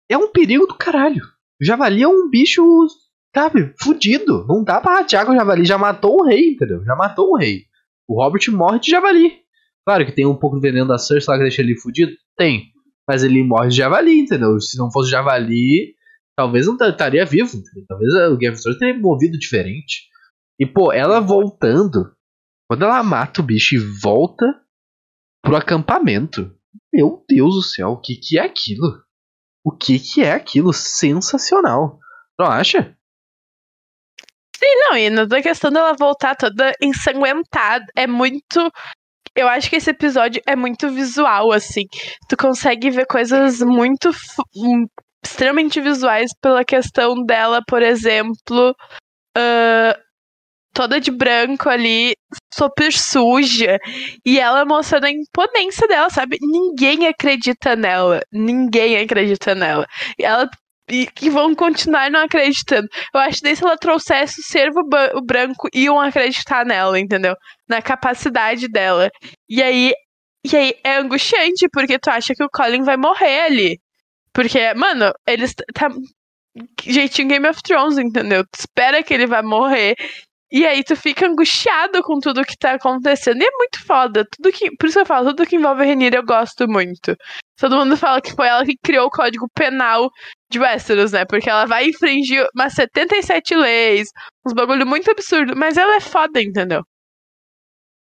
é 0.10 0.17
um 0.17 0.32
perigo 0.32 0.67
do 0.67 0.75
caralho. 0.75 1.23
O 1.62 1.65
javali 1.65 2.03
é 2.03 2.08
um 2.08 2.29
bicho, 2.29 2.62
sabe, 3.34 3.73
fudido. 3.79 4.45
Não 4.47 4.63
dá 4.63 4.82
pra 4.82 4.95
ratear 4.95 5.25
com 5.25 5.32
o 5.32 5.36
javali. 5.36 5.63
Já 5.65 5.77
matou 5.77 6.21
um 6.21 6.25
rei, 6.25 6.51
entendeu? 6.51 6.84
Já 6.84 6.95
matou 6.95 7.34
um 7.34 7.38
rei. 7.38 7.63
O 8.08 8.21
Robert 8.21 8.41
morre 8.51 8.79
de 8.79 8.91
javali. 8.91 9.32
Claro 9.86 10.06
que 10.06 10.12
tem 10.12 10.25
um 10.25 10.36
pouco 10.36 10.58
de 10.58 10.62
veneno 10.62 10.88
da 10.88 10.97
Cersei 10.97 11.32
lá 11.32 11.38
que 11.38 11.43
deixa 11.43 11.62
ele 11.62 11.77
fudido. 11.77 12.12
Tem. 12.36 12.65
Mas 13.08 13.23
ele 13.23 13.43
morre 13.43 13.69
de 13.69 13.77
javali, 13.77 14.19
entendeu? 14.19 14.60
Se 14.60 14.77
não 14.77 14.91
fosse 14.91 15.10
javali, 15.10 15.95
talvez 16.36 16.67
não 16.67 16.75
estaria 16.75 17.25
vivo. 17.25 17.58
Entendeu? 17.58 17.86
Talvez 17.88 18.13
o 18.13 18.38
Game 18.38 18.53
of 18.53 18.62
Thrones 18.62 18.79
teria 18.79 18.99
movido 18.99 19.38
diferente. 19.38 20.10
E, 20.60 20.66
pô, 20.66 20.92
ela 20.92 21.20
voltando. 21.20 22.16
Quando 22.70 22.84
ela 22.86 23.04
mata 23.04 23.42
o 23.42 23.44
bicho 23.44 23.76
e 23.76 24.00
volta 24.02 24.46
pro 25.44 25.58
acampamento. 25.58 26.56
Meu 26.92 27.24
Deus 27.28 27.56
do 27.56 27.62
céu, 27.62 27.89
o 27.89 28.00
que, 28.00 28.16
que 28.16 28.39
é 28.39 28.44
aquilo? 28.44 29.04
O 29.63 29.72
que, 29.72 30.00
que 30.00 30.24
é 30.24 30.32
aquilo? 30.32 30.74
Sensacional. 30.74 32.00
Não 32.39 32.48
acha? 32.48 32.96
Sim, 34.56 34.76
não, 34.76 34.98
e 34.98 35.10
na 35.10 35.42
questão 35.42 35.72
dela 35.72 35.94
voltar 35.94 36.36
toda 36.36 36.72
ensanguentada, 36.82 37.86
é 37.96 38.08
muito. 38.08 38.72
Eu 39.36 39.48
acho 39.48 39.70
que 39.70 39.76
esse 39.76 39.89
episódio 39.89 40.42
é 40.48 40.56
muito 40.56 40.89
visual, 40.89 41.52
assim. 41.52 41.84
Tu 42.30 42.38
consegue 42.38 42.89
ver 42.89 43.06
coisas 43.06 43.60
muito. 43.60 44.10
extremamente 45.26 45.82
visuais 45.82 46.32
pela 46.42 46.63
questão 46.63 47.16
dela, 47.26 47.62
por 47.68 47.82
exemplo. 47.82 48.76
Uh, 49.38 50.00
toda 50.74 51.00
de 51.00 51.12
branco 51.12 51.70
ali, 51.70 52.14
super 52.54 52.92
suja. 52.92 53.80
E 54.26 54.40
ela 54.40 54.66
mostrando 54.66 55.06
a 55.06 55.12
imponência 55.12 55.88
dela, 55.88 56.10
sabe? 56.10 56.38
Ninguém 56.42 57.08
acredita 57.08 57.76
nela. 57.76 58.22
Ninguém 58.32 58.98
acredita 58.98 59.54
nela. 59.54 59.86
E 60.18 60.26
ela 60.26 60.50
e 60.90 61.08
que 61.08 61.30
vão 61.30 61.56
continuar 61.56 62.12
não 62.12 62.22
acreditando. 62.22 62.88
Eu 63.14 63.22
acho 63.22 63.42
que 63.42 63.56
se 63.56 63.64
ela 63.64 63.78
trouxesse 63.78 64.42
o 64.42 64.44
servo 64.44 64.82
branco, 65.26 65.70
iam 65.74 66.00
acreditar 66.00 66.66
nela, 66.66 67.00
entendeu? 67.00 67.36
Na 67.68 67.82
capacidade 67.82 68.68
dela. 68.68 69.10
E 69.50 69.64
aí, 69.64 69.94
e 70.46 70.56
aí 70.56 70.74
é 70.84 70.98
angustiante, 70.98 71.70
porque 71.72 71.98
tu 71.98 72.10
acha 72.10 72.34
que 72.36 72.44
o 72.44 72.50
Colin 72.50 72.84
vai 72.84 72.98
morrer 72.98 73.42
ali. 73.44 73.80
Porque, 74.34 74.74
mano, 74.74 75.14
eles 75.26 75.54
tá 75.74 75.90
jeitinho 76.84 77.30
Game 77.30 77.48
of 77.48 77.62
Thrones, 77.64 77.98
entendeu? 77.98 78.44
Tu 78.44 78.60
espera 78.60 79.02
que 79.02 79.14
ele 79.14 79.26
vai 79.26 79.42
morrer 79.42 79.96
e 80.54 80.68
aí 80.68 80.84
tu 80.84 80.96
fica 80.96 81.26
angustiado 81.26 82.04
com 82.04 82.20
tudo 82.20 82.46
que 82.46 82.56
tá 82.56 82.76
acontecendo. 82.76 83.42
E 83.42 83.44
é 83.44 83.50
muito 83.58 83.84
foda. 83.84 84.24
Tudo 84.24 84.54
que, 84.54 84.70
por 84.78 84.88
isso 84.88 85.00
eu 85.00 85.06
falo, 85.06 85.30
tudo 85.30 85.48
que 85.48 85.56
envolve 85.56 85.82
a 85.82 85.86
Renira 85.86 86.18
eu 86.18 86.24
gosto 86.24 86.68
muito. 86.68 87.18
Todo 87.58 87.76
mundo 87.76 87.98
fala 87.98 88.22
que 88.22 88.36
foi 88.36 88.48
ela 88.48 88.63
que 88.63 88.78
criou 88.78 89.08
o 89.08 89.10
código 89.10 89.48
penal 89.56 90.12
de 90.52 90.60
Westeros, 90.60 91.12
né? 91.12 91.26
Porque 91.26 91.50
ela 91.50 91.66
vai 91.66 91.88
infringir 91.88 92.48
umas 92.56 92.74
77 92.74 93.56
leis, 93.56 94.10
uns 94.46 94.54
bagulho 94.54 94.86
muito 94.86 95.10
absurdo, 95.10 95.56
mas 95.56 95.76
ela 95.76 95.96
é 95.96 96.00
foda, 96.00 96.39
entendeu? 96.39 96.84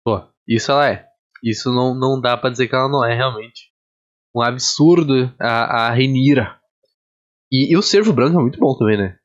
Pô, 0.05 0.21
isso 0.49 0.73
ela 0.73 0.89
é. 0.89 1.07
Isso 1.45 1.73
não, 1.73 1.95
não 1.95 2.21
dá 2.21 2.37
para 2.37 2.51
dizer 2.51 2.67
que 2.67 2.75
ela 2.75 2.89
não 2.89 3.05
é 3.05 3.15
realmente. 3.15 3.71
Um 4.35 4.43
absurdo 4.43 5.33
a, 5.41 5.87
a 5.87 5.91
Renira. 5.93 6.59
E, 7.53 7.73
e 7.73 7.77
o 7.77 7.83
Servo 7.83 8.13
Branco 8.13 8.41
é 8.41 8.43
muito 8.43 8.59
bom 8.59 8.77
também, 8.77 8.99
né? 8.99 9.17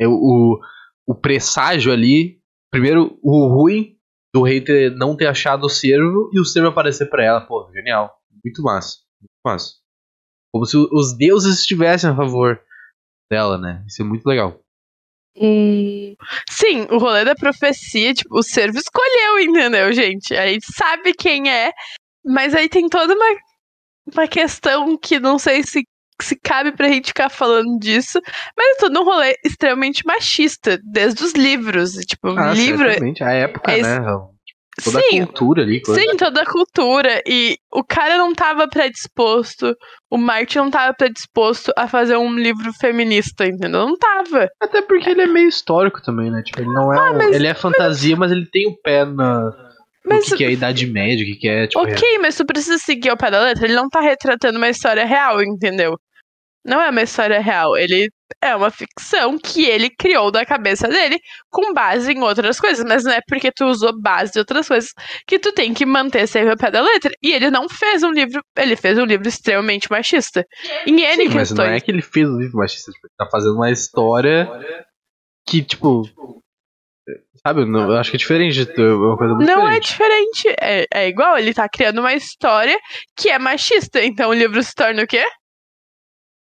É 0.00 0.08
o, 0.08 0.12
o, 0.12 0.60
o 1.06 1.14
presságio 1.14 1.92
ali 1.92 2.39
Primeiro, 2.70 3.18
o 3.22 3.48
ruim 3.48 3.96
do 4.32 4.42
rei 4.42 4.60
ter, 4.60 4.94
não 4.94 5.16
ter 5.16 5.26
achado 5.26 5.64
o 5.64 5.70
servo 5.70 6.30
e 6.32 6.40
o 6.40 6.44
servo 6.44 6.68
aparecer 6.68 7.06
para 7.10 7.24
ela. 7.24 7.40
Pô, 7.40 7.70
genial. 7.72 8.16
Muito 8.44 8.62
massa. 8.62 8.98
Muito 9.20 9.32
massa. 9.44 9.74
Como 10.52 10.66
se 10.66 10.76
os 10.76 11.16
deuses 11.16 11.60
estivessem 11.60 12.10
a 12.10 12.16
favor 12.16 12.60
dela, 13.30 13.58
né? 13.58 13.84
Isso 13.86 14.02
é 14.02 14.04
muito 14.04 14.26
legal. 14.26 14.60
Hum, 15.36 16.14
sim, 16.50 16.82
o 16.90 16.98
rolê 16.98 17.24
da 17.24 17.36
profecia, 17.36 18.12
tipo, 18.12 18.36
o 18.36 18.42
servo 18.42 18.78
escolheu, 18.78 19.38
entendeu, 19.38 19.92
gente? 19.92 20.34
A 20.34 20.46
gente 20.48 20.66
sabe 20.74 21.14
quem 21.14 21.48
é, 21.48 21.72
mas 22.24 22.52
aí 22.54 22.68
tem 22.68 22.88
toda 22.88 23.14
uma, 23.14 23.36
uma 24.12 24.28
questão 24.28 24.98
que 24.98 25.20
não 25.20 25.38
sei 25.38 25.62
se 25.62 25.84
se 26.24 26.36
cabe 26.36 26.72
pra 26.72 26.88
gente 26.88 27.08
ficar 27.08 27.28
falando 27.28 27.78
disso, 27.78 28.20
mas 28.56 28.76
é 28.76 28.80
todo 28.80 29.00
um 29.00 29.04
rolê 29.04 29.34
extremamente 29.44 30.04
machista, 30.06 30.78
desde 30.82 31.22
os 31.24 31.32
livros. 31.32 31.92
Tipo, 31.92 32.28
ah, 32.38 32.52
livro. 32.52 32.88
Certamente. 32.88 33.22
A 33.24 33.32
época, 33.32 33.72
é... 33.72 33.82
né? 33.82 34.00
Toda 34.82 35.00
sim, 35.00 35.20
a 35.20 35.26
cultura 35.26 35.62
ali. 35.62 35.82
Coisa. 35.82 36.00
Sim, 36.00 36.16
toda 36.16 36.42
a 36.42 36.46
cultura. 36.46 37.20
E 37.26 37.56
o 37.72 37.84
cara 37.84 38.16
não 38.16 38.32
tava 38.32 38.68
predisposto, 38.68 39.74
o 40.10 40.16
Martin 40.16 40.58
não 40.58 40.70
tava 40.70 40.94
predisposto 40.94 41.72
a 41.76 41.86
fazer 41.86 42.16
um 42.16 42.34
livro 42.34 42.72
feminista, 42.80 43.46
entendeu? 43.46 43.86
Não 43.86 43.98
tava. 43.98 44.48
Até 44.60 44.80
porque 44.80 45.10
ele 45.10 45.22
é 45.22 45.26
meio 45.26 45.48
histórico 45.48 46.00
também, 46.02 46.30
né? 46.30 46.42
Tipo, 46.42 46.60
ele 46.60 46.72
não 46.72 46.92
é. 46.94 46.98
Ah, 46.98 47.10
um... 47.10 47.16
mas, 47.16 47.34
ele 47.34 47.46
é 47.46 47.54
fantasia, 47.54 48.16
mas... 48.16 48.30
mas 48.30 48.38
ele 48.38 48.48
tem 48.50 48.68
o 48.68 48.76
pé 48.80 49.04
na 49.04 49.50
mas, 50.04 50.26
o 50.26 50.30
que, 50.30 50.38
que, 50.38 50.44
é 50.44 50.48
a 50.48 50.52
Idade 50.52 50.86
Média, 50.86 51.22
o 51.22 51.26
que, 51.26 51.36
que 51.36 51.48
é, 51.48 51.66
tipo... 51.66 51.82
Ok, 51.82 52.18
mas 52.20 52.34
tu 52.34 52.44
precisa 52.46 52.78
seguir 52.78 53.10
o 53.10 53.16
pé 53.16 53.30
da 53.30 53.42
letra, 53.42 53.66
ele 53.66 53.74
não 53.74 53.88
tá 53.88 54.00
retratando 54.00 54.56
uma 54.56 54.68
história 54.68 55.04
real, 55.04 55.42
entendeu? 55.42 55.94
Não 56.64 56.80
é 56.80 56.90
uma 56.90 57.02
história 57.02 57.40
real. 57.40 57.76
Ele 57.76 58.10
é 58.40 58.54
uma 58.54 58.70
ficção 58.70 59.38
que 59.38 59.64
ele 59.64 59.90
criou 59.90 60.30
da 60.30 60.44
cabeça 60.44 60.88
dele 60.88 61.18
com 61.50 61.72
base 61.72 62.12
em 62.12 62.20
outras 62.22 62.60
coisas. 62.60 62.84
Mas 62.84 63.04
não 63.04 63.12
é 63.12 63.20
porque 63.26 63.50
tu 63.50 63.64
usou 63.66 63.98
base 63.98 64.32
de 64.32 64.38
outras 64.38 64.68
coisas 64.68 64.90
que 65.26 65.38
tu 65.38 65.52
tem 65.52 65.72
que 65.72 65.86
manter 65.86 66.26
sempre 66.26 66.54
o 66.54 66.56
pé 66.56 66.70
da 66.70 66.82
letra. 66.82 67.12
E 67.22 67.32
ele 67.32 67.50
não 67.50 67.68
fez 67.68 68.02
um 68.02 68.10
livro. 68.10 68.42
Ele 68.56 68.76
fez 68.76 68.98
um 68.98 69.04
livro 69.04 69.26
extremamente 69.26 69.90
machista. 69.90 70.44
Em 70.86 71.00
N 71.00 71.28
Sim, 71.28 71.34
mas 71.34 71.50
não 71.52 71.64
é 71.64 71.80
que 71.80 71.90
ele 71.90 72.02
fez 72.02 72.28
um 72.28 72.38
livro 72.38 72.58
machista. 72.58 72.92
Tipo, 72.92 73.06
ele 73.06 73.14
tá 73.16 73.26
fazendo 73.30 73.54
uma 73.54 73.70
história 73.70 74.48
que, 75.46 75.62
tipo. 75.62 76.08
Sabe, 77.44 77.62
eu 77.62 77.96
acho 77.96 78.10
que 78.10 78.16
é 78.16 78.18
diferente. 78.18 78.60
É 78.60 78.82
uma 78.82 79.16
coisa 79.16 79.34
muito 79.34 79.48
não 79.48 79.66
é 79.66 79.80
diferente. 79.80 80.46
é 80.46 80.50
diferente. 80.50 80.88
É, 80.92 81.04
é 81.04 81.08
igual, 81.08 81.38
ele 81.38 81.54
tá 81.54 81.66
criando 81.70 82.00
uma 82.00 82.12
história 82.12 82.78
que 83.16 83.30
é 83.30 83.38
machista. 83.38 84.04
Então 84.04 84.28
o 84.28 84.34
livro 84.34 84.62
se 84.62 84.74
torna 84.74 85.02
o 85.02 85.06
quê? 85.06 85.24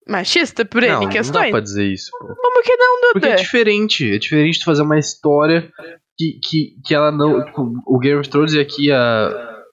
Machista 0.09 0.65
por 0.65 0.83
ele 0.83 0.93
não, 0.93 1.09
questões. 1.09 1.35
Não 1.35 1.41
dá 1.43 1.49
pra 1.51 1.59
dizer 1.59 1.85
isso, 1.85 2.11
pô. 2.11 2.35
Como 2.35 2.63
que 2.63 2.75
não, 2.75 2.95
Duda? 3.01 3.11
Porque 3.13 3.27
é 3.27 3.35
diferente. 3.35 4.15
É 4.15 4.17
diferente 4.17 4.59
de 4.59 4.65
fazer 4.65 4.81
uma 4.81 4.97
história 4.97 5.71
que, 6.17 6.39
que, 6.43 6.75
que 6.85 6.95
ela 6.95 7.11
não. 7.11 7.45
O 7.85 7.99
Game 7.99 8.19
of 8.19 8.29
Thrones 8.29 8.53
e 8.53 8.59
aqui 8.59 8.91
a, 8.91 9.63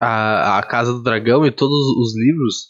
a. 0.00 0.58
A 0.58 0.62
Casa 0.62 0.92
do 0.92 1.02
Dragão 1.02 1.46
e 1.46 1.50
todos 1.50 1.96
os 1.96 2.16
livros 2.16 2.68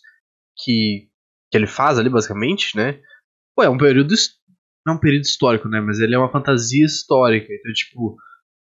que, 0.63 1.09
que 1.51 1.59
ele 1.59 1.67
faz 1.67 1.99
ali, 1.99 2.09
basicamente, 2.09 2.77
né? 2.77 3.01
Pô, 3.57 3.63
é 3.63 3.69
um 3.69 3.79
período. 3.79 4.15
Não 4.87 4.95
é 4.95 4.97
um 4.97 5.01
período 5.01 5.23
histórico, 5.23 5.69
né? 5.69 5.81
Mas 5.81 5.99
ele 6.01 6.15
é 6.15 6.19
uma 6.19 6.31
fantasia 6.31 6.85
histórica. 6.85 7.53
Então, 7.53 7.73
tipo. 7.73 8.17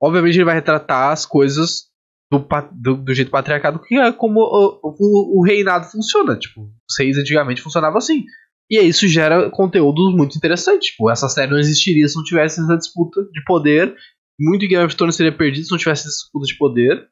Obviamente 0.01 0.35
ele 0.35 0.45
vai 0.45 0.57
retratar 0.57 1.13
as 1.13 1.25
coisas 1.25 1.92
do, 2.33 2.47
do, 2.73 2.97
do 2.97 3.15
jeito 3.15 3.31
patriarcado, 3.31 3.79
que 3.79 3.95
é 3.95 4.11
como 4.11 4.41
o, 4.41 4.81
o, 4.83 5.41
o, 5.41 5.45
reinado 5.45 5.91
funciona. 5.91 6.39
Tipo, 6.39 6.73
seis 6.91 7.19
antigamente 7.19 7.61
funcionava 7.61 7.99
assim. 7.99 8.25
E 8.71 8.79
aí 8.79 8.89
isso 8.89 9.07
gera 9.07 9.51
conteúdo 9.51 10.11
muito 10.17 10.37
interessante. 10.37 10.93
Tipo, 10.93 11.11
essa 11.11 11.29
série 11.29 11.51
não 11.51 11.59
existiria 11.59 12.09
se 12.09 12.17
não 12.17 12.25
tivesse 12.25 12.61
essa 12.61 12.77
disputa 12.79 13.23
de 13.31 13.45
poder. 13.45 13.95
Muito 14.41 14.67
Game 14.67 14.83
of 14.83 14.97
Thrones 14.97 15.15
seria 15.15 15.37
perdido 15.37 15.67
se 15.67 15.71
não 15.71 15.79
tivesse 15.79 16.09
essa 16.09 16.17
disputa 16.17 16.47
de 16.47 16.57
poder. 16.57 17.07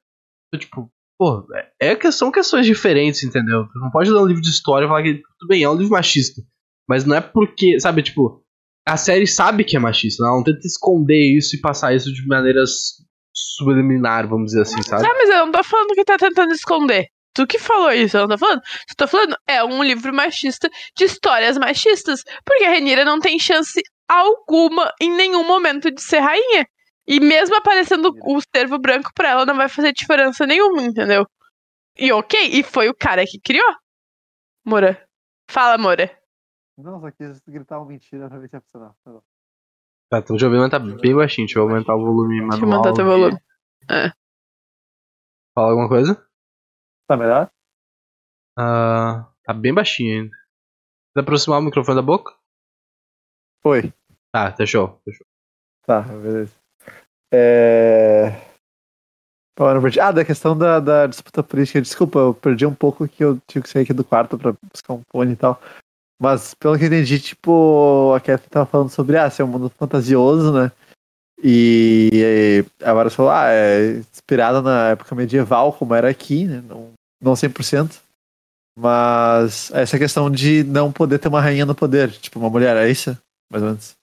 Então, 0.49 0.59
tipo, 0.59 0.91
pô, 1.19 1.47
é, 1.83 1.93
é, 1.93 2.11
são 2.11 2.33
questões 2.33 2.65
diferentes, 2.65 3.23
entendeu? 3.23 3.67
Tu 3.71 3.79
não 3.79 3.91
pode 3.91 4.11
ler 4.11 4.19
um 4.19 4.27
livro 4.27 4.41
de 4.41 4.49
história 4.49 4.87
e 4.87 4.89
falar 4.89 5.03
que 5.03 5.23
tudo 5.39 5.49
bem, 5.49 5.63
é 5.63 5.69
um 5.69 5.77
livro 5.77 5.93
machista. 5.93 6.41
Mas 6.89 7.05
não 7.05 7.15
é 7.15 7.21
porque, 7.21 7.79
sabe, 7.79 8.03
tipo, 8.03 8.43
a 8.89 8.97
série 8.97 9.27
sabe 9.27 9.65
que 9.65 9.77
é 9.77 9.79
machista, 9.79 10.25
ela 10.25 10.35
não 10.35 10.43
tenta 10.43 10.67
esconder 10.67 11.37
isso 11.37 11.55
e 11.55 11.61
passar 11.61 11.95
isso 11.95 12.13
de 12.13 12.27
maneiras 12.27 12.95
subliminar, 13.33 14.29
vamos 14.29 14.47
dizer 14.47 14.63
assim, 14.63 14.83
sabe? 14.83 15.07
Ah, 15.07 15.15
mas 15.15 15.29
eu 15.29 15.47
não 15.47 15.53
tô 15.53 15.63
falando 15.63 15.95
que 15.95 16.05
tá 16.05 16.17
tentando 16.17 16.53
esconder. 16.53 17.07
Tu 17.33 17.47
que 17.47 17.59
falou 17.59 17.93
isso, 17.93 18.17
eu 18.17 18.23
não 18.23 18.29
tô 18.29 18.39
falando. 18.39 18.61
Tu 18.89 18.97
tá 18.97 19.07
falando, 19.07 19.37
é 19.47 19.63
um 19.63 19.83
livro 19.83 20.13
machista 20.13 20.69
de 20.97 21.05
histórias 21.05 21.57
machistas. 21.57 22.23
Porque 22.45 22.65
a 22.65 22.71
Renira 22.71 23.05
não 23.05 23.21
tem 23.21 23.39
chance 23.39 23.81
alguma 24.09 24.93
em 25.01 25.11
nenhum 25.11 25.47
momento 25.47 25.91
de 25.91 26.03
ser 26.03 26.19
rainha. 26.19 26.67
E 27.07 27.21
mesmo 27.21 27.57
aparecendo 27.57 28.13
o 28.25 28.41
servo 28.55 28.79
branco 28.79 29.11
pra 29.15 29.31
ela, 29.31 29.47
não 29.47 29.57
vai 29.57 29.69
fazer 29.69 29.93
diferença 29.93 30.47
nenhuma, 30.47 30.83
entendeu? 30.83 31.25
E 31.97 32.13
ok, 32.13 32.39
e 32.53 32.63
foi 32.63 32.89
o 32.89 32.95
cara 32.95 33.25
que 33.25 33.41
criou. 33.41 33.75
Moura. 34.65 35.05
Fala, 35.49 35.79
Moura. 35.79 36.11
Não, 36.77 37.01
só 37.01 37.11
quis 37.11 37.41
gritar 37.47 37.79
uma 37.79 37.87
mentira 37.87 38.29
pra 38.29 38.39
ver 38.39 38.49
se 38.49 38.57
é 38.57 38.61
funcionar. 38.61 38.95
Tá, 40.11 40.21
tô 40.21 40.37
te 40.37 40.45
ouvindo, 40.45 40.63
mas 40.63 40.71
tá 40.71 40.79
bem 40.81 41.15
baixinho. 41.15 41.47
Deixa 41.47 41.61
eu 41.61 41.63
aumentar 41.63 41.95
o 41.95 42.05
volume 42.05 42.41
manual. 42.41 42.51
Deixa 42.51 42.67
eu 42.67 42.73
aumentar 42.73 42.93
teu 42.95 43.05
volume. 43.05 43.41
É. 43.89 44.13
Fala 45.55 45.71
alguma 45.71 45.89
coisa? 45.89 46.29
Tá 47.07 47.17
melhor? 47.17 47.49
Uh, 48.59 49.25
tá 49.45 49.55
bem 49.55 49.73
baixinho 49.73 50.23
ainda. 50.23 50.31
Precisa 50.31 51.21
aproximar 51.23 51.61
o 51.61 51.63
microfone 51.63 51.95
da 51.95 52.03
boca? 52.03 52.35
Foi. 53.63 53.93
Tá, 54.33 54.53
fechou. 54.53 55.01
fechou. 55.05 55.27
Tá, 55.87 56.03
beleza. 56.03 56.55
É... 57.33 58.51
Ah, 60.01 60.11
da 60.11 60.25
questão 60.25 60.57
da, 60.57 60.81
da 60.81 61.07
disputa 61.07 61.43
política. 61.43 61.81
Desculpa, 61.81 62.19
eu 62.19 62.35
perdi 62.35 62.67
um 62.67 62.75
pouco 62.75 63.07
que 63.07 63.23
eu 63.23 63.39
tive 63.47 63.63
que 63.63 63.69
sair 63.69 63.83
aqui 63.83 63.93
do 63.93 64.03
quarto 64.03 64.39
pra 64.39 64.55
buscar 64.73 64.95
um 64.95 65.03
fone 65.13 65.35
e 65.35 65.37
tal. 65.37 65.61
Mas 66.21 66.53
pelo 66.53 66.77
que 66.77 66.85
eu 66.85 66.89
entendi, 66.89 67.19
tipo, 67.19 68.13
a 68.15 68.21
Catherine 68.21 68.51
tava 68.51 68.67
falando 68.67 68.91
sobre 68.91 69.17
ah, 69.17 69.31
ser 69.31 69.43
um 69.43 69.47
mundo 69.47 69.71
fantasioso, 69.71 70.53
né? 70.53 70.71
E, 71.43 72.11
e 72.13 72.85
agora 72.85 73.09
você 73.09 73.17
falou, 73.17 73.33
ah, 73.33 73.47
é 73.49 73.93
inspirada 73.93 74.61
na 74.61 74.91
época 74.91 75.15
medieval, 75.15 75.73
como 75.73 75.95
era 75.95 76.11
aqui, 76.11 76.45
né? 76.45 76.61
Não, 76.61 76.93
não 77.23 77.33
100%. 77.33 77.99
Mas 78.79 79.71
essa 79.73 79.99
questão 79.99 80.31
de 80.31 80.63
não 80.65 80.93
poder 80.93 81.19
ter 81.19 81.29
uma 81.29 81.41
rainha 81.41 81.65
no 81.65 81.75
poder, 81.75 82.13
tipo, 82.13 82.39
uma 82.39 82.51
mulher, 82.51 82.77
é 82.77 82.91
isso? 82.91 83.17
Mais 83.51 83.63
ou 83.63 83.71
menos. 83.71 83.95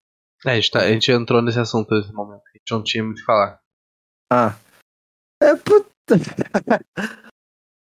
É, 0.43 0.51
a 0.51 0.55
gente, 0.55 0.71
tá, 0.71 0.79
a 0.79 0.91
gente 0.91 1.11
entrou 1.11 1.41
nesse 1.41 1.59
assunto 1.59 1.93
nesse 1.93 2.11
momento. 2.11 2.41
A 2.47 2.57
gente 2.57 2.71
não 2.71 2.83
tinha 2.83 3.03
muito 3.03 3.17
o 3.17 3.19
que 3.19 3.25
falar. 3.25 3.59
Ah. 4.31 4.55
É, 5.41 5.55
puta. 5.55 5.87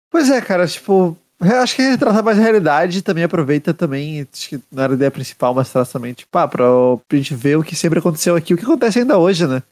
pois 0.08 0.30
é, 0.30 0.40
cara, 0.40 0.68
tipo, 0.68 1.18
eu 1.40 1.62
acho 1.62 1.74
que 1.74 1.82
retrata 1.82 2.22
mais 2.22 2.38
a 2.38 2.42
realidade 2.42 3.02
também 3.02 3.24
aproveita 3.24 3.72
também, 3.72 4.28
acho 4.30 4.48
que 4.48 4.60
não 4.70 4.82
era 4.82 4.92
a 4.92 4.96
ideia 4.96 5.10
principal, 5.10 5.54
mas 5.54 5.72
traz 5.72 5.90
também, 5.90 6.12
tipo, 6.12 6.36
ah, 6.36 6.46
pra, 6.46 6.66
gente 7.12 7.34
ver 7.34 7.56
o 7.56 7.64
que 7.64 7.74
sempre 7.74 7.98
aconteceu 7.98 8.36
aqui, 8.36 8.52
o 8.52 8.58
que 8.58 8.64
acontece 8.64 8.98
ainda 8.98 9.18
hoje, 9.18 9.46
né? 9.46 9.62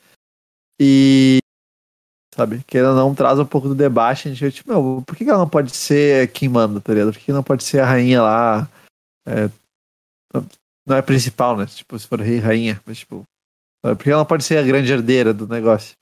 E, 0.80 1.38
sabe, 2.34 2.62
que 2.66 2.78
ela 2.78 2.94
não 2.94 3.14
traz 3.14 3.38
um 3.38 3.44
pouco 3.44 3.68
do 3.68 3.74
debate, 3.74 4.28
a 4.28 4.34
gente 4.34 4.56
tipo, 4.56 4.70
meu, 4.70 5.02
por 5.06 5.14
que 5.14 5.24
ela 5.24 5.38
não 5.38 5.48
pode 5.48 5.76
ser 5.76 6.32
quem 6.32 6.48
manda, 6.48 6.80
tá 6.80 6.92
ligado? 6.92 7.12
Por 7.12 7.20
que 7.20 7.32
não 7.32 7.42
pode 7.42 7.62
ser 7.64 7.80
a 7.80 7.86
rainha 7.86 8.22
lá? 8.22 8.68
É, 9.26 9.50
não 10.86 10.96
é 10.96 11.02
principal, 11.02 11.56
né? 11.56 11.66
Tipo, 11.66 11.98
se 11.98 12.06
for 12.06 12.20
rei, 12.20 12.38
rainha, 12.38 12.80
mas 12.86 12.98
tipo, 12.98 13.24
por 13.82 13.96
que 13.98 14.10
ela 14.10 14.20
não 14.20 14.26
pode 14.26 14.44
ser 14.44 14.56
a 14.56 14.62
grande 14.62 14.90
herdeira 14.90 15.34
do 15.34 15.46
negócio? 15.46 15.94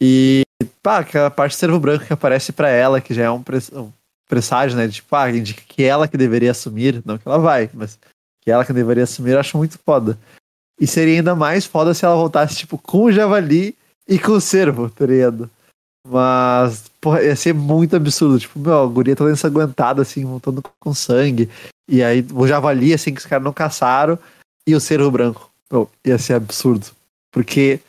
E, 0.00 0.42
pá, 0.82 1.00
aquela 1.00 1.30
parte 1.30 1.54
servo 1.54 1.78
branco 1.78 2.06
que 2.06 2.12
aparece 2.12 2.50
para 2.52 2.70
ela, 2.70 3.00
que 3.00 3.12
já 3.12 3.24
é 3.24 3.30
um, 3.30 3.44
um 3.74 3.92
presságio, 4.30 4.78
né? 4.78 4.88
Tipo, 4.88 5.14
ah, 5.16 5.28
indica 5.28 5.60
que 5.66 5.82
ela 5.82 6.08
que 6.08 6.16
deveria 6.16 6.52
assumir, 6.52 7.02
não 7.04 7.18
que 7.18 7.28
ela 7.28 7.38
vai, 7.38 7.68
mas 7.74 7.98
que 8.40 8.50
ela 8.50 8.64
que 8.64 8.72
deveria 8.72 9.02
assumir, 9.02 9.32
eu 9.32 9.40
acho 9.40 9.58
muito 9.58 9.78
foda. 9.84 10.16
E 10.80 10.86
seria 10.86 11.16
ainda 11.16 11.34
mais 11.34 11.66
foda 11.66 11.92
se 11.92 12.04
ela 12.06 12.14
voltasse, 12.14 12.56
tipo, 12.56 12.78
com 12.78 13.04
o 13.04 13.12
javali 13.12 13.76
e 14.08 14.18
com 14.18 14.32
o 14.32 14.40
cervo, 14.40 14.88
tá 14.88 15.04
ligado? 15.04 15.50
Mas, 16.08 16.90
porra, 17.00 17.22
ia 17.22 17.36
ser 17.36 17.52
muito 17.52 17.94
absurdo. 17.94 18.38
Tipo, 18.38 18.58
meu, 18.58 18.82
a 18.82 18.86
guria 18.86 19.14
toda 19.14 19.32
ensanguentada, 19.32 20.00
assim, 20.00 20.24
voltando 20.24 20.62
com 20.78 20.94
sangue. 20.94 21.50
E 21.86 22.02
aí 22.02 22.24
o 22.32 22.46
javali, 22.46 22.94
assim, 22.94 23.12
que 23.12 23.20
os 23.20 23.26
caras 23.26 23.44
não 23.44 23.52
caçaram, 23.52 24.18
e 24.66 24.74
o 24.74 24.80
cervo 24.80 25.10
branco. 25.10 25.50
Meu, 25.70 25.90
ia 26.04 26.18
ser 26.18 26.34
absurdo. 26.34 26.86
Porque, 27.30 27.80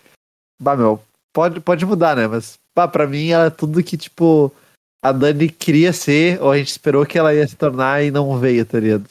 bah, 0.62 0.76
meu, 0.76 1.02
pode, 1.32 1.62
pode 1.62 1.86
mudar, 1.86 2.16
né? 2.16 2.28
Mas, 2.28 2.56
bah, 2.76 2.88
pra 2.88 3.08
mim, 3.08 3.30
ela 3.30 3.46
é 3.46 3.50
tudo 3.50 3.82
que, 3.82 3.96
tipo, 3.96 4.54
a 5.02 5.12
Dani 5.12 5.50
queria 5.50 5.92
ser, 5.92 6.42
ou 6.42 6.52
a 6.52 6.58
gente 6.58 6.70
esperou 6.70 7.06
que 7.06 7.18
ela 7.18 7.34
ia 7.34 7.48
se 7.48 7.56
tornar 7.56 8.04
e 8.04 8.12
não 8.12 8.38
veio, 8.38 8.66
tá 8.66 8.80
ligado? 8.80 9.10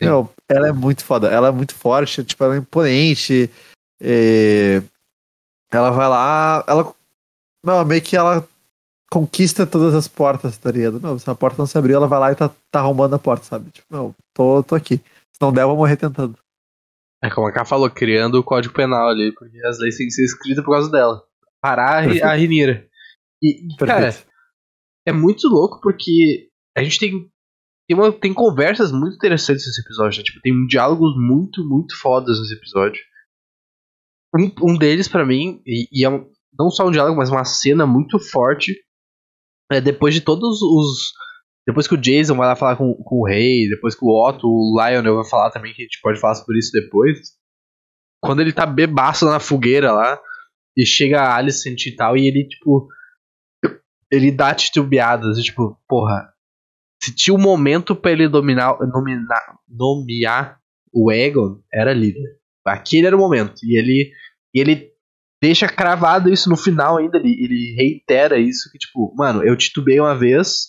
Meu, 0.00 0.28
ela 0.48 0.68
é 0.68 0.72
muito 0.72 1.04
foda, 1.04 1.28
ela 1.28 1.48
é 1.48 1.52
muito 1.52 1.74
forte, 1.74 2.24
tipo, 2.24 2.42
ela 2.42 2.56
é 2.56 2.58
imponente. 2.58 3.50
E... 4.00 4.82
Ela 5.72 5.90
vai 5.90 6.08
lá, 6.08 6.64
ela. 6.66 6.94
Não, 7.64 7.84
meio 7.84 8.02
que 8.02 8.16
ela 8.16 8.46
conquista 9.10 9.64
todas 9.64 9.94
as 9.94 10.08
portas, 10.08 10.58
tá 10.58 10.70
ligado? 10.70 11.00
Não, 11.00 11.18
se 11.18 11.30
a 11.30 11.34
porta 11.34 11.56
não 11.58 11.66
se 11.66 11.78
abrir, 11.78 11.92
ela 11.92 12.08
vai 12.08 12.18
lá 12.18 12.32
e 12.32 12.34
tá, 12.34 12.50
tá 12.70 12.80
arrombando 12.80 13.14
a 13.14 13.18
porta, 13.18 13.44
sabe? 13.44 13.70
Tipo, 13.70 13.86
não, 13.90 14.14
tô, 14.34 14.62
tô 14.62 14.74
aqui. 14.74 14.96
Se 15.32 15.40
não 15.40 15.52
der, 15.52 15.62
eu 15.62 15.68
vou 15.68 15.76
morrer 15.76 15.96
tentando. 15.96 16.36
É 17.22 17.30
como 17.30 17.46
a 17.46 17.52
Ká 17.52 17.64
falou, 17.64 17.88
criando 17.88 18.34
o 18.34 18.44
código 18.44 18.74
penal 18.74 19.08
ali, 19.08 19.32
porque 19.32 19.64
as 19.64 19.78
leis 19.78 19.96
têm 19.96 20.06
que 20.06 20.12
ser 20.12 20.24
escritas 20.24 20.64
por 20.64 20.72
causa 20.72 20.90
dela. 20.90 21.22
Parar 21.60 22.02
Perfeito. 22.02 22.24
a 22.24 22.34
Rinira. 22.34 22.86
E, 23.42 23.66
e 23.66 23.76
cara, 23.76 24.14
é 25.06 25.12
muito 25.12 25.48
louco 25.48 25.80
porque 25.80 26.48
a 26.76 26.82
gente 26.82 26.98
tem 26.98 27.30
tem, 27.86 27.96
uma, 27.96 28.10
tem 28.10 28.32
conversas 28.32 28.90
muito 28.90 29.16
interessantes 29.16 29.66
nesse 29.66 29.80
episódio, 29.80 30.18
né? 30.18 30.24
tipo, 30.24 30.40
tem 30.40 30.66
diálogos 30.66 31.14
muito, 31.16 31.62
muito 31.68 31.98
fodas 31.98 32.40
nesse 32.40 32.54
episódio. 32.54 33.00
Um, 34.34 34.72
um 34.72 34.78
deles, 34.78 35.06
para 35.06 35.24
mim, 35.24 35.62
e, 35.66 35.86
e, 35.92 36.04
é 36.04 36.08
um, 36.08 36.26
não 36.58 36.70
só 36.70 36.86
um 36.86 36.90
diálogo, 36.90 37.16
mas 37.16 37.30
uma 37.30 37.44
cena 37.44 37.86
muito 37.86 38.18
forte. 38.18 38.74
É 39.70 39.80
depois 39.80 40.14
de 40.14 40.20
todos 40.20 40.62
os. 40.62 41.12
Depois 41.66 41.86
que 41.86 41.94
o 41.94 42.00
Jason 42.00 42.36
vai 42.36 42.46
lá 42.46 42.56
falar 42.56 42.76
com, 42.76 42.94
com 42.94 43.20
o 43.20 43.26
rei, 43.26 43.68
depois 43.68 43.94
que 43.94 44.04
o 44.04 44.08
Otto, 44.08 44.46
o 44.46 44.78
Lionel 44.78 45.16
vai 45.16 45.28
falar 45.28 45.50
também, 45.50 45.72
que 45.72 45.82
a 45.82 45.84
gente 45.84 46.00
pode 46.02 46.20
falar 46.20 46.34
sobre 46.34 46.58
isso 46.58 46.70
depois. 46.72 47.18
Quando 48.22 48.40
ele 48.40 48.52
tá 48.52 48.66
bebaço 48.66 49.24
na 49.24 49.40
fogueira 49.40 49.92
lá, 49.92 50.20
e 50.76 50.84
chega 50.84 51.20
a 51.20 51.36
Alicent 51.36 51.86
e 51.86 51.96
tal, 51.96 52.16
e 52.16 52.26
ele, 52.26 52.46
tipo, 52.46 52.88
ele 54.14 54.30
dá 54.30 54.54
titubeadas, 54.54 55.38
tipo, 55.38 55.78
porra, 55.88 56.32
se 57.02 57.14
tinha 57.14 57.34
um 57.34 57.40
momento 57.40 57.94
para 57.94 58.12
ele 58.12 58.28
dominar, 58.28 58.78
nominar, 58.80 59.58
nomear 59.68 60.60
o 60.92 61.12
Egon, 61.12 61.60
era. 61.72 61.94
Né? 61.94 62.12
Aquele 62.66 63.06
era 63.06 63.16
o 63.16 63.18
momento. 63.18 63.54
E 63.62 63.78
ele, 63.78 64.10
e 64.54 64.60
ele 64.60 64.90
deixa 65.42 65.68
cravado 65.68 66.32
isso 66.32 66.48
no 66.48 66.56
final 66.56 66.96
ainda, 66.96 67.18
ele, 67.18 67.32
ele 67.42 67.74
reitera 67.74 68.38
isso, 68.38 68.70
que 68.72 68.78
tipo, 68.78 69.14
mano, 69.14 69.44
eu 69.44 69.56
titubei 69.56 70.00
uma 70.00 70.16
vez, 70.16 70.68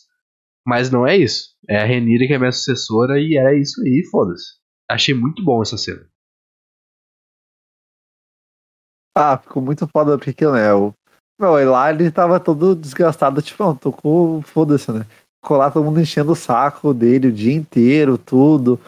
mas 0.68 0.90
não 0.90 1.08
é 1.08 1.16
isso. 1.16 1.56
É 1.70 1.78
a 1.78 1.86
Renira 1.86 2.28
que 2.28 2.34
é 2.34 2.38
minha 2.38 2.52
sucessora 2.52 3.20
e 3.20 3.38
era 3.38 3.58
isso 3.58 3.82
aí, 3.82 4.04
foda-se. 4.12 4.46
Achei 4.90 5.16
muito 5.16 5.44
bom 5.44 5.62
essa 5.62 5.78
cena. 5.78 6.06
Ah, 9.18 9.38
ficou 9.38 9.62
muito 9.64 9.88
foda 9.88 10.18
porque, 10.18 10.46
né, 10.46 10.74
o 10.74 10.94
meu, 11.40 11.60
e 11.60 11.66
lá 11.66 11.92
ele 11.92 12.10
tava 12.12 12.40
todo 12.40 12.76
desgastado, 12.76 13.42
tipo, 13.42 13.64
não, 13.64 13.76
tocou, 13.76 14.42
foda-se, 14.42 14.92
né? 14.92 15.06
Ficou 15.44 15.58
lá 15.58 15.70
todo 15.70 15.84
mundo 15.84 16.00
enchendo 16.00 16.32
o 16.32 16.36
saco 16.36 16.94
dele 16.94 17.28
o 17.28 17.32
dia 17.32 17.54
inteiro, 17.54 18.18
tudo. 18.18 18.80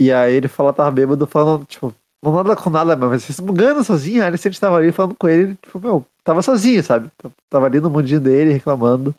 E 0.00 0.12
aí 0.12 0.34
ele 0.34 0.48
falou, 0.48 0.72
tava 0.72 0.90
bêbado, 0.90 1.26
falando, 1.26 1.64
tipo, 1.66 1.94
não 2.24 2.32
nada 2.32 2.56
com 2.56 2.70
nada, 2.70 2.96
mas 2.96 3.24
se 3.24 3.32
esmugando 3.32 3.84
sozinho, 3.84 4.22
aí 4.22 4.28
ele 4.28 4.38
sempre 4.38 4.58
tava 4.58 4.76
ali 4.76 4.90
falando 4.90 5.14
com 5.14 5.28
ele, 5.28 5.54
tipo, 5.56 5.78
meu, 5.78 6.06
tava 6.24 6.42
sozinho, 6.42 6.82
sabe? 6.82 7.10
Tava 7.50 7.66
ali 7.66 7.80
no 7.80 7.90
mundinho 7.90 8.20
dele, 8.20 8.52
reclamando. 8.52 9.14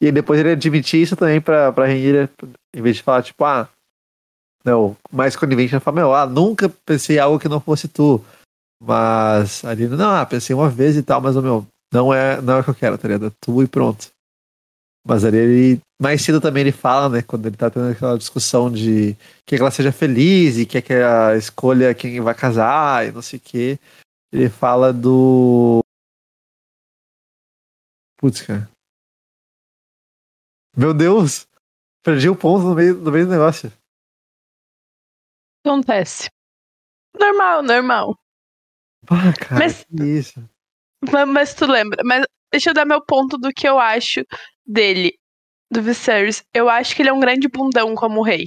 E 0.00 0.12
depois 0.12 0.38
ele 0.38 0.50
admitiu 0.50 1.02
isso 1.02 1.16
também 1.16 1.40
pra, 1.40 1.72
pra 1.72 1.86
Renira, 1.86 2.28
em 2.74 2.82
vez 2.82 2.96
de 2.96 3.02
falar, 3.02 3.22
tipo, 3.22 3.44
ah, 3.44 3.68
não, 4.64 4.96
mais 5.10 5.34
conivente, 5.34 5.74
ele 5.74 5.80
fala, 5.80 5.96
meu, 5.96 6.14
ah, 6.14 6.26
nunca 6.26 6.68
pensei 6.84 7.18
algo 7.18 7.38
que 7.38 7.48
não 7.48 7.60
fosse 7.60 7.88
tu. 7.88 8.22
Mas 8.82 9.64
ali, 9.64 9.88
não, 9.88 10.10
ah, 10.10 10.26
pensei 10.26 10.54
uma 10.54 10.68
vez 10.68 10.96
e 10.96 11.02
tal, 11.02 11.20
mas, 11.20 11.36
meu, 11.36 11.66
não 11.92 12.12
é, 12.12 12.40
não 12.40 12.54
é 12.54 12.60
o 12.60 12.64
que 12.64 12.70
eu 12.70 12.74
quero, 12.74 12.98
tá 12.98 13.06
ligado? 13.08 13.26
É 13.26 13.30
tu 13.40 13.62
e 13.62 13.68
pronto. 13.68 14.10
Mas 15.06 15.24
ali 15.24 15.36
ele. 15.36 15.80
Mais 16.00 16.22
cedo 16.22 16.40
também 16.40 16.62
ele 16.62 16.72
fala, 16.72 17.08
né? 17.08 17.22
Quando 17.22 17.46
ele 17.46 17.56
tá 17.56 17.70
tendo 17.70 17.90
aquela 17.90 18.16
discussão 18.18 18.70
de 18.70 19.14
que 19.44 19.56
ela 19.56 19.70
seja 19.70 19.92
feliz 19.92 20.56
e 20.58 20.66
quer 20.66 20.82
que 20.82 20.92
a 20.94 21.36
escolha 21.36 21.94
quem 21.94 22.20
vai 22.20 22.34
casar 22.34 23.06
e 23.06 23.12
não 23.12 23.22
sei 23.22 23.38
o 23.38 23.42
quê. 23.42 23.78
Ele 24.32 24.48
fala 24.48 24.92
do. 24.92 25.80
Putz, 28.18 28.42
cara. 28.42 28.70
Meu 30.76 30.94
Deus! 30.94 31.46
Perdi 32.04 32.28
o 32.28 32.36
ponto 32.36 32.64
no 32.66 32.74
meio, 32.74 32.94
no 32.96 33.10
meio 33.12 33.26
do 33.26 33.32
negócio. 33.32 33.72
Acontece. 35.64 36.28
Normal, 37.18 37.62
normal. 37.62 38.18
Ah, 39.08 39.32
cara, 39.38 39.58
Mas- 39.58 39.84
que 39.84 40.02
isso. 40.04 40.48
Mas, 41.10 41.28
mas 41.28 41.54
tu 41.54 41.66
lembra? 41.66 42.02
Mas 42.04 42.24
deixa 42.52 42.70
eu 42.70 42.74
dar 42.74 42.84
meu 42.84 43.04
ponto 43.04 43.36
do 43.38 43.50
que 43.52 43.66
eu 43.66 43.78
acho 43.78 44.22
dele, 44.66 45.12
do 45.70 45.82
Viserys. 45.82 46.42
Eu 46.54 46.68
acho 46.68 46.94
que 46.94 47.02
ele 47.02 47.08
é 47.08 47.12
um 47.12 47.20
grande 47.20 47.48
bundão 47.48 47.94
como 47.94 48.22
rei. 48.22 48.44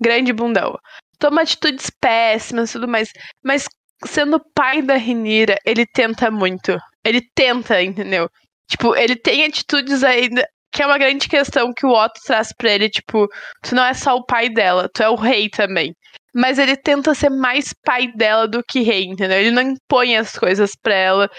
Grande 0.00 0.32
bundão. 0.32 0.78
Toma 1.18 1.42
atitudes 1.42 1.90
péssimas 2.00 2.70
e 2.70 2.72
tudo 2.74 2.88
mais. 2.88 3.12
Mas 3.44 3.66
sendo 4.06 4.42
pai 4.54 4.82
da 4.82 4.96
Renira, 4.96 5.56
ele 5.64 5.86
tenta 5.86 6.30
muito. 6.30 6.76
Ele 7.04 7.20
tenta, 7.34 7.82
entendeu? 7.82 8.28
Tipo, 8.68 8.96
ele 8.96 9.16
tem 9.16 9.44
atitudes 9.44 10.02
ainda. 10.02 10.46
Que 10.74 10.82
é 10.82 10.86
uma 10.86 10.96
grande 10.96 11.28
questão 11.28 11.70
que 11.74 11.84
o 11.84 11.90
Otto 11.90 12.18
traz 12.24 12.50
pra 12.56 12.70
ele, 12.70 12.88
tipo, 12.88 13.28
tu 13.62 13.74
não 13.74 13.84
é 13.84 13.92
só 13.92 14.16
o 14.16 14.24
pai 14.24 14.48
dela, 14.48 14.88
tu 14.88 15.02
é 15.02 15.08
o 15.08 15.14
rei 15.14 15.50
também. 15.50 15.94
Mas 16.34 16.58
ele 16.58 16.78
tenta 16.78 17.14
ser 17.14 17.28
mais 17.28 17.74
pai 17.84 18.10
dela 18.16 18.48
do 18.48 18.62
que 18.66 18.80
rei, 18.80 19.04
entendeu? 19.04 19.38
Ele 19.38 19.50
não 19.50 19.60
impõe 19.60 20.16
as 20.16 20.32
coisas 20.32 20.74
pra 20.74 20.94
ela 20.94 21.30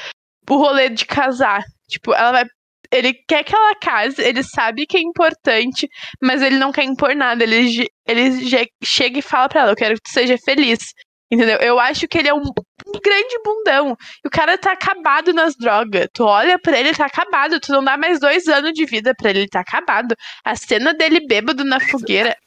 o 0.49 0.57
rolê 0.57 0.89
de 0.89 1.05
casar. 1.05 1.63
Tipo, 1.87 2.13
ela 2.13 2.31
vai. 2.31 2.45
Ele 2.91 3.13
quer 3.27 3.43
que 3.43 3.55
ela 3.55 3.75
case, 3.75 4.21
ele 4.21 4.43
sabe 4.43 4.85
que 4.85 4.97
é 4.97 5.01
importante, 5.01 5.87
mas 6.21 6.43
ele 6.43 6.57
não 6.57 6.71
quer 6.71 6.83
impor 6.83 7.15
nada. 7.15 7.43
Ele, 7.43 7.87
ele 8.07 8.67
chega 8.83 9.19
e 9.19 9.21
fala 9.21 9.49
pra 9.49 9.61
ela: 9.61 9.71
Eu 9.71 9.75
quero 9.75 9.95
que 9.95 10.01
tu 10.03 10.11
seja 10.11 10.37
feliz. 10.37 10.79
Entendeu? 11.33 11.57
Eu 11.57 11.79
acho 11.79 12.07
que 12.07 12.19
ele 12.19 12.27
é 12.27 12.33
um, 12.33 12.41
um 12.41 12.99
grande 13.03 13.39
bundão. 13.43 13.97
E 14.23 14.27
o 14.27 14.29
cara 14.29 14.55
tá 14.55 14.73
acabado 14.73 15.33
nas 15.33 15.55
drogas. 15.55 16.07
Tu 16.13 16.23
olha 16.23 16.59
pra 16.59 16.79
ele, 16.79 16.93
tá 16.93 17.07
acabado. 17.07 17.59
Tu 17.59 17.71
não 17.71 17.83
dá 17.83 17.97
mais 17.97 18.19
dois 18.19 18.47
anos 18.47 18.71
de 18.73 18.85
vida 18.85 19.15
pra 19.17 19.31
ele, 19.31 19.39
ele 19.39 19.49
tá 19.49 19.61
acabado. 19.61 20.15
A 20.45 20.55
cena 20.55 20.93
dele 20.93 21.25
bêbado 21.25 21.63
na 21.63 21.79
fogueira. 21.79 22.37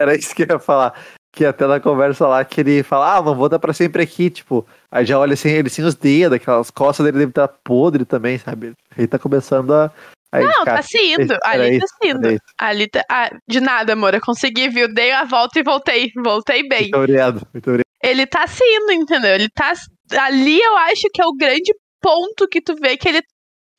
Era 0.00 0.14
isso 0.14 0.34
que 0.34 0.42
eu 0.44 0.46
ia 0.52 0.58
falar. 0.58 0.98
Que 1.30 1.44
até 1.44 1.66
na 1.66 1.78
conversa 1.78 2.26
lá 2.26 2.42
que 2.42 2.62
ele 2.62 2.82
fala, 2.82 3.18
ah, 3.18 3.22
não 3.22 3.34
vou 3.34 3.48
dar 3.48 3.58
pra 3.58 3.74
sempre 3.74 4.02
aqui, 4.02 4.30
tipo. 4.30 4.66
Aí 4.90 5.04
já 5.04 5.18
olha 5.18 5.34
assim, 5.34 5.50
ele 5.50 5.70
sem 5.70 5.84
os 5.84 5.94
dedos, 5.94 6.36
aquelas 6.36 6.70
costas 6.70 7.04
dele 7.04 7.18
devem 7.18 7.28
estar 7.30 7.48
podre 7.48 8.04
também, 8.04 8.38
sabe? 8.38 8.72
Ele 8.96 9.06
tá 9.06 9.18
começando 9.18 9.72
a. 9.72 9.92
a 10.32 10.38
Não, 10.40 10.46
indicar. 10.46 10.76
tá 10.76 10.82
se 10.82 10.98
indo. 10.98 11.36
Ali 11.44 11.78
tá 11.78 11.86
se 11.86 12.08
indo. 12.08 12.40
Ali 12.58 12.88
tá. 12.88 13.04
Ah, 13.08 13.30
de 13.48 13.60
nada, 13.60 13.92
amor. 13.92 14.14
Eu 14.14 14.20
consegui, 14.20 14.68
viu? 14.68 14.92
Dei 14.92 15.12
a 15.12 15.24
volta 15.24 15.60
e 15.60 15.62
voltei. 15.62 16.10
Voltei 16.16 16.66
bem. 16.68 16.82
Muito 16.82 16.96
obrigado, 16.96 17.46
muito 17.52 17.70
obrigado. 17.70 17.84
ele 18.02 18.26
tá 18.26 18.46
se 18.46 18.64
indo, 18.64 18.92
entendeu? 18.92 19.34
Ele 19.34 19.48
tá. 19.48 19.72
Ali 20.18 20.60
eu 20.60 20.76
acho 20.78 21.06
que 21.12 21.22
é 21.22 21.24
o 21.26 21.36
grande 21.36 21.72
ponto 22.02 22.48
que 22.48 22.60
tu 22.60 22.74
vê 22.74 22.96
que 22.96 23.08
ele 23.08 23.22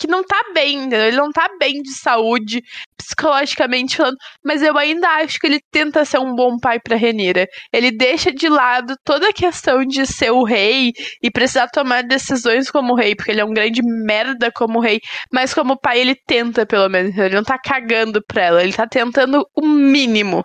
que 0.01 0.07
não 0.07 0.23
tá 0.23 0.43
bem, 0.51 0.77
entendeu? 0.77 1.05
Ele 1.05 1.17
não 1.17 1.31
tá 1.31 1.47
bem 1.59 1.83
de 1.83 1.93
saúde, 1.93 2.63
psicologicamente 2.97 3.95
falando, 3.95 4.17
mas 4.43 4.63
eu 4.63 4.75
ainda 4.75 5.07
acho 5.17 5.39
que 5.39 5.45
ele 5.45 5.59
tenta 5.71 6.03
ser 6.03 6.17
um 6.17 6.33
bom 6.33 6.57
pai 6.57 6.79
pra 6.79 6.95
Renira. 6.95 7.47
Ele 7.71 7.91
deixa 7.91 8.31
de 8.31 8.49
lado 8.49 8.95
toda 9.05 9.29
a 9.29 9.33
questão 9.33 9.85
de 9.85 10.07
ser 10.07 10.31
o 10.31 10.43
rei 10.43 10.91
e 11.21 11.29
precisar 11.29 11.67
tomar 11.67 12.01
decisões 12.01 12.71
como 12.71 12.95
rei, 12.95 13.15
porque 13.15 13.29
ele 13.29 13.41
é 13.41 13.45
um 13.45 13.53
grande 13.53 13.83
merda 13.83 14.51
como 14.51 14.79
rei, 14.79 14.99
mas 15.31 15.53
como 15.53 15.79
pai 15.79 15.99
ele 15.99 16.15
tenta 16.15 16.65
pelo 16.65 16.89
menos, 16.89 17.15
ele 17.15 17.35
não 17.35 17.43
tá 17.43 17.59
cagando 17.59 18.23
pra 18.25 18.41
ela, 18.41 18.63
ele 18.63 18.73
tá 18.73 18.87
tentando 18.87 19.45
o 19.55 19.67
mínimo. 19.67 20.43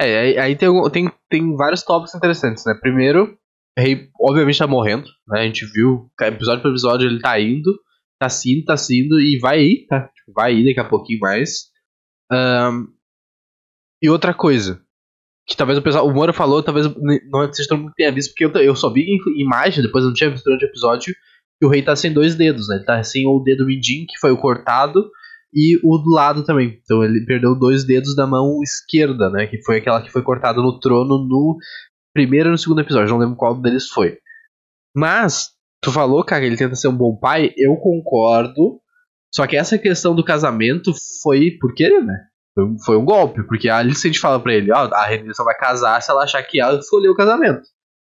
É, 0.00 0.40
aí, 0.40 0.56
tem, 0.56 0.68
tem, 0.90 1.12
tem 1.30 1.56
vários 1.56 1.84
tópicos 1.84 2.14
interessantes, 2.16 2.64
né? 2.66 2.74
Primeiro, 2.80 3.38
o 3.78 3.80
rei 3.80 4.08
obviamente 4.20 4.58
tá 4.58 4.66
morrendo, 4.66 5.06
né? 5.28 5.42
A 5.42 5.44
gente 5.44 5.64
viu, 5.66 6.10
episódio 6.20 6.60
por 6.60 6.70
episódio 6.70 7.08
ele 7.08 7.20
tá 7.20 7.38
indo, 7.38 7.72
tá 8.22 8.28
se 8.28 8.52
indo, 8.52 8.64
tá 8.64 8.76
se 8.76 9.04
indo 9.04 9.20
e 9.20 9.38
vai 9.38 9.60
ir, 9.60 9.86
tá? 9.86 10.08
Tipo, 10.08 10.32
vai 10.32 10.54
ir 10.54 10.64
daqui 10.64 10.80
a 10.80 10.88
pouquinho 10.88 11.20
mais. 11.20 11.70
Ahn, 12.30 12.86
e 14.02 14.08
outra 14.08 14.32
coisa, 14.32 14.80
que 15.46 15.56
talvez 15.56 15.78
o 15.78 15.82
pessoal, 15.82 16.06
o 16.06 16.14
Moro 16.14 16.32
falou, 16.32 16.62
talvez 16.62 16.86
não 17.30 17.52
seja 17.52 17.68
todo 17.68 17.80
mundo 17.80 17.92
tenha 17.96 18.12
visto, 18.12 18.30
porque 18.30 18.44
eu, 18.44 18.62
eu 18.62 18.76
só 18.76 18.92
vi 18.92 19.02
em 19.02 19.40
imagem, 19.40 19.82
depois 19.82 20.04
eu 20.04 20.08
não 20.08 20.14
tinha 20.14 20.30
visto 20.30 20.44
durante 20.44 20.64
o 20.64 20.68
episódio, 20.68 21.14
que 21.60 21.66
o 21.66 21.68
rei 21.68 21.82
tá 21.82 21.94
sem 21.96 22.12
dois 22.12 22.34
dedos, 22.34 22.68
né? 22.68 22.76
Ele 22.76 22.84
tá 22.84 23.02
sem 23.02 23.26
o 23.26 23.40
dedo 23.40 23.66
mindinho, 23.66 24.06
que 24.06 24.18
foi 24.18 24.30
o 24.30 24.38
cortado, 24.38 25.10
e 25.52 25.78
o 25.84 25.98
do 25.98 26.10
lado 26.10 26.44
também. 26.44 26.80
Então 26.82 27.04
ele 27.04 27.24
perdeu 27.26 27.58
dois 27.58 27.84
dedos 27.84 28.16
da 28.16 28.26
mão 28.26 28.62
esquerda, 28.62 29.28
né? 29.30 29.46
Que 29.46 29.62
foi 29.62 29.78
aquela 29.78 30.02
que 30.02 30.10
foi 30.10 30.22
cortada 30.22 30.60
no 30.60 30.78
trono 30.80 31.18
no 31.18 31.58
primeiro 32.14 32.48
e 32.48 32.52
no 32.52 32.58
segundo 32.58 32.80
episódio. 32.80 33.10
Não 33.10 33.18
lembro 33.18 33.36
qual 33.36 33.60
deles 33.60 33.88
foi. 33.88 34.18
Mas, 34.96 35.50
tu 35.82 35.90
falou, 35.90 36.24
cara, 36.24 36.46
ele 36.46 36.56
tenta 36.56 36.76
ser 36.76 36.88
um 36.88 36.96
bom 36.96 37.14
pai. 37.16 37.52
Eu 37.56 37.76
concordo. 37.76 38.80
Só 39.34 39.46
que 39.46 39.56
essa 39.56 39.78
questão 39.78 40.14
do 40.14 40.24
casamento 40.24 40.92
foi 41.22 41.52
por 41.60 41.74
querer, 41.74 42.02
né? 42.04 42.16
Foi 42.84 42.96
um, 42.96 43.04
golpe. 43.04 43.42
Porque 43.42 43.68
a 43.68 43.78
Alicent 43.78 44.18
fala 44.18 44.38
pra 44.38 44.54
ele: 44.54 44.70
Ó, 44.72 44.88
a 44.92 45.06
Renée 45.06 45.34
só 45.34 45.42
vai 45.42 45.56
casar 45.56 46.00
se 46.00 46.10
ela 46.10 46.22
achar 46.22 46.42
que 46.42 46.60
ela 46.60 46.78
escolheu 46.78 47.12
o 47.12 47.16
casamento. 47.16 47.62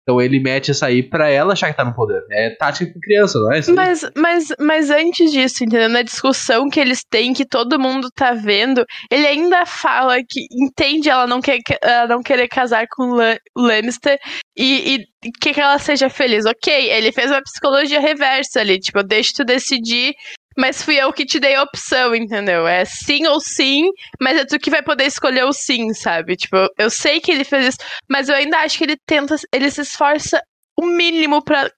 Então 0.04 0.20
ele 0.20 0.38
mete 0.38 0.70
essa 0.70 0.84
aí 0.86 1.02
pra 1.02 1.30
ela 1.30 1.54
achar 1.54 1.70
que 1.70 1.76
tá 1.76 1.84
no 1.84 1.94
poder. 1.94 2.22
É 2.30 2.50
tática 2.56 2.92
com 2.92 3.00
criança, 3.00 3.38
não 3.40 3.52
é? 3.54 3.58
Isso? 3.60 3.74
Mas, 3.74 4.02
mas, 4.14 4.48
mas 4.60 4.90
antes 4.90 5.32
disso, 5.32 5.64
entendeu? 5.64 5.88
Na 5.88 6.02
discussão 6.02 6.68
que 6.68 6.78
eles 6.78 7.02
têm, 7.08 7.32
que 7.32 7.46
todo 7.46 7.80
mundo 7.80 8.08
tá 8.14 8.32
vendo, 8.34 8.84
ele 9.10 9.26
ainda 9.26 9.64
fala 9.64 10.18
que 10.18 10.46
entende 10.52 11.08
ela 11.08 11.26
não, 11.26 11.40
quer, 11.40 11.58
ela 11.82 12.06
não 12.06 12.22
querer 12.22 12.48
casar 12.48 12.86
com 12.90 13.04
o 13.12 13.14
La- 13.14 13.38
o 13.56 13.62
Lannister 13.62 14.18
e, 14.54 14.96
e 14.96 15.30
quer 15.40 15.54
que 15.54 15.60
ela 15.60 15.78
seja 15.78 16.10
feliz. 16.10 16.44
Ok, 16.44 16.70
ele 16.90 17.10
fez 17.10 17.30
uma 17.30 17.42
psicologia 17.42 17.98
reversa 17.98 18.60
ali, 18.60 18.78
tipo, 18.78 18.98
eu 18.98 19.04
deixo 19.04 19.32
tu 19.36 19.44
decidir, 19.44 20.12
mas 20.56 20.82
fui 20.82 20.96
eu 21.00 21.12
que 21.12 21.24
te 21.26 21.38
dei 21.40 21.54
a 21.54 21.62
opção, 21.62 22.14
entendeu? 22.14 22.66
É 22.66 22.84
sim 22.84 23.26
ou 23.26 23.40
sim, 23.40 23.88
mas 24.20 24.36
é 24.38 24.44
tu 24.44 24.58
que 24.58 24.70
vai 24.70 24.82
poder 24.82 25.04
escolher 25.04 25.44
o 25.44 25.52
sim, 25.52 25.92
sabe? 25.94 26.36
Tipo, 26.36 26.56
eu- 26.56 26.68
eu 26.78 26.90
sei 26.90 27.20
que 27.20 27.30
ele 27.32 27.44
fez 27.44 27.66
isso, 27.68 27.78
mas 28.08 28.28
eu 28.28 28.34
ainda 28.34 28.58
acho 28.58 28.78
que 28.78 28.84
ele 28.84 28.96
tenta, 29.06 29.34
ele 29.52 29.70
se 29.70 29.80
esforça 29.82 30.42
o 30.78 30.86
mínimo 30.86 31.42
pra 31.44 31.70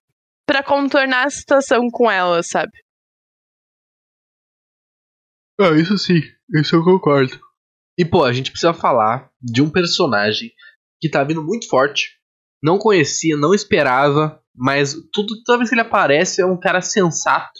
Pra 0.48 0.62
contornar 0.62 1.26
a 1.26 1.30
situação 1.30 1.88
com 1.90 2.08
ela, 2.08 2.40
sabe? 2.40 2.70
Ah, 5.60 5.70
isso 5.76 5.96
sim, 5.98 6.20
isso 6.54 6.76
eu 6.76 6.84
concordo. 6.84 7.40
E 7.98 8.04
pô, 8.04 8.24
a 8.24 8.32
gente 8.32 8.50
precisa 8.50 8.74
falar 8.74 9.30
de 9.40 9.62
um 9.62 9.70
personagem 9.70 10.52
que 11.00 11.08
tá 11.10 11.24
vindo 11.24 11.42
muito 11.42 11.68
forte. 11.68 12.10
Não 12.62 12.78
conhecia, 12.78 13.36
não 13.36 13.54
esperava, 13.54 14.40
mas 14.54 14.94
tudo, 15.12 15.42
toda 15.44 15.58
vez 15.58 15.68
que 15.70 15.74
ele 15.74 15.82
aparece 15.82 16.40
é 16.42 16.46
um 16.46 16.58
cara 16.60 16.80
sensato. 16.80 17.58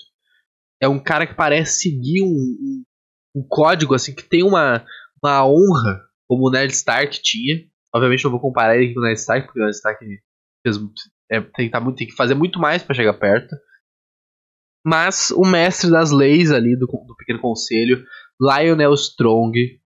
É 0.81 0.89
um 0.89 1.03
cara 1.03 1.27
que 1.27 1.35
parece 1.35 1.81
seguir 1.81 2.23
um, 2.23 2.27
um, 2.27 2.85
um 3.37 3.47
código, 3.49 3.95
assim, 3.95 4.15
que 4.15 4.23
tem 4.23 4.43
uma, 4.43 4.85
uma 5.23 5.47
honra, 5.47 6.03
como 6.29 6.49
o 6.49 6.51
Ned 6.51 6.73
Stark 6.73 7.21
tinha. 7.23 7.65
Obviamente 7.95 8.25
não 8.25 8.31
vou 8.31 8.41
comparar 8.41 8.77
ele 8.77 8.93
com 8.93 9.01
o 9.01 9.03
Ned 9.03 9.19
Stark, 9.19 9.47
porque 9.47 9.61
o 9.61 9.65
Ned 9.65 9.75
Stark 9.75 10.05
fez, 10.63 10.77
é, 11.31 11.41
tem, 11.41 11.71
tá 11.71 11.81
muito, 11.81 11.97
tem 11.97 12.07
que 12.07 12.15
fazer 12.15 12.35
muito 12.35 12.59
mais 12.59 12.83
pra 12.83 12.95
chegar 12.95 13.15
perto. 13.15 13.55
Mas 14.85 15.31
o 15.31 15.43
mestre 15.43 15.91
das 15.91 16.13
leis 16.13 16.53
ali 16.53 16.77
do, 16.79 16.87
do 16.87 17.17
Pequeno 17.17 17.41
Conselho, 17.41 18.05
Lionel 18.41 18.95
Strong. 18.95 19.81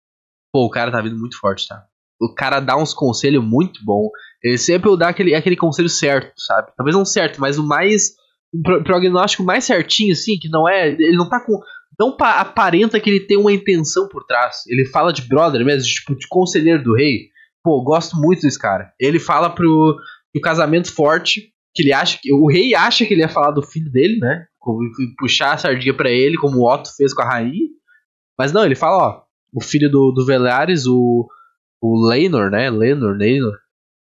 Pô, 0.53 0.67
o 0.67 0.71
cara 0.71 0.91
tá 0.91 1.01
vindo 1.01 1.17
muito 1.17 1.39
forte, 1.39 1.67
tá? 1.67 1.87
O 2.21 2.35
cara 2.35 2.61
dá 2.61 2.77
uns 2.77 2.93
conselhos 2.93 3.43
muito 3.43 3.83
bom. 3.83 4.11
Ele 4.43 4.59
sempre 4.59 4.95
dá 4.99 5.09
aquele, 5.09 5.35
aquele 5.35 5.57
conselho 5.57 5.89
certo, 5.89 6.35
sabe? 6.37 6.73
Talvez 6.77 6.95
não 6.95 7.05
certo, 7.05 7.41
mas 7.41 7.59
o 7.59 7.67
mais. 7.67 8.15
Um 8.55 8.63
pro- 8.63 8.83
prognóstico 8.83 9.43
mais 9.45 9.65
certinho, 9.65 10.13
assim, 10.13 10.39
que 10.39 10.49
não 10.49 10.69
é. 10.69 10.89
Ele 10.89 11.17
não 11.17 11.29
tá 11.29 11.41
com. 11.41 11.59
Não 11.99 12.17
pa- 12.17 12.41
aparenta 12.41 12.99
que 12.99 13.11
ele 13.11 13.21
tem 13.27 13.37
uma 13.37 13.53
intenção 13.53 14.09
por 14.09 14.25
trás. 14.25 14.63
Ele 14.67 14.87
fala 14.87 15.13
de 15.13 15.23
brother 15.29 15.65
mesmo, 15.65 15.83
de, 15.83 15.95
tipo, 15.95 16.17
de 16.17 16.27
conselheiro 16.29 16.83
do 16.83 16.95
rei. 16.95 17.29
Pô, 17.63 17.83
gosto 17.83 18.17
muito 18.17 18.41
desse 18.43 18.59
cara. 18.59 18.91
Ele 18.99 19.19
fala 19.19 19.51
pro, 19.51 19.97
pro 20.33 20.43
casamento 20.43 20.93
forte, 20.95 21.53
que 21.75 21.83
ele 21.83 21.93
acha 21.93 22.19
que. 22.21 22.33
O 22.33 22.49
rei 22.51 22.75
acha 22.75 23.05
que 23.05 23.13
ele 23.15 23.21
ia 23.21 23.29
falar 23.29 23.51
do 23.51 23.63
filho 23.63 23.91
dele, 23.91 24.19
né? 24.19 24.47
Puxar 25.19 25.53
a 25.55 25.59
sardinha 25.59 25.95
pra 25.95 26.11
ele, 26.11 26.37
como 26.37 26.59
o 26.59 26.69
Otto 26.73 26.89
fez 26.97 27.13
com 27.15 27.23
a 27.23 27.29
rainha. 27.29 27.69
Mas 28.39 28.53
não, 28.53 28.65
ele 28.65 28.75
fala, 28.75 28.97
ó, 28.97 29.23
o 29.53 29.63
filho 29.63 29.91
do, 29.91 30.11
do 30.13 30.25
Velares, 30.25 30.87
o, 30.87 31.29
o 31.83 32.09
Lenor, 32.09 32.51
né? 32.51 32.71
Lenor, 32.71 33.15
Lenor. 33.17 33.59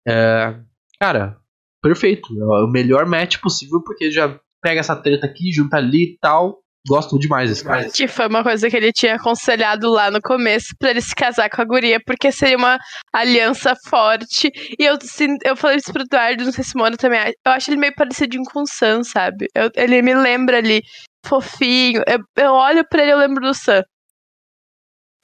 É, 0.09 0.55
cara, 0.99 1.37
perfeito. 1.85 2.29
É 2.41 2.65
o 2.65 2.67
melhor 2.67 3.05
match 3.07 3.39
possível, 3.41 3.83
porque 3.85 4.11
já 4.11 4.39
pega 4.63 4.81
essa 4.81 4.97
treta 4.97 5.27
aqui, 5.27 5.53
junta 5.53 5.77
ali 5.77 6.15
e 6.15 6.19
tal. 6.19 6.59
Gosto 6.87 7.19
demais 7.19 7.49
desse 7.49 7.65
cara. 7.65 7.89
Que 7.89 8.07
foi 8.07 8.27
uma 8.29 8.43
coisa 8.43 8.69
que 8.69 8.77
ele 8.77 8.93
tinha 8.93 9.15
aconselhado 9.15 9.89
lá 9.91 10.11
no 10.11 10.21
começo 10.21 10.75
pra 10.79 10.91
ele 10.91 11.01
se 11.01 11.15
casar 11.15 11.49
com 11.49 11.63
a 11.63 11.65
guria, 11.65 11.99
porque 12.05 12.31
seria 12.31 12.59
uma 12.59 12.79
aliança 13.11 13.75
forte. 13.89 14.51
E 14.79 14.85
eu, 14.85 14.99
sim, 15.01 15.29
eu 15.45 15.57
falei 15.57 15.79
isso 15.79 15.91
pro 15.93 16.03
Eduardo, 16.03 16.45
não 16.45 16.53
sei 16.53 16.63
se 16.63 16.75
o 16.75 16.79
Mona 16.79 16.95
também. 16.97 17.21
Eu 17.47 17.53
acho 17.53 17.71
ele 17.71 17.79
meio 17.79 17.95
parecidinho 17.95 18.45
com 18.53 18.61
o 18.63 18.67
Sam, 18.67 19.03
sabe? 19.03 19.47
Eu- 19.55 19.71
ele 19.77 20.03
me 20.03 20.15
lembra 20.15 20.59
ali, 20.59 20.83
fofinho. 21.25 22.03
Eu, 22.07 22.19
eu 22.37 22.53
olho 22.53 22.87
pra 22.87 23.01
ele 23.03 23.13
e 23.13 23.15
eu 23.15 23.19
lembro 23.19 23.41
do 23.47 23.55
Sam. 23.55 23.83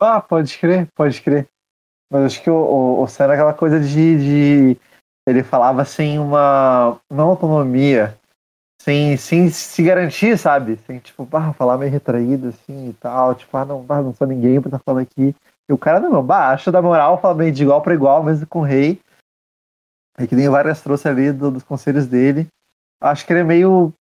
Ah, 0.00 0.20
pode 0.20 0.56
crer, 0.56 0.88
pode 0.94 1.20
crer. 1.20 1.46
Mas 2.10 2.24
acho 2.24 2.42
que 2.42 2.50
o, 2.50 2.54
o, 2.54 3.02
o 3.02 3.06
Sam 3.06 3.24
era 3.24 3.34
aquela 3.34 3.52
coisa 3.54 3.78
de, 3.78 4.16
de. 4.74 4.80
Ele 5.30 5.42
falava 5.42 5.84
sem 5.84 6.18
uma. 6.18 6.98
Não 7.10 7.30
autonomia. 7.30 8.16
sem, 8.82 9.16
sem 9.16 9.50
se 9.50 9.82
garantir, 9.82 10.38
sabe? 10.38 10.78
Sem, 10.86 10.98
tipo, 10.98 11.24
bah, 11.24 11.52
falar 11.52 11.78
meio 11.78 11.92
retraído, 11.92 12.48
assim, 12.48 12.90
e 12.90 12.92
tal. 12.94 13.34
Tipo, 13.34 13.56
ah, 13.56 13.64
não, 13.64 13.82
bah, 13.82 14.02
não 14.02 14.14
sou 14.14 14.26
ninguém 14.26 14.60
pra 14.60 14.68
estar 14.68 14.78
tá 14.78 14.84
falando 14.84 15.02
aqui. 15.02 15.34
E 15.68 15.72
o 15.72 15.78
cara, 15.78 16.00
não, 16.00 16.26
acha 16.32 16.72
da 16.72 16.82
moral, 16.82 17.20
fala 17.20 17.34
bem 17.34 17.52
de 17.52 17.62
igual 17.62 17.80
para 17.80 17.94
igual, 17.94 18.24
mesmo 18.24 18.46
com 18.46 18.60
o 18.60 18.64
rei. 18.64 19.00
É 20.18 20.26
que 20.26 20.34
nem 20.34 20.48
várias 20.48 20.82
trouxe 20.82 21.08
ali 21.08 21.32
do, 21.32 21.50
dos 21.50 21.62
conselhos 21.62 22.06
dele. 22.06 22.48
Acho 23.00 23.24
que 23.24 23.32
ele 23.32 23.40
é 23.40 23.44
meio. 23.44 23.92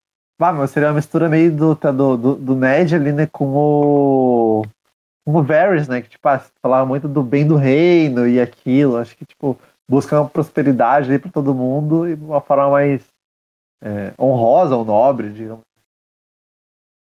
Ah, 0.42 0.68
seria 0.68 0.90
uma 0.90 0.96
mistura 0.96 1.30
meio 1.30 1.56
do, 1.56 1.76
tá, 1.76 1.92
do, 1.92 2.18
do, 2.18 2.36
do 2.36 2.56
Ned 2.56 2.96
ali, 2.96 3.12
né, 3.12 3.28
com 3.28 3.46
o. 3.54 4.66
Com 5.26 5.36
o 5.36 5.44
Varys, 5.44 5.88
né? 5.88 6.02
Que, 6.02 6.10
tipo, 6.10 6.28
ah, 6.28 6.42
falava 6.62 6.86
muito 6.86 7.08
do 7.08 7.22
bem 7.22 7.46
do 7.46 7.56
reino 7.56 8.28
e 8.28 8.40
aquilo. 8.42 8.98
Acho 8.98 9.16
que, 9.16 9.26
tipo, 9.26 9.58
busca 9.90 10.22
uma 10.22 10.30
prosperidade 10.30 11.10
ali 11.10 11.18
pra 11.18 11.32
todo 11.32 11.56
mundo 11.56 12.08
e 12.08 12.16
de 12.16 12.24
uma 12.24 12.40
forma 12.40 12.70
mais 12.70 13.08
é, 13.82 14.14
honrosa 14.20 14.76
ou 14.76 14.86
nobre, 14.86 15.32
digamos. 15.32 15.64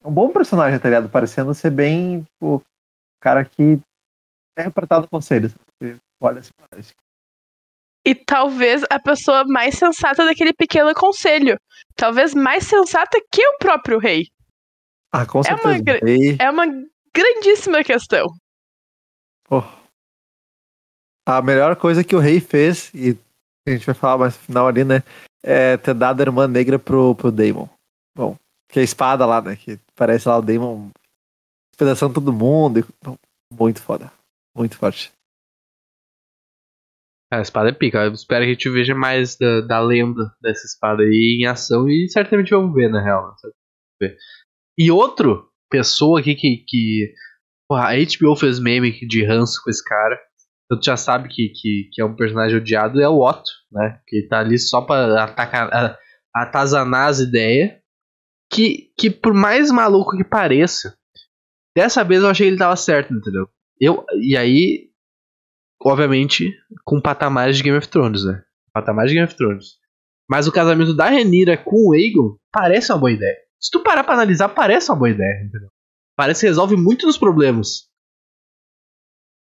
Um 0.03 0.11
bom 0.11 0.29
personagem, 0.31 0.79
tá 0.79 0.89
ligado? 0.89 1.09
Parecendo 1.09 1.53
ser 1.53 1.69
bem, 1.69 2.23
tipo, 2.23 2.63
cara 3.21 3.45
que 3.45 3.79
é 4.57 4.63
repartado 4.63 5.07
conselhos. 5.07 5.53
Olha 6.19 6.39
esse 6.39 6.51
parece. 6.53 6.93
E 8.05 8.15
talvez 8.15 8.83
a 8.89 8.99
pessoa 8.99 9.43
mais 9.45 9.75
sensata 9.75 10.25
daquele 10.25 10.53
pequeno 10.53 10.93
conselho. 10.95 11.59
Talvez 11.95 12.33
mais 12.33 12.63
sensata 12.63 13.19
que 13.31 13.45
o 13.45 13.57
próprio 13.59 13.99
rei. 13.99 14.23
Ah, 15.11 15.25
com 15.25 15.43
certeza. 15.43 15.99
É 16.39 16.49
uma, 16.49 16.63
é 16.65 16.67
uma 16.71 16.85
grandíssima 17.13 17.83
questão. 17.83 18.25
Oh. 19.49 19.78
A 21.29 21.41
melhor 21.41 21.75
coisa 21.75 22.03
que 22.03 22.15
o 22.15 22.19
rei 22.19 22.39
fez, 22.39 22.91
e 22.93 23.17
a 23.67 23.71
gente 23.71 23.85
vai 23.85 23.95
falar 23.95 24.17
mais 24.17 24.35
no 24.35 24.41
final 24.41 24.67
ali, 24.67 24.83
né? 24.83 25.03
é, 25.43 25.77
ter 25.77 25.93
dado 25.93 26.19
a 26.21 26.23
irmã 26.23 26.47
negra 26.47 26.77
pro, 26.77 27.15
pro 27.15 27.31
Damon. 27.31 27.67
Bom, 28.15 28.35
que 28.69 28.79
é 28.79 28.81
a 28.81 28.85
espada 28.85 29.25
lá, 29.25 29.41
né? 29.41 29.55
Que 29.55 29.79
parece 29.95 30.27
lá 30.27 30.37
o 30.37 30.41
Damon 30.41 30.89
despedaçando 31.71 32.13
todo 32.13 32.33
mundo. 32.33 32.85
Muito 33.53 33.81
foda. 33.81 34.11
Muito 34.55 34.77
forte. 34.77 35.11
A 37.31 37.41
espada 37.41 37.69
é 37.69 37.73
pica. 37.73 38.05
Eu 38.05 38.13
espero 38.13 38.43
que 38.43 38.49
a 38.49 38.53
gente 38.53 38.69
veja 38.69 38.95
mais 38.95 39.37
da, 39.37 39.61
da 39.61 39.79
lenda 39.79 40.33
dessa 40.41 40.65
espada 40.65 41.03
aí 41.03 41.37
em 41.39 41.45
ação 41.45 41.87
e 41.87 42.09
certamente 42.09 42.49
vamos 42.49 42.73
ver, 42.73 42.89
na 42.89 43.01
real. 43.01 43.35
Né? 44.01 44.15
E 44.77 44.91
outro 44.91 45.49
pessoa 45.69 46.19
aqui 46.19 46.35
que. 46.35 46.65
que 46.67 47.13
porra, 47.69 47.89
a 47.89 47.95
HBO 47.95 48.35
fez 48.35 48.59
meme 48.59 48.91
de 49.07 49.23
ranço 49.23 49.61
com 49.63 49.69
esse 49.69 49.83
cara. 49.83 50.19
Então 50.69 50.79
tu 50.79 50.85
já 50.85 50.95
sabe 50.95 51.27
que, 51.29 51.49
que, 51.49 51.89
que 51.91 51.99
é 51.99 52.05
um 52.05 52.15
personagem 52.15 52.57
odiado, 52.57 53.01
é 53.01 53.09
o 53.09 53.27
Otto, 53.27 53.49
né? 53.71 53.99
Que 54.07 54.27
tá 54.27 54.39
ali 54.39 54.59
só 54.59 54.81
pra 54.81 55.23
atacar, 55.23 55.97
atazanar 56.33 57.07
as 57.07 57.19
ideias. 57.19 57.71
Que, 58.51 58.91
que 58.97 59.09
por 59.09 59.33
mais 59.33 59.71
maluco 59.71 60.15
que 60.15 60.23
pareça, 60.23 60.95
dessa 61.75 62.03
vez 62.03 62.21
eu 62.21 62.29
achei 62.29 62.47
que 62.47 62.51
ele 62.51 62.59
tava 62.59 62.75
certo, 62.75 63.13
entendeu? 63.13 63.47
Eu, 63.79 64.05
e 64.21 64.37
aí, 64.37 64.89
obviamente, 65.81 66.51
com 66.83 67.01
patamares 67.01 67.57
de 67.57 67.63
Game 67.63 67.77
of 67.77 67.87
Thrones, 67.87 68.23
né? 68.23 68.43
Patamares 68.71 69.09
de 69.09 69.15
Game 69.15 69.27
of 69.27 69.35
Thrones. 69.35 69.79
Mas 70.29 70.47
o 70.47 70.51
casamento 70.51 70.93
da 70.93 71.09
Renira 71.09 71.57
com 71.57 71.89
o 71.89 71.93
Aegon 71.93 72.37
parece 72.51 72.91
uma 72.91 72.99
boa 72.99 73.11
ideia. 73.11 73.37
Se 73.59 73.71
tu 73.71 73.81
parar 73.81 74.03
pra 74.03 74.13
analisar, 74.13 74.49
parece 74.49 74.91
uma 74.91 74.97
boa 74.97 75.09
ideia, 75.09 75.43
entendeu? 75.43 75.69
Parece 76.15 76.41
que 76.41 76.47
resolve 76.47 76.75
muito 76.75 77.07
dos 77.07 77.17
problemas. 77.17 77.88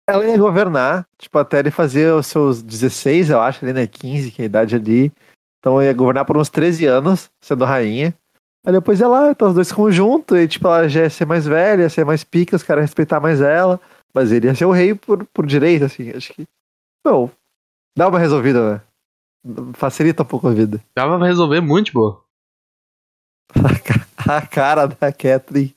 Ela 0.08 0.26
ia 0.26 0.38
governar, 0.38 1.06
tipo, 1.18 1.38
até 1.38 1.58
ele 1.58 1.70
fazer 1.70 2.14
os 2.14 2.26
seus 2.26 2.62
16, 2.62 3.28
eu 3.28 3.42
acho, 3.42 3.62
ali, 3.62 3.74
né? 3.74 3.86
15, 3.86 4.30
que 4.30 4.40
é 4.40 4.44
a 4.44 4.46
idade 4.46 4.74
ali. 4.74 5.12
Então 5.60 5.82
ia 5.82 5.92
governar 5.92 6.24
por 6.24 6.38
uns 6.38 6.48
13 6.48 6.86
anos, 6.86 7.30
sendo 7.42 7.66
rainha. 7.66 8.14
Aí 8.64 8.72
depois 8.72 9.00
ia 9.00 9.06
lá, 9.06 9.30
então 9.30 9.48
os 9.48 9.54
dois 9.54 9.70
conjuntos, 9.70 10.38
e 10.38 10.48
tipo, 10.48 10.66
ela 10.66 10.88
já 10.88 11.02
ia 11.02 11.10
ser 11.10 11.26
mais 11.26 11.44
velha, 11.46 11.82
ia 11.82 11.90
ser 11.90 12.06
mais 12.06 12.24
pica, 12.24 12.56
os 12.56 12.62
caras 12.62 12.84
respeitar 12.84 13.20
mais 13.20 13.42
ela. 13.42 13.78
Mas 14.14 14.32
ele 14.32 14.46
ia 14.46 14.54
ser 14.54 14.64
o 14.64 14.72
rei 14.72 14.94
por, 14.94 15.26
por 15.26 15.44
direito, 15.44 15.84
assim, 15.84 16.10
acho 16.10 16.32
que. 16.32 16.46
Bom, 17.04 17.30
dá 17.96 18.08
uma 18.08 18.18
resolvida, 18.18 18.74
né? 18.74 18.80
Facilita 19.74 20.22
um 20.22 20.26
pouco 20.26 20.48
a 20.48 20.52
vida. 20.52 20.82
Dava 20.96 21.18
pra 21.18 21.26
resolver 21.26 21.60
muito, 21.60 21.92
boa. 21.92 22.24
a 24.26 24.46
cara 24.46 24.86
da 24.86 25.12
Catherine. 25.12 25.74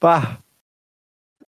Pá, 0.00 0.38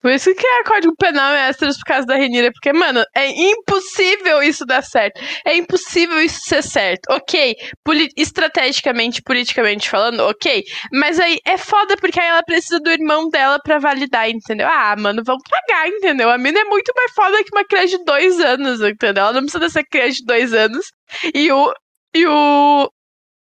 por 0.02 0.10
isso 0.10 0.34
que 0.34 0.46
é 0.46 0.64
código 0.64 0.94
penal 0.96 1.32
é 1.32 1.48
extras 1.48 1.78
por 1.78 1.84
causa 1.84 2.06
da 2.06 2.16
Renira, 2.16 2.50
porque, 2.52 2.72
mano, 2.72 3.02
é 3.14 3.28
impossível 3.28 4.42
isso 4.42 4.66
dar 4.66 4.82
certo. 4.82 5.20
É 5.46 5.56
impossível 5.56 6.20
isso 6.20 6.40
ser 6.42 6.62
certo. 6.62 7.10
Ok, 7.10 7.54
poli 7.84 8.08
estrategicamente, 8.16 9.22
politicamente 9.22 9.88
falando, 9.88 10.20
ok. 10.20 10.62
Mas 10.92 11.20
aí 11.20 11.38
é 11.46 11.56
foda 11.56 11.96
porque 11.96 12.20
aí 12.20 12.28
ela 12.28 12.42
precisa 12.42 12.80
do 12.80 12.90
irmão 12.90 13.28
dela 13.28 13.58
pra 13.62 13.78
validar, 13.78 14.28
entendeu? 14.28 14.66
Ah, 14.68 14.94
mano, 14.98 15.22
vamos 15.24 15.42
pagar, 15.48 15.88
entendeu? 15.88 16.30
A 16.30 16.38
mina 16.38 16.60
é 16.60 16.64
muito 16.64 16.92
mais 16.96 17.12
foda 17.12 17.42
que 17.44 17.54
uma 17.54 17.64
criança 17.64 17.98
de 17.98 18.04
dois 18.04 18.40
anos, 18.40 18.80
entendeu? 18.80 19.22
Ela 19.24 19.32
não 19.34 19.42
precisa 19.42 19.60
dessa 19.60 19.82
criança 19.84 20.14
de 20.14 20.24
dois 20.24 20.52
anos. 20.52 20.86
E 21.34 21.50
o. 21.52 21.72
E 22.14 22.26
o. 22.26 22.90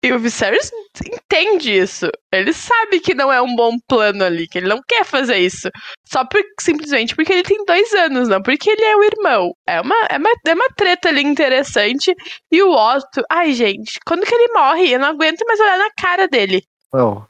E 0.06 0.12
o 0.12 0.20
Viserys 0.20 0.70
entende 1.04 1.76
isso. 1.76 2.08
Ele 2.32 2.52
sabe 2.52 3.00
que 3.00 3.12
não 3.12 3.32
é 3.32 3.42
um 3.42 3.56
bom 3.56 3.76
plano 3.88 4.22
ali, 4.22 4.46
que 4.46 4.56
ele 4.56 4.68
não 4.68 4.80
quer 4.86 5.04
fazer 5.04 5.38
isso. 5.38 5.68
Só 6.04 6.24
por, 6.24 6.40
simplesmente 6.60 7.16
porque 7.16 7.32
ele 7.32 7.42
tem 7.42 7.64
dois 7.64 7.92
anos, 7.92 8.28
não 8.28 8.40
porque 8.40 8.70
ele 8.70 8.84
é 8.84 8.96
o 8.96 9.02
irmão. 9.02 9.52
É 9.66 9.80
uma, 9.80 9.96
é 10.08 10.16
uma, 10.16 10.30
é 10.46 10.54
uma 10.54 10.68
treta 10.76 11.08
ali 11.08 11.22
interessante. 11.22 12.14
E 12.52 12.62
o 12.62 12.70
Otto, 12.70 13.20
ai 13.28 13.52
gente, 13.52 13.98
quando 14.06 14.24
que 14.24 14.32
ele 14.32 14.52
morre? 14.52 14.92
Eu 14.92 15.00
não 15.00 15.08
aguento 15.08 15.44
mais 15.44 15.58
olhar 15.58 15.76
na 15.76 15.90
cara 16.00 16.28
dele. 16.28 16.62
Não. 16.94 17.26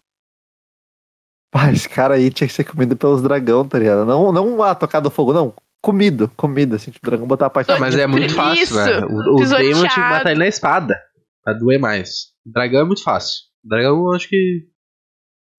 Ah, 1.54 1.72
esse 1.72 1.88
cara 1.88 2.16
aí 2.16 2.30
tinha 2.30 2.46
que 2.46 2.52
ser 2.52 2.64
comido 2.64 2.94
pelos 2.94 3.22
dragão, 3.22 3.66
tá 3.66 3.78
ligado? 3.78 4.04
Não, 4.04 4.30
não 4.32 4.62
ah, 4.62 4.74
tocado 4.74 5.10
fogo, 5.10 5.32
não. 5.32 5.54
Comido, 5.80 6.30
comida, 6.36 6.76
assim, 6.76 6.90
tipo, 6.90 7.06
o 7.06 7.10
dragão 7.10 7.26
botar 7.26 7.46
a 7.46 7.50
parte. 7.50 7.68
Não, 7.70 7.80
mas 7.80 7.96
é 7.96 8.06
muito 8.06 8.34
fácil, 8.34 8.62
isso, 8.62 8.74
velho. 8.74 9.08
O, 9.10 9.40
o 9.40 9.48
Daemon 9.48 9.78
tinha 9.78 9.88
que 9.88 10.00
matar 10.00 10.30
ele 10.32 10.40
na 10.40 10.48
espada. 10.48 11.00
Pra 11.42 11.54
doer 11.54 11.80
mais. 11.80 12.35
Dragão 12.46 12.82
é 12.82 12.84
muito 12.84 13.02
fácil. 13.02 13.40
Dragão 13.64 13.96
eu 13.96 14.12
acho 14.12 14.28
que. 14.28 14.68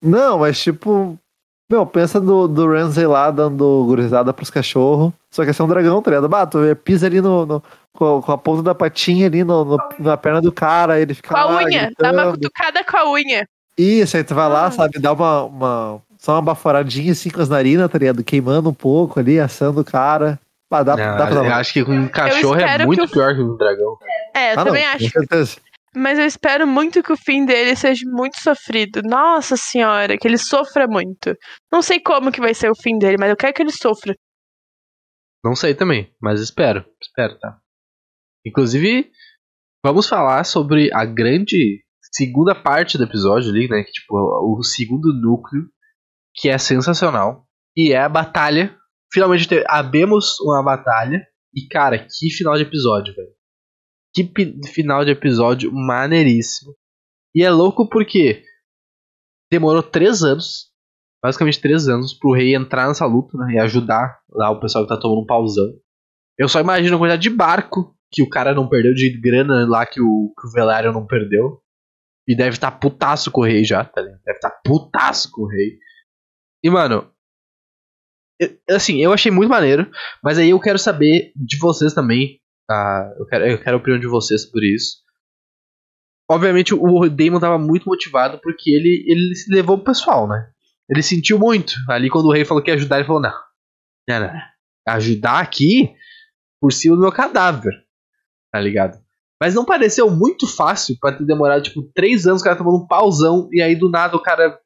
Não, 0.02 0.40
mas 0.40 0.60
tipo. 0.60 1.20
Meu, 1.70 1.86
pensa 1.86 2.22
do, 2.22 2.48
do 2.48 2.66
Ramsey 2.66 3.06
lá 3.06 3.30
dando 3.30 3.84
gurizada 3.86 4.32
pros 4.32 4.50
cachorros. 4.50 5.12
Só 5.30 5.44
que 5.44 5.52
esse 5.52 5.62
é 5.62 5.66
um 5.66 5.68
dragão, 5.68 6.02
tá 6.02 6.10
ligado? 6.10 6.30
Bato, 6.30 6.60
pisa 6.82 7.08
ali 7.08 7.20
no, 7.20 7.46
no 7.46 7.64
com, 7.92 8.22
com, 8.22 8.32
a 8.32 8.38
ponta 8.38 8.64
da 8.64 8.74
patinha 8.74 9.26
ali 9.26 9.44
no, 9.44 9.66
no, 9.66 9.78
na 10.00 10.16
perna 10.16 10.40
do 10.40 10.52
cara, 10.52 10.98
ele 11.00 11.14
fica. 11.14 11.30
Com 11.30 11.36
a 11.36 11.58
unha, 11.58 11.88
gritando. 11.88 11.96
dá 12.00 12.12
uma 12.12 12.32
cutucada 12.32 12.84
com 12.86 12.98
a 12.98 13.12
unha. 13.12 13.50
Isso, 13.78 14.16
aí 14.16 14.24
tu 14.24 14.34
vai 14.34 14.48
lá, 14.48 14.68
ah. 14.68 14.72
sabe, 14.72 14.98
dá 15.00 15.12
uma, 15.12 15.44
uma. 15.44 16.02
Só 16.18 16.34
uma 16.36 16.42
baforadinha 16.42 17.12
assim 17.12 17.30
com 17.30 17.42
as 17.42 17.50
narinas, 17.50 17.92
tá 17.92 17.98
ligado? 17.98 18.24
Queimando 18.24 18.70
um 18.70 18.74
pouco 18.74 19.20
ali, 19.20 19.38
assando 19.38 19.82
o 19.82 19.86
cara. 19.86 20.40
Ah, 20.72 20.84
dá, 20.84 20.98
não, 20.98 21.18
dá 21.18 21.28
pra 21.28 21.36
eu 21.36 21.54
acho 21.54 21.74
que 21.74 21.86
com 21.86 21.94
um 21.94 22.08
cachorro 22.08 22.60
é 22.60 22.86
muito 22.86 23.08
que 23.08 23.14
pior 23.14 23.34
que 23.36 23.42
um 23.42 23.56
dragão. 23.56 23.98
É, 24.36 24.54
eu 24.54 24.60
ah, 24.60 24.66
também 24.66 24.84
não, 24.84 24.92
acho. 24.94 25.04
Com 25.06 25.10
certeza. 25.10 25.58
Mas 25.98 26.20
eu 26.20 26.26
espero 26.26 26.68
muito 26.68 27.02
que 27.02 27.12
o 27.12 27.18
fim 27.18 27.43
dele 27.43 27.76
seja 27.76 28.04
muito 28.06 28.39
sofrido. 28.39 29.02
Nossa 29.04 29.58
senhora, 29.58 30.18
que 30.18 30.28
ele 30.28 30.38
sofra 30.38 30.88
muito. 30.88 31.36
Não 31.72 31.82
sei 31.82 32.00
como 32.00 32.32
que 32.32 32.39
vai 32.39 32.54
ser 32.54 32.70
o 32.70 32.76
fim 32.76 33.00
dele, 33.00 33.18
mas 33.20 33.30
eu 33.30 33.36
quero 33.36 33.54
que 33.54 33.64
ele 33.64 33.72
sofra. 33.72 34.16
Não 35.43 35.56
sei 35.56 35.74
também, 35.74 36.14
mas 36.22 36.39
espero. 36.39 36.86
Espero, 37.02 37.39
tá? 37.39 37.58
Inclusive, 38.45 39.10
vamos 39.84 40.08
falar 40.08 40.43
sobre 40.43 40.93
a 40.93 41.04
grande 41.04 41.84
segunda 42.12 42.54
parte 42.54 42.98
do 42.98 43.04
episódio 43.04 43.50
ali, 43.50 43.68
né? 43.68 43.84
Que, 43.84 43.91
tipo, 43.91 44.16
o 44.16 44.62
segundo 44.64 45.14
núcleo, 45.14 45.68
que 46.36 46.48
é 46.48 46.58
sensacional. 46.58 47.48
E 47.76 47.91
é 47.91 48.00
a 48.00 48.10
batalha. 48.10 48.78
Finalmente 49.12 49.64
abemos 49.68 50.39
uma 50.41 50.64
batalha. 50.64 51.26
E, 51.56 51.68
cara, 51.68 52.00
que 52.00 52.30
final 52.30 52.56
de 52.56 52.64
episódio, 52.64 53.16
velho. 53.16 53.37
Que 54.18 54.72
final 54.74 55.05
de 55.05 55.11
episódio 55.11 55.72
maneiríssimo. 55.72 56.76
E 57.36 57.43
é 57.43 57.51
louco 57.51 57.88
porque 57.88 58.43
demorou 59.51 59.84
três 59.84 60.24
anos, 60.24 60.72
basicamente 61.24 61.61
três 61.61 61.88
anos, 61.88 62.15
pro 62.15 62.34
rei 62.34 62.55
entrar 62.55 62.88
nessa 62.88 63.05
luta 63.05 63.38
né, 63.38 63.53
e 63.53 63.59
ajudar 63.59 64.20
lá 64.28 64.49
o 64.49 64.59
pessoal 64.59 64.84
que 64.84 64.89
tá 64.89 64.99
tomando 64.99 65.22
um 65.22 65.26
pausão. 65.26 65.72
Eu 66.36 66.49
só 66.49 66.59
imagino 66.59 66.95
a 66.95 66.99
quantidade 66.99 67.22
de 67.22 67.30
barco 67.30 67.95
que 68.11 68.24
o 68.24 68.30
cara 68.30 68.55
não 68.55 68.68
perdeu, 68.68 68.93
de 68.95 69.20
grana 69.22 69.68
lá 69.68 69.86
que 69.86 70.01
o, 70.01 70.34
que 70.39 70.47
o 70.47 70.51
Velário 70.51 70.91
não 70.91 71.05
perdeu. 71.05 71.61
E 72.28 72.36
deve 72.36 72.55
estar 72.55 72.72
tá 72.72 72.78
putaço 72.78 73.30
com 73.30 73.41
o 73.41 73.45
rei 73.45 73.63
já, 73.63 73.86
tá 73.86 74.01
ligado? 74.01 74.22
Deve 74.26 74.38
estar 74.38 74.49
tá 74.49 74.61
putaço 74.65 75.30
com 75.32 75.43
o 75.43 75.47
rei. 75.47 75.78
E, 76.63 76.70
mano, 76.72 77.13
assim, 78.70 78.97
eu 78.97 79.13
achei 79.13 79.32
muito 79.32 79.49
maneiro, 79.49 79.89
mas 80.24 80.39
aí 80.39 80.49
eu 80.49 80.59
quero 80.59 80.80
saber 80.80 81.32
de 81.36 81.57
vocês 81.59 81.93
também 81.93 82.41
ah, 82.70 83.13
eu, 83.18 83.26
quero, 83.26 83.45
eu 83.45 83.63
quero 83.63 83.78
a 83.78 83.80
opinião 83.80 83.99
de 83.99 84.07
vocês 84.07 84.43
sobre 84.43 84.74
isso. 84.74 84.97
Obviamente 86.30 86.74
o 86.74 87.09
Damon 87.09 87.39
tava 87.39 87.57
muito 87.57 87.86
motivado 87.86 88.39
porque 88.41 88.70
ele, 88.70 89.05
ele 89.07 89.36
se 89.36 89.53
levou 89.53 89.78
pro 89.78 89.93
pessoal, 89.93 90.28
né? 90.28 90.51
Ele 90.89 91.01
sentiu 91.01 91.39
muito. 91.39 91.74
Ali 91.89 92.09
quando 92.09 92.26
o 92.26 92.32
rei 92.32 92.43
falou 92.43 92.61
que 92.61 92.70
ia 92.70 92.76
ajudar, 92.76 92.97
ele 92.97 93.07
falou: 93.07 93.22
não, 93.22 93.34
não, 94.07 94.20
não. 94.20 94.34
Ajudar 94.88 95.39
aqui 95.39 95.95
por 96.61 96.72
cima 96.72 96.95
do 96.95 97.01
meu 97.01 97.11
cadáver. 97.11 97.74
Tá 98.51 98.59
ligado? 98.59 98.97
Mas 99.41 99.53
não 99.53 99.63
pareceu 99.63 100.09
muito 100.09 100.47
fácil 100.47 100.97
pra 100.99 101.15
ter 101.15 101.26
demorado, 101.26 101.63
tipo, 101.63 101.84
três 101.93 102.26
anos 102.26 102.41
o 102.41 102.43
cara 102.43 102.57
tomando 102.57 102.84
um 102.84 102.88
pauzão 102.88 103.49
e 103.51 103.61
aí 103.61 103.76
do 103.76 103.89
nada 103.89 104.15
o 104.15 104.22
cara. 104.22 104.59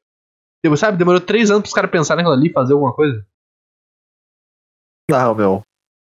Sabe, 0.76 0.96
demorou 0.96 1.20
três 1.20 1.50
anos 1.50 1.62
pros 1.62 1.74
caras 1.74 1.90
pensarem 1.90 2.24
naquilo 2.24 2.40
ali 2.40 2.52
fazer 2.52 2.72
alguma 2.72 2.94
coisa. 2.94 3.26
Não, 5.10 5.34
meu. 5.34 5.62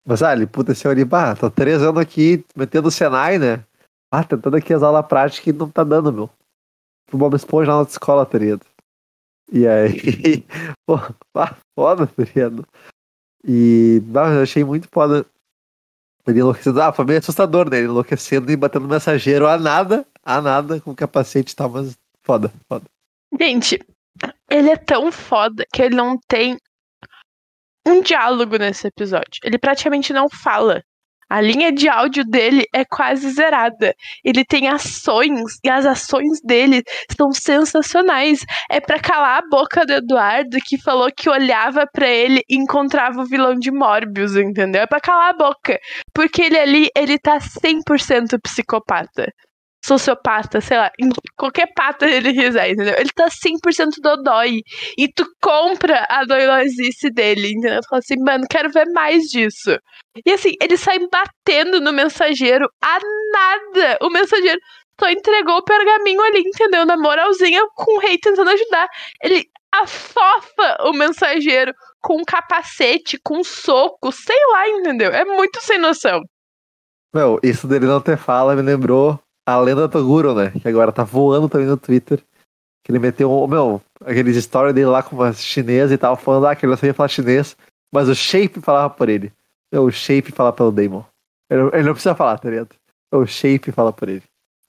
Mas, 0.05 0.21
ah, 0.21 0.33
ele, 0.33 0.45
puta, 0.45 0.73
esse 0.73 0.87
ali, 0.87 1.05
bah, 1.05 1.35
tô 1.35 1.49
três 1.49 1.81
anos 1.81 2.01
aqui 2.01 2.45
metendo 2.55 2.89
o 2.89 2.91
Senai, 2.91 3.37
né? 3.39 3.63
Ah, 4.11 4.23
tentando 4.23 4.57
aqui 4.57 4.73
as 4.73 4.83
aulas 4.83 5.05
práticas 5.07 5.47
e 5.47 5.57
não 5.57 5.69
tá 5.69 5.83
dando, 5.83 6.11
meu. 6.11 6.29
Pro 7.07 7.17
Bob 7.17 7.35
Esponja 7.35 7.71
lá 7.71 7.83
na 7.83 7.89
escola, 7.89 8.25
tá 8.25 8.37
ligado? 8.37 8.65
E 9.51 9.67
aí, 9.67 10.45
pô, 10.85 10.95
ah, 11.35 11.55
foda, 11.77 12.07
tá 12.07 12.23
ligado? 12.23 12.67
E, 13.45 14.01
bah, 14.05 14.29
eu 14.29 14.43
achei 14.43 14.63
muito 14.63 14.87
foda. 14.91 15.25
Ele 16.25 16.39
enlouquecendo. 16.39 16.81
Ah, 16.81 16.93
foi 16.93 17.05
meio 17.05 17.19
assustador, 17.19 17.69
né? 17.69 17.77
Ele 17.77 17.87
enlouquecendo 17.87 18.51
e 18.51 18.55
batendo 18.55 18.87
mensageiro 18.87 19.47
a 19.47 19.57
nada, 19.57 20.05
a 20.23 20.41
nada, 20.41 20.79
com 20.79 20.95
capacete 20.95 21.53
e 21.53 21.55
tal, 21.55 21.69
mas 21.69 21.97
foda, 22.23 22.51
foda. 22.67 22.85
Gente, 23.39 23.79
ele 24.49 24.69
é 24.69 24.77
tão 24.77 25.11
foda 25.11 25.65
que 25.73 25.81
ele 25.81 25.95
não 25.95 26.17
tem 26.27 26.57
um 27.85 28.01
diálogo 28.01 28.57
nesse 28.57 28.87
episódio. 28.87 29.39
Ele 29.43 29.57
praticamente 29.57 30.13
não 30.13 30.29
fala. 30.29 30.83
A 31.29 31.41
linha 31.41 31.71
de 31.71 31.89
áudio 31.89 32.23
dele 32.23 32.63
é 32.71 32.85
quase 32.85 33.31
zerada. 33.31 33.95
Ele 34.23 34.45
tem 34.45 34.67
ações 34.67 35.57
e 35.63 35.69
as 35.69 35.85
ações 35.85 36.39
dele 36.43 36.83
são 37.17 37.31
sensacionais. 37.31 38.45
É 38.69 38.79
para 38.79 38.99
calar 38.99 39.39
a 39.39 39.49
boca 39.49 39.85
do 39.85 39.93
Eduardo 39.93 40.57
que 40.63 40.77
falou 40.77 41.09
que 41.15 41.29
olhava 41.29 41.87
para 41.91 42.07
ele 42.07 42.43
e 42.47 42.55
encontrava 42.55 43.21
o 43.21 43.25
vilão 43.25 43.55
de 43.55 43.71
Morbius, 43.71 44.35
entendeu? 44.35 44.83
É 44.83 44.85
para 44.85 45.01
calar 45.01 45.31
a 45.31 45.37
boca, 45.37 45.79
porque 46.13 46.43
ele 46.43 46.59
ali, 46.59 46.89
ele 46.95 47.17
tá 47.17 47.39
100% 47.39 48.39
psicopata 48.43 49.33
sociopata, 49.83 50.61
sei 50.61 50.77
lá, 50.77 50.89
qualquer 51.37 51.67
pata 51.75 52.07
ele 52.07 52.33
quiser, 52.33 52.71
entendeu? 52.71 52.95
Ele 52.97 53.09
tá 53.13 53.27
100% 53.27 54.01
dodói. 54.01 54.61
E 54.97 55.07
tu 55.11 55.25
compra 55.41 56.05
a 56.09 56.23
doidosice 56.23 57.09
dele, 57.11 57.51
entendeu? 57.51 57.81
Tu 57.81 57.89
fala 57.89 57.99
assim, 57.99 58.19
mano, 58.19 58.45
quero 58.49 58.71
ver 58.71 58.85
mais 58.93 59.23
disso. 59.23 59.77
E 60.25 60.31
assim, 60.31 60.53
ele 60.61 60.77
sai 60.77 60.99
batendo 61.11 61.81
no 61.81 61.91
mensageiro 61.91 62.67
a 62.81 62.97
nada. 63.31 63.97
O 64.01 64.09
mensageiro 64.09 64.59
só 64.99 65.09
entregou 65.09 65.57
o 65.57 65.63
pergaminho 65.63 66.21
ali, 66.21 66.39
entendeu? 66.39 66.85
Na 66.85 66.95
moralzinha, 66.95 67.61
com 67.75 67.97
o 67.97 67.99
rei 67.99 68.17
tentando 68.17 68.49
ajudar. 68.51 68.87
Ele 69.21 69.45
afofa 69.73 70.77
o 70.85 70.93
mensageiro 70.93 71.73
com 71.99 72.21
um 72.21 72.23
capacete, 72.23 73.19
com 73.21 73.39
um 73.39 73.43
soco, 73.43 74.11
sei 74.11 74.39
lá, 74.51 74.69
entendeu? 74.69 75.11
É 75.11 75.25
muito 75.25 75.59
sem 75.61 75.77
noção. 75.77 76.21
Meu, 77.13 77.39
isso 77.43 77.67
dele 77.67 77.85
não 77.85 77.99
ter 77.99 78.17
fala 78.17 78.55
me 78.55 78.61
lembrou 78.61 79.19
a 79.45 79.59
lenda 79.59 79.89
Toguro, 79.89 80.33
né? 80.33 80.51
Que 80.51 80.67
agora 80.67 80.91
tá 80.91 81.03
voando 81.03 81.49
também 81.49 81.67
no 81.67 81.77
Twitter. 81.77 82.23
Que 82.83 82.91
ele 82.91 82.99
meteu, 82.99 83.47
meu, 83.47 83.81
aqueles 84.01 84.41
stories 84.43 84.73
dele 84.73 84.87
lá 84.87 85.01
com 85.01 85.15
uma 85.15 85.31
chinesa 85.33 85.93
e 85.93 85.97
tal, 85.97 86.15
falando 86.15 86.47
ah, 86.47 86.55
que 86.55 86.65
ele 86.65 86.71
não 86.71 86.77
sabia 86.77 86.93
falar 86.93 87.07
chinês, 87.07 87.55
mas 87.91 88.09
o 88.09 88.15
Shape 88.15 88.59
falava 88.59 88.89
por 88.89 89.07
ele. 89.07 89.31
Meu, 89.71 89.85
o 89.85 89.91
Shape 89.91 90.31
fala 90.31 90.51
pelo 90.51 90.71
Damon. 90.71 91.03
Ele, 91.49 91.61
ele, 91.73 91.83
não 91.83 91.93
precisa 91.93 92.15
falar, 92.15 92.37
tá 92.37 92.49
ligado? 92.49 92.75
O 93.11 93.25
Shape 93.25 93.71
fala 93.71 93.93
por 93.93 94.09
ele. 94.09 94.23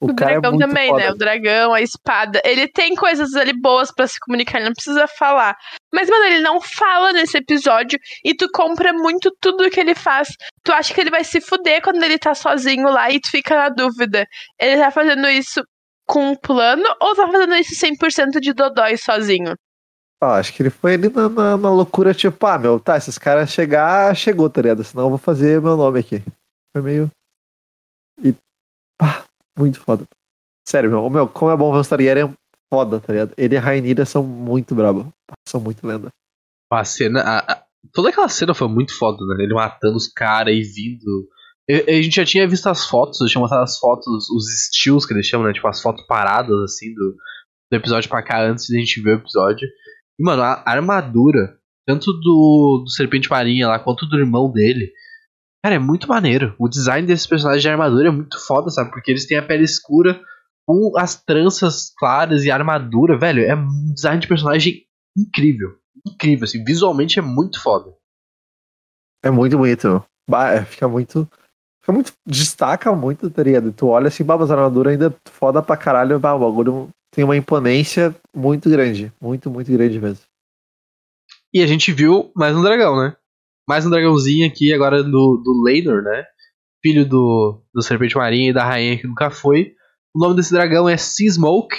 O, 0.05 0.09
o 0.09 0.11
é 0.11 0.15
dragão 0.15 0.55
é 0.55 0.59
também, 0.59 0.91
foda. 0.91 1.03
né? 1.03 1.11
O 1.11 1.15
dragão, 1.15 1.75
a 1.75 1.81
espada. 1.81 2.41
Ele 2.45 2.69
tem 2.69 2.95
coisas 2.95 3.35
ali 3.35 3.53
boas 3.53 3.91
para 3.91 4.07
se 4.07 4.19
comunicar, 4.21 4.59
ele 4.59 4.67
não 4.67 4.75
precisa 4.75 5.07
falar. 5.07 5.57
Mas, 5.93 6.09
mano, 6.09 6.25
ele 6.25 6.41
não 6.41 6.61
fala 6.61 7.13
nesse 7.13 7.39
episódio 7.39 7.99
e 8.25 8.35
tu 8.35 8.49
compra 8.53 8.93
muito 8.93 9.35
tudo 9.41 9.71
que 9.71 9.81
ele 9.81 9.95
faz. 9.95 10.29
Tu 10.63 10.73
acha 10.73 10.93
que 10.93 11.01
ele 11.01 11.11
vai 11.11 11.25
se 11.25 11.41
fuder 11.41 11.83
quando 11.83 12.03
ele 12.03 12.19
tá 12.19 12.35
sozinho 12.35 12.89
lá 12.89 13.11
e 13.11 13.21
tu 13.21 13.31
fica 13.31 13.57
na 13.57 13.69
dúvida. 13.69 14.27
Ele 14.59 14.81
tá 14.81 14.91
fazendo 14.91 15.29
isso 15.29 15.63
com 16.07 16.31
um 16.31 16.37
plano 16.37 16.85
ou 17.01 17.15
tá 17.15 17.27
fazendo 17.27 17.55
isso 17.55 17.75
100% 17.75 18.41
de 18.41 18.53
dodói 18.53 18.97
sozinho? 18.97 19.55
Ah, 20.21 20.37
acho 20.37 20.55
que 20.55 20.63
ele 20.63 20.71
foi 20.71 20.95
ali 20.95 21.09
na, 21.11 21.29
na, 21.29 21.57
na, 21.57 21.71
loucura, 21.71 22.15
tipo, 22.15 22.47
ah, 22.47 22.59
meu, 22.59 22.81
tá, 22.81 22.97
esses 22.97 23.19
caras 23.19 23.51
chegar, 23.51 24.15
chegou, 24.17 24.49
tá 24.49 24.63
ligado? 24.63 24.83
Senão 24.83 25.05
eu 25.05 25.11
vou 25.11 25.19
fazer 25.19 25.61
meu 25.61 25.77
nome 25.77 26.01
aqui. 26.01 26.23
Foi 26.73 26.83
meio. 26.83 27.11
E. 28.23 28.35
Pá, 28.99 29.25
muito 29.57 29.81
foda. 29.81 30.05
Sério, 30.67 30.91
meu, 30.91 31.09
meu 31.11 31.29
como 31.29 31.51
é 31.51 31.57
bom 31.57 31.73
ver 31.73 31.79
o 31.79 31.85
Targaryen 31.85 32.29
é 32.29 32.35
foda, 32.73 33.01
tá 33.01 33.13
ligado? 33.13 33.35
Ele 33.37 33.55
e 33.55 33.59
a 33.59 33.61
Rainira 33.61 34.05
são 34.05 34.23
muito 34.23 34.75
brabo. 34.75 35.13
São 35.47 35.61
muito 35.61 35.87
lenda. 35.87 36.09
A 36.73 36.85
cena. 36.85 37.21
A, 37.21 37.53
a, 37.53 37.65
toda 37.93 38.09
aquela 38.09 38.29
cena 38.29 38.55
foi 38.55 38.69
muito 38.69 38.97
foda, 38.97 39.19
né? 39.27 39.45
Ele 39.45 39.55
matando 39.55 39.97
os 39.97 40.09
caras 40.09 40.55
e 40.55 40.63
vindo. 40.63 41.29
a 41.69 42.03
gente 42.03 42.17
já 42.17 42.25
tinha 42.25 42.49
visto 42.49 42.67
as 42.69 42.87
fotos, 42.87 43.21
eu 43.21 43.27
tinha 43.29 43.41
mostrado 43.41 43.63
as 43.65 43.79
fotos, 43.79 44.29
os 44.31 44.53
estilos 44.53 45.07
que 45.07 45.13
eles 45.13 45.27
chamam, 45.27 45.47
né? 45.47 45.53
Tipo, 45.53 45.69
as 45.69 45.81
fotos 45.81 46.05
paradas, 46.07 46.57
assim, 46.65 46.93
do, 46.95 47.17
do 47.71 47.77
episódio 47.77 48.09
pra 48.09 48.23
cá, 48.23 48.43
antes 48.43 48.67
de 48.67 48.77
a 48.77 48.81
gente 48.81 49.01
ver 49.01 49.17
o 49.17 49.21
episódio. 49.21 49.69
E, 50.19 50.25
mano, 50.25 50.43
a 50.43 50.63
armadura, 50.67 51.59
tanto 51.87 52.13
do, 52.13 52.83
do 52.85 52.91
Serpente 52.91 53.31
Marinha 53.31 53.69
lá, 53.69 53.79
quanto 53.79 54.07
do 54.07 54.19
irmão 54.19 54.51
dele, 54.51 54.91
Cara, 55.65 55.77
é 55.77 55.79
muito 55.79 56.07
maneiro. 56.07 56.55
O 56.59 56.69
design 56.69 57.07
desses 57.07 57.27
personagens 57.27 57.63
de 57.63 57.71
armadura 57.71 58.09
é 58.09 58.11
muito 58.11 58.39
foda, 58.39 58.69
sabe? 58.69 58.91
Porque 58.91 59.11
eles 59.11 59.27
têm 59.27 59.39
a 59.39 59.43
pele 59.43 59.65
escura 59.65 60.21
com 60.67 60.93
as 60.99 61.17
tranças 61.17 61.91
claras 61.97 62.45
e 62.45 62.51
a 62.51 62.55
armadura, 62.55 63.19
velho. 63.19 63.43
É 63.43 63.55
um 63.57 63.95
design 63.95 64.21
de 64.21 64.29
personagem 64.29 64.85
incrível. 65.17 65.71
Incrível, 66.07 66.45
assim. 66.45 66.63
Visualmente 66.63 67.19
é 67.19 67.23
muito 67.23 67.63
foda. 67.63 67.97
É 69.25 69.31
muito 69.31 69.57
bonito. 69.57 70.05
Bah, 70.29 70.53
é, 70.53 70.67
fica 70.67 70.87
muito. 70.87 71.27
Fica 71.81 71.93
muito. 71.95 72.13
Destaca 72.27 72.95
muito, 72.95 73.31
tá 73.31 73.43
ligado? 73.43 73.73
Tu 73.73 73.87
olha 73.87 74.09
assim, 74.09 74.23
babas, 74.23 74.51
a 74.51 74.55
armadura 74.57 74.91
ainda 74.91 75.17
foda 75.31 75.63
pra 75.63 75.79
caralho. 75.79 76.21
Bah, 76.21 76.35
o 76.35 76.41
bagulho 76.41 76.91
tem 77.11 77.25
uma 77.25 77.39
imponência 77.39 78.15
muito 78.37 78.69
grande. 78.69 79.11
Muito, 79.19 79.49
muito 79.49 79.73
grande 79.73 79.99
mesmo. 79.99 80.27
E 81.55 81.63
a 81.63 81.67
gente 81.67 81.91
viu 81.91 82.31
mais 82.37 82.55
um 82.55 82.61
dragão, 82.61 83.03
né? 83.03 83.17
Mais 83.67 83.87
um 83.87 83.91
dragãozinho 83.91 84.47
aqui 84.47 84.73
agora 84.73 85.03
do, 85.03 85.41
do 85.43 85.63
Leinor, 85.65 86.03
né? 86.03 86.25
Filho 86.83 87.07
do, 87.09 87.63
do 87.73 87.83
Serpente 87.83 88.17
Marinha 88.17 88.51
e 88.51 88.53
da 88.53 88.65
Rainha 88.65 88.99
que 88.99 89.07
nunca 89.07 89.31
foi. 89.31 89.75
O 90.15 90.21
nome 90.21 90.37
desse 90.37 90.53
dragão 90.53 90.89
é 90.89 90.97
Sea 90.97 91.31
Smoke 91.31 91.77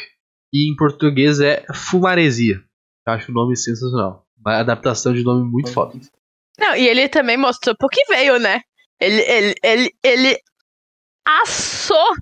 e 0.51 0.71
em 0.71 0.75
português 0.75 1.39
é 1.39 1.63
Fumaresia. 1.73 2.61
Eu 3.07 3.13
acho 3.13 3.31
o 3.31 3.35
nome 3.35 3.55
sensacional. 3.55 4.25
Uma 4.39 4.59
adaptação 4.59 5.13
de 5.13 5.23
nome 5.23 5.49
muito 5.49 5.71
foda. 5.71 5.99
Não, 6.59 6.75
e 6.75 6.87
ele 6.87 7.07
também 7.07 7.37
mostrou 7.37 7.75
por 7.77 7.89
que 7.89 8.03
veio, 8.05 8.39
né? 8.39 8.61
Ele, 8.99 9.21
ele, 9.21 9.55
ele, 9.63 9.91
ele 10.03 10.39
assou 11.25 12.15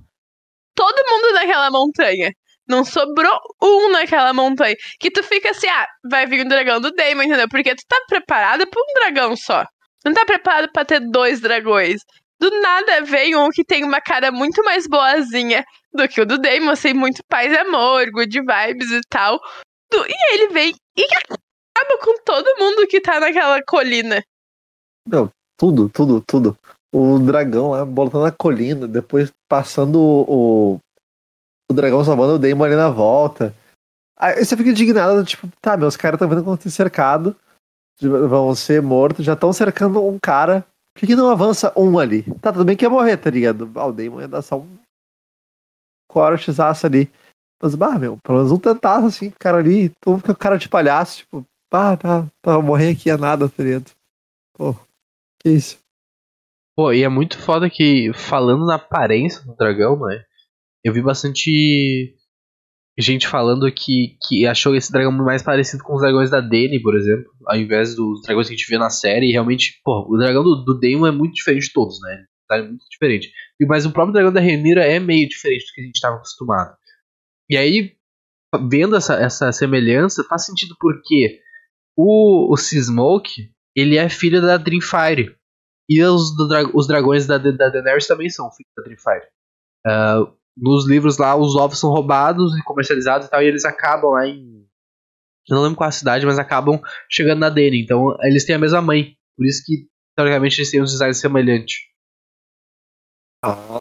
todo 0.75 1.07
mundo 1.07 1.33
naquela 1.33 1.71
montanha. 1.71 2.33
Não 2.67 2.85
sobrou 2.85 3.39
um 3.61 3.91
naquela 3.91 4.33
montanha. 4.33 4.75
Que 4.99 5.11
tu 5.11 5.21
fica 5.23 5.51
assim, 5.51 5.67
ah, 5.67 5.87
vai 6.09 6.25
vir 6.25 6.45
o 6.45 6.49
dragão 6.49 6.79
do 6.79 6.91
Daemon, 6.91 7.23
entendeu? 7.23 7.49
Porque 7.49 7.75
tu 7.75 7.83
tá 7.87 7.97
preparado 8.07 8.65
pra 8.67 8.81
um 8.81 8.93
dragão 8.99 9.35
só. 9.35 9.65
Não 10.05 10.13
tá 10.13 10.25
preparado 10.25 10.71
para 10.71 10.85
ter 10.85 10.99
dois 10.99 11.39
dragões. 11.39 12.01
Do 12.39 12.49
nada 12.61 13.01
vem 13.01 13.35
um 13.35 13.49
que 13.49 13.63
tem 13.63 13.83
uma 13.83 14.01
cara 14.01 14.31
muito 14.31 14.63
mais 14.63 14.87
boazinha 14.87 15.63
do 15.93 16.07
que 16.07 16.19
o 16.19 16.25
do 16.25 16.37
Daemon, 16.37 16.71
assim, 16.71 16.93
muito 16.93 17.21
paz 17.29 17.51
e 17.51 17.57
amor, 17.57 18.09
good 18.11 18.37
vibes 18.39 18.91
e 18.91 19.01
tal. 19.09 19.39
E 19.93 20.33
ele 20.33 20.47
vem 20.49 20.73
e 20.97 21.03
acaba 21.03 21.97
com 22.01 22.17
todo 22.25 22.57
mundo 22.59 22.87
que 22.87 22.99
tá 22.99 23.19
naquela 23.19 23.61
colina. 23.63 24.21
Não, 25.07 25.29
tudo, 25.57 25.89
tudo, 25.89 26.21
tudo. 26.21 26.57
O 26.93 27.19
dragão 27.19 27.71
lá 27.71 27.85
botando 27.85 28.23
na 28.23 28.31
colina, 28.31 28.87
depois 28.87 29.31
passando 29.47 29.99
o 29.99 30.79
dragão 31.73 32.03
salvando 32.03 32.35
o 32.35 32.39
Daemon 32.39 32.63
ali 32.63 32.75
na 32.75 32.89
volta. 32.89 33.55
Aí 34.17 34.43
você 34.43 34.55
fica 34.55 34.69
indignado, 34.69 35.23
tipo, 35.25 35.47
tá, 35.61 35.75
meus 35.75 35.97
caras 35.97 36.15
estão 36.15 36.29
vendo 36.29 36.43
como 36.43 36.57
tem 36.57 36.71
cercado, 36.71 37.35
vão 37.99 38.53
ser 38.55 38.81
mortos, 38.81 39.25
já 39.25 39.33
estão 39.33 39.51
cercando 39.51 40.05
um 40.05 40.17
cara. 40.19 40.65
Por 40.93 41.01
que, 41.01 41.07
que, 41.07 41.15
não 41.15 41.29
avança 41.29 41.73
um 41.75 41.97
ali? 41.97 42.23
Tá, 42.39 42.51
tudo 42.51 42.63
bem 42.63 42.77
que 42.77 42.85
ia 42.85 42.89
morrer, 42.89 43.17
tá 43.17 43.29
ligado? 43.29 43.69
Ah, 43.75 43.87
o 43.87 43.91
Daemon 43.91 44.21
ia 44.21 44.27
dar 44.27 44.41
só 44.41 44.59
um 44.59 44.77
cortezaço 46.07 46.85
ali. 46.85 47.11
Mas, 47.61 47.75
bah, 47.75 47.97
meu, 47.97 48.17
pelo 48.17 48.37
menos 48.37 48.51
um 48.51 48.59
tentaço 48.59 49.07
assim, 49.07 49.29
o 49.29 49.39
cara 49.39 49.57
ali, 49.57 49.89
todo 50.01 50.13
mundo 50.13 50.23
com 50.23 50.35
cara 50.35 50.57
de 50.57 50.69
palhaço, 50.69 51.19
tipo, 51.19 51.45
bah, 51.71 51.97
tá, 51.97 52.27
tá, 52.41 52.61
morrer 52.61 52.91
aqui 52.91 53.09
é 53.09 53.17
nada, 53.17 53.49
tá 53.49 53.63
ligado? 53.63 53.91
Pô, 54.53 54.75
que 55.39 55.49
isso. 55.49 55.79
Pô, 56.75 56.91
e 56.91 57.03
é 57.03 57.09
muito 57.09 57.37
foda 57.39 57.69
que, 57.69 58.11
falando 58.13 58.65
na 58.65 58.75
aparência 58.75 59.41
do 59.45 59.55
dragão, 59.55 59.97
né? 59.99 60.23
Eu 60.83 60.93
vi 60.93 61.01
bastante 61.01 62.15
gente 62.97 63.27
falando 63.27 63.71
que, 63.71 64.17
que 64.27 64.45
achou 64.45 64.75
esse 64.75 64.91
dragão 64.91 65.11
mais 65.11 65.41
parecido 65.41 65.83
com 65.83 65.95
os 65.95 66.01
dragões 66.01 66.29
da 66.29 66.39
Dany, 66.39 66.79
por 66.81 66.95
exemplo, 66.95 67.31
ao 67.47 67.57
invés 67.57 67.95
dos 67.95 68.21
dragões 68.21 68.47
que 68.47 68.53
a 68.53 68.57
gente 68.57 68.69
vê 68.69 68.77
na 68.77 68.89
série. 68.89 69.29
E 69.29 69.31
realmente, 69.31 69.79
pô, 69.83 70.05
o 70.07 70.17
dragão 70.17 70.43
do, 70.43 70.63
do 70.63 70.79
Daemon 70.79 71.07
é 71.07 71.11
muito 71.11 71.33
diferente 71.33 71.67
de 71.67 71.73
todos, 71.73 71.99
né? 72.01 72.25
Tá 72.47 72.61
muito 72.61 72.85
diferente. 72.91 73.31
Mas 73.61 73.85
o 73.85 73.91
próprio 73.91 74.13
dragão 74.13 74.31
da 74.31 74.41
Rhaenyra 74.41 74.83
é 74.83 74.99
meio 74.99 75.27
diferente 75.27 75.65
do 75.65 75.73
que 75.73 75.81
a 75.81 75.83
gente 75.85 75.95
estava 75.95 76.17
acostumado. 76.17 76.75
E 77.49 77.57
aí, 77.57 77.95
vendo 78.69 78.95
essa, 78.95 79.15
essa 79.15 79.51
semelhança, 79.51 80.23
faz 80.25 80.45
sentido 80.45 80.75
porque 80.79 81.39
o, 81.97 82.53
o 82.53 82.57
Seasmoke, 82.57 83.51
ele 83.75 83.97
é 83.97 84.09
filho 84.09 84.41
da 84.41 84.57
Dreamfire. 84.57 85.35
E 85.89 86.01
os, 86.03 86.35
do, 86.35 86.47
os 86.73 86.87
dragões 86.87 87.25
da, 87.25 87.37
da 87.37 87.69
Daenerys 87.69 88.07
também 88.07 88.29
são 88.29 88.51
filhos 88.51 88.71
da 88.75 88.83
Dreamfire. 88.83 89.27
Ah, 89.85 90.33
nos 90.55 90.87
livros 90.87 91.17
lá, 91.17 91.35
os 91.35 91.55
ovos 91.55 91.79
são 91.79 91.89
roubados 91.89 92.55
e 92.57 92.63
comercializados 92.63 93.27
e 93.27 93.29
tal, 93.29 93.41
e 93.41 93.45
eles 93.45 93.65
acabam 93.65 94.11
lá 94.11 94.27
em. 94.27 94.63
Eu 95.49 95.55
não 95.57 95.63
lembro 95.63 95.75
qual 95.77 95.87
a 95.89 95.91
cidade, 95.91 96.25
mas 96.25 96.39
acabam 96.39 96.79
chegando 97.09 97.39
na 97.39 97.49
Dene. 97.49 97.81
Então, 97.83 98.15
eles 98.21 98.45
têm 98.45 98.55
a 98.55 98.59
mesma 98.59 98.81
mãe. 98.81 99.17
Por 99.35 99.45
isso 99.45 99.61
que, 99.65 99.87
teoricamente, 100.15 100.57
eles 100.59 100.71
têm 100.71 100.81
uns 100.81 100.91
designs 100.91 101.19
semelhantes. 101.19 101.75
Ah. 103.43 103.77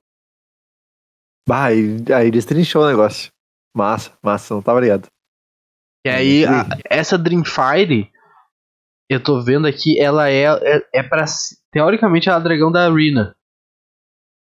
Bah, 1.48 1.66
aí, 1.66 1.96
aí 2.14 2.30
destrinchou 2.30 2.82
o 2.82 2.88
negócio. 2.88 3.30
Massa, 3.76 4.16
massa, 4.22 4.54
não 4.54 4.62
tava 4.62 4.80
ligado. 4.80 5.06
E 6.04 6.10
aí, 6.10 6.44
a- 6.44 6.66
essa 6.90 7.16
Dreamfire, 7.16 8.10
eu 9.08 9.22
tô 9.22 9.40
vendo 9.40 9.66
aqui, 9.66 10.00
ela 10.00 10.28
é, 10.28 10.44
é, 10.46 10.88
é 10.94 11.02
pra. 11.02 11.24
Teoricamente, 11.72 12.28
ela 12.28 12.38
é 12.38 12.40
a 12.40 12.44
dragão 12.44 12.72
da 12.72 12.90
Arena. 12.90 13.36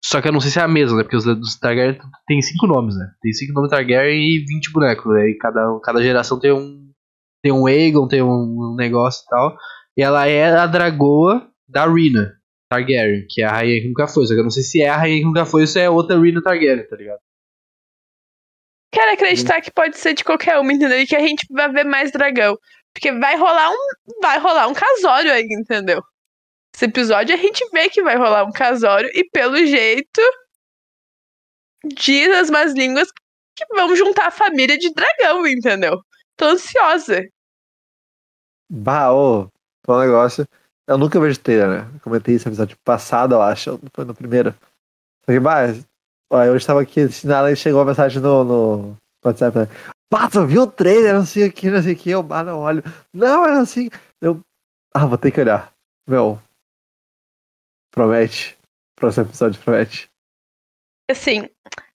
Só 0.04 0.22
que 0.22 0.28
eu 0.28 0.32
não 0.32 0.40
sei 0.40 0.50
se 0.50 0.60
é 0.60 0.62
a 0.62 0.68
mesma, 0.68 0.98
né? 0.98 1.04
Porque 1.04 1.18
os 1.18 1.26
dos 1.26 1.60
Targaryen 1.60 2.00
tem 2.26 2.42
cinco 2.42 2.68
nomes, 2.68 2.96
né? 2.98 3.12
Tem 3.22 3.34
cinco 3.34 3.54
nomes 3.54 3.70
Targaryen 3.70 4.18
e 4.18 4.46
20 4.46 4.72
bonecos, 4.72 5.14
né? 5.14 5.30
E 5.30 5.38
cada, 5.38 5.80
cada 5.84 6.02
geração 6.02 6.40
tem 6.40 6.52
um. 6.52 6.90
Tem 7.42 7.52
um 7.52 7.68
Aegon, 7.68 8.08
tem 8.08 8.22
um, 8.22 8.76
negócio 8.76 9.24
e 9.26 9.30
tal. 9.30 9.58
E 9.98 10.02
ela 10.02 10.28
é 10.28 10.52
a 10.52 10.68
dragoa 10.68 11.50
da 11.68 11.84
Arena 11.84 12.34
Targaryen, 12.70 13.26
que 13.30 13.42
é 13.42 13.46
a 13.46 13.52
rainha 13.52 13.82
que 13.82 13.88
nunca 13.88 14.08
foi. 14.08 14.26
Só 14.26 14.34
que 14.34 14.40
eu 14.40 14.44
não 14.44 14.50
sei 14.50 14.64
se 14.64 14.82
é 14.82 14.90
a 14.90 14.98
rainha 14.98 15.20
que 15.20 15.26
nunca 15.26 15.46
foi 15.46 15.62
ou 15.62 15.68
se 15.68 15.80
é 15.80 15.90
outra 15.90 16.18
Arena 16.18 16.42
Targaryen, 16.42 16.88
tá 16.88 16.96
ligado? 16.96 17.20
Quero 18.92 19.12
acreditar 19.14 19.62
que 19.62 19.72
pode 19.72 19.98
ser 19.98 20.14
de 20.14 20.24
qualquer 20.24 20.60
uma, 20.60 20.74
entendeu? 20.74 21.00
E 21.00 21.06
que 21.06 21.16
a 21.16 21.20
gente 21.20 21.46
vai 21.52 21.72
ver 21.72 21.86
mais 21.86 22.12
dragão. 22.12 22.58
Porque 22.94 23.12
vai 23.12 23.38
rolar 23.38 23.70
um. 23.70 24.22
Vai 24.22 24.40
rolar 24.40 24.68
um 24.68 24.74
casório 24.74 25.32
aí, 25.32 25.48
entendeu? 25.50 26.02
Esse 26.76 26.86
episódio 26.86 27.36
a 27.36 27.38
gente 27.38 27.68
vê 27.72 27.90
que 27.90 28.02
vai 28.02 28.16
rolar 28.16 28.46
um 28.46 28.52
casório 28.52 29.10
e 29.14 29.28
pelo 29.30 29.58
jeito. 29.58 30.22
Diz 31.84 32.30
as 32.30 32.50
más 32.50 32.74
línguas 32.74 33.10
que 33.56 33.66
vão 33.76 33.96
juntar 33.96 34.28
a 34.28 34.32
família 34.32 34.78
de 34.78 34.94
dragão, 34.94 35.46
entendeu? 35.48 36.00
Tô 36.38 36.46
ansiosa. 36.46 37.28
Bah, 38.70 39.12
ô, 39.12 39.50
um 39.88 40.00
negócio. 40.00 40.48
Eu 40.88 40.98
nunca 40.98 41.20
vejo 41.20 41.40
trailer, 41.40 41.68
né? 41.70 41.92
Eu 41.94 42.00
comentei 42.00 42.36
no 42.36 42.42
episódio 42.42 42.78
passado, 42.84 43.36
eu 43.36 43.42
acho. 43.42 43.80
Foi 43.94 44.06
no 44.06 44.16
primeiro. 44.16 44.56
Só 45.26 45.32
que, 45.32 45.40
bah, 45.40 45.68
ó, 46.32 46.44
eu 46.44 46.56
estava 46.56 46.82
aqui 46.82 47.02
assinado 47.02 47.50
e 47.50 47.56
chegou 47.56 47.82
a 47.82 47.86
mensagem 47.86 48.22
no, 48.22 48.44
no 48.44 48.98
WhatsApp. 49.24 49.58
Né? 49.60 49.68
Bah, 50.12 50.30
tu 50.30 50.46
viu 50.46 50.64
o 50.64 50.68
trailer? 50.68 51.14
Não 51.14 51.26
sei 51.26 51.48
o 51.48 51.52
que, 51.52 51.70
não 51.70 51.82
sei 51.82 51.94
o 51.94 51.96
que. 51.96 52.10
Eu, 52.10 52.24
bah, 52.24 52.44
não 52.44 52.60
olho. 52.60 52.84
Não, 53.14 53.46
é 53.46 53.60
assim. 53.60 53.90
Eu, 54.22 54.40
ah, 54.94 55.06
vou 55.06 55.18
ter 55.18 55.32
que 55.32 55.42
olhar. 55.42 55.72
Meu, 56.08 56.40
promete. 57.92 58.58
Próximo 58.96 59.26
episódio 59.28 59.62
promete. 59.62 60.08
Assim, 61.10 61.48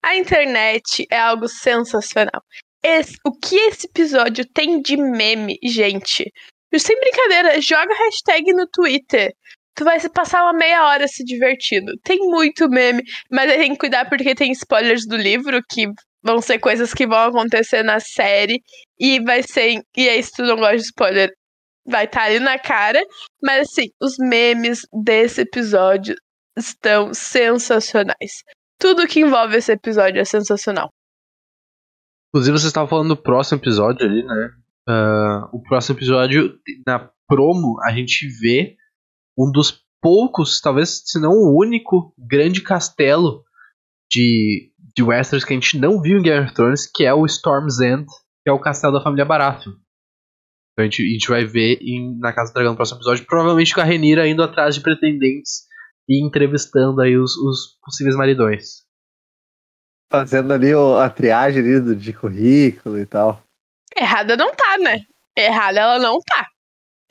a 0.03 0.17
internet 0.17 1.07
é 1.11 1.19
algo 1.19 1.49
sensacional. 1.49 2.43
Esse- 2.83 3.17
o 3.25 3.33
que 3.33 3.57
esse 3.57 3.87
episódio 3.87 4.45
tem 4.53 4.81
de 4.83 4.97
meme, 4.97 5.59
gente? 5.63 6.31
Sem 6.77 6.99
brincadeira, 6.99 7.61
joga 7.61 7.95
hashtag 7.95 8.53
no 8.53 8.67
Twitter. 8.67 9.33
Tu 9.77 9.85
vai 9.85 9.99
passar 10.09 10.43
uma 10.43 10.53
meia 10.53 10.87
hora 10.87 11.07
se 11.07 11.25
divertindo. 11.25 11.93
Tem 12.03 12.19
muito 12.19 12.69
meme, 12.69 13.03
mas 13.31 13.51
aí 13.51 13.59
tem 13.59 13.73
que 13.73 13.79
cuidar 13.79 14.09
porque 14.09 14.35
tem 14.35 14.51
spoilers 14.53 15.07
do 15.07 15.17
livro 15.17 15.61
que 15.69 15.87
vão 16.23 16.41
ser 16.41 16.59
coisas 16.59 16.93
que 16.93 17.07
vão 17.07 17.29
acontecer 17.29 17.83
na 17.83 18.01
série 18.01 18.63
e 18.99 19.21
vai 19.21 19.43
ser. 19.43 19.83
E 19.97 20.09
aí, 20.09 20.23
se 20.23 20.33
tu 20.33 20.43
não 20.43 20.57
gosta 20.57 20.77
de 20.77 20.83
spoiler, 20.83 21.31
vai 21.87 22.05
estar 22.05 22.23
ali 22.25 22.41
na 22.41 22.59
cara. 22.59 23.01
Mas 23.43 23.69
assim, 23.69 23.89
os 24.01 24.17
memes 24.19 24.81
desse 25.05 25.43
episódio 25.43 26.15
estão 26.57 27.13
sensacionais. 27.13 28.43
Tudo 28.79 29.07
que 29.07 29.21
envolve 29.21 29.57
esse 29.57 29.73
episódio 29.73 30.21
é 30.21 30.25
sensacional. 30.25 30.89
Inclusive, 32.29 32.59
vocês 32.59 32.69
estavam 32.69 32.89
falando 32.89 33.09
do 33.09 33.23
próximo 33.23 33.61
episódio 33.61 34.05
ali, 34.05 34.25
né? 34.25 34.51
Ah, 34.89 35.49
o 35.53 35.63
próximo 35.63 35.97
episódio, 35.97 36.59
na 36.87 37.11
promo, 37.29 37.81
a 37.85 37.93
gente 37.93 38.29
vê 38.41 38.77
um 39.39 39.51
dos 39.51 39.83
poucos, 40.03 40.61
talvez 40.61 41.03
se 41.07 41.19
não 41.19 41.31
o 41.31 41.59
único, 41.59 42.13
grande 42.19 42.61
castelo 42.61 43.43
de, 44.11 44.71
de 44.95 45.03
Westeros 45.03 45.45
que 45.45 45.53
a 45.53 45.57
gente 45.57 45.79
não 45.79 46.01
viu 46.01 46.19
em 46.19 46.23
Game 46.23 46.45
of 46.45 46.55
Thrones, 46.55 46.91
que 46.93 47.05
é 47.05 47.15
o 47.15 47.25
Storm's 47.25 47.81
End, 47.81 48.05
que 48.43 48.51
é 48.51 48.53
o 48.53 48.61
castelo 48.61 48.93
da 48.93 49.03
família 49.03 49.25
Baratheon. 49.25 49.73
Então 50.75 50.83
a 50.85 50.85
gente, 50.85 51.03
a 51.03 51.07
gente 51.13 51.29
vai 51.29 51.45
ver 51.45 51.79
em, 51.81 52.19
na 52.19 52.33
Casa 52.33 52.51
do 52.51 52.55
Dragão 52.55 52.73
no 52.73 52.77
próximo 52.77 52.99
episódio, 52.99 53.25
provavelmente 53.27 53.73
com 53.75 53.81
a 53.81 53.85
Renira 53.85 54.27
indo 54.27 54.43
atrás 54.43 54.75
de 54.75 54.81
pretendentes 54.81 55.63
e 56.09 56.25
entrevistando 56.25 57.01
aí 57.01 57.17
os, 57.17 57.37
os 57.37 57.79
possíveis 57.83 58.17
maridões. 58.17 58.83
Fazendo 60.11 60.53
ali 60.53 60.75
o- 60.75 60.97
a 60.99 61.09
triagem 61.09 61.61
ali 61.63 61.81
do, 61.81 61.95
de 61.97 62.13
currículo 62.13 62.99
e 62.99 63.07
tal. 63.07 63.43
Errada 63.97 64.37
não 64.37 64.53
tá, 64.55 64.77
né? 64.79 65.01
Errada 65.37 65.81
ela 65.81 65.99
não 65.99 66.19
tá. 66.21 66.47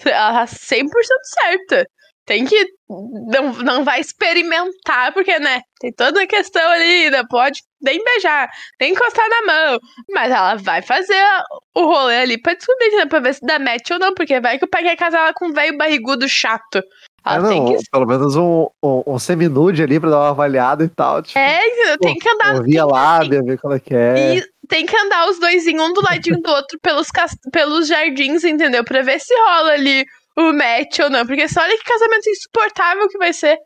Ela 0.05 0.33
tá 0.33 0.45
100% 0.45 0.85
certa. 1.23 1.87
Tem 2.25 2.45
que. 2.45 2.65
Não, 2.89 3.51
não 3.63 3.83
vai 3.83 3.99
experimentar, 3.99 5.11
porque, 5.13 5.37
né? 5.39 5.61
Tem 5.79 5.91
toda 5.91 6.21
a 6.23 6.27
questão 6.27 6.65
ali, 6.71 7.09
não 7.09 7.25
pode 7.27 7.59
nem 7.81 8.01
beijar, 8.03 8.49
nem 8.79 8.91
encostar 8.93 9.27
na 9.29 9.41
mão. 9.53 9.79
Mas 10.09 10.31
ela 10.31 10.55
vai 10.55 10.81
fazer 10.81 11.21
o 11.75 11.81
rolê 11.85 12.17
ali 12.19 12.41
pra 12.41 12.53
descobrir, 12.53 12.91
né? 12.95 13.05
Pra 13.05 13.19
ver 13.19 13.33
se 13.33 13.41
dá 13.45 13.59
match 13.59 13.89
ou 13.91 13.99
não, 13.99 14.13
porque 14.13 14.39
vai 14.39 14.57
que 14.57 14.65
o 14.65 14.69
pai 14.69 14.83
quer 14.83 14.95
casar 14.95 15.19
ela 15.19 15.33
com 15.33 15.47
um 15.47 15.53
velho 15.53 15.77
barrigudo 15.77 16.27
chato. 16.29 16.81
Ah, 17.25 17.35
Ela 17.35 17.49
tem 17.49 17.59
não, 17.61 17.77
que. 17.77 17.83
pelo 17.89 18.05
menos 18.05 18.35
um, 18.35 18.67
um, 18.83 19.03
um 19.07 19.17
semi-nude 19.19 19.81
ali 19.81 19.97
pra 19.99 20.09
dar 20.09 20.17
uma 20.19 20.29
avaliada 20.29 20.83
e 20.83 20.89
tal. 20.89 21.21
Tipo, 21.23 21.39
É, 21.39 21.97
tem 21.97 22.15
que 22.15 22.29
andar. 22.29 22.55
ouvir 22.55 22.79
a 22.79 22.85
lábia, 22.85 23.41
ver 23.41 23.57
qual 23.59 23.73
é 23.73 23.79
que 23.79 23.95
é. 23.95 24.35
E 24.37 24.43
tem 24.67 24.85
que 24.85 24.95
andar 24.97 25.29
os 25.29 25.39
dois 25.39 25.65
um 25.67 25.93
do 25.93 26.01
ladinho 26.01 26.41
do 26.41 26.49
outro 26.49 26.77
pelos, 26.81 27.07
cas- 27.09 27.35
pelos 27.51 27.87
jardins, 27.87 28.43
entendeu? 28.43 28.83
Pra 28.83 29.01
ver 29.01 29.19
se 29.21 29.33
rola 29.33 29.71
ali 29.71 30.05
o 30.37 30.53
match 30.53 30.99
ou 30.99 31.09
não. 31.09 31.25
Porque 31.25 31.47
só 31.47 31.61
olha 31.61 31.77
que 31.77 31.83
casamento 31.83 32.29
insuportável 32.29 33.07
que 33.09 33.17
vai 33.17 33.33
ser. 33.33 33.57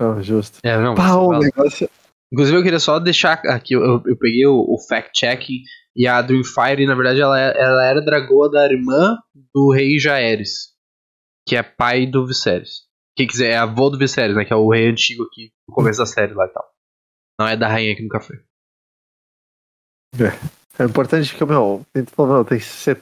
Não, 0.00 0.22
justo. 0.22 0.58
É, 0.62 0.76
não, 0.78 0.94
você 0.94 1.12
o 1.12 1.38
negócio. 1.38 1.90
Inclusive, 2.32 2.58
eu 2.58 2.62
queria 2.62 2.78
só 2.78 2.98
deixar 2.98 3.40
aqui, 3.46 3.74
eu, 3.74 3.82
eu 4.06 4.16
peguei 4.18 4.46
o, 4.46 4.54
o 4.58 4.76
fact-checking 4.88 5.62
e 5.96 6.06
a 6.06 6.20
Dreamfire, 6.20 6.86
na 6.86 6.94
verdade, 6.94 7.20
ela, 7.20 7.40
é- 7.40 7.58
ela 7.58 7.84
era 7.86 8.04
dragoa 8.04 8.50
da 8.50 8.66
irmã 8.70 9.16
do 9.54 9.72
rei 9.72 9.98
Jaehaerys, 9.98 10.74
que 11.48 11.56
é 11.56 11.62
pai 11.62 12.06
do 12.06 12.26
Viserys. 12.26 12.86
Quem 13.16 13.26
quiser, 13.26 13.50
é 13.52 13.56
avô 13.56 13.88
do 13.88 13.98
Viserys, 13.98 14.36
né, 14.36 14.44
que 14.44 14.52
é 14.52 14.56
o 14.56 14.68
rei 14.70 14.88
antigo 14.88 15.24
aqui, 15.24 15.50
no 15.66 15.74
começo 15.74 15.98
da 15.98 16.06
série 16.06 16.34
lá 16.34 16.44
e 16.44 16.48
tal. 16.50 16.64
Não 17.40 17.48
é 17.48 17.56
da 17.56 17.66
rainha 17.66 17.96
que 17.96 18.02
nunca 18.02 18.20
foi. 18.20 18.36
É 20.78 20.84
importante 20.84 21.34
que, 21.34 21.44
meu, 21.44 21.84
tem, 21.92 22.04
meu, 22.18 22.44
tem, 22.44 22.60
se- 22.60 22.94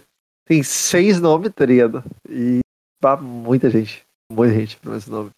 tem 0.46 0.62
seis 0.62 1.20
nomes, 1.20 1.52
tá 1.52 1.66
ligado? 1.66 2.02
E 2.28 2.60
pá, 3.00 3.16
muita 3.16 3.68
gente. 3.68 4.02
Muita 4.32 4.54
gente 4.54 4.76
pra 4.78 4.96
esse 4.96 5.10
nome. 5.10 5.30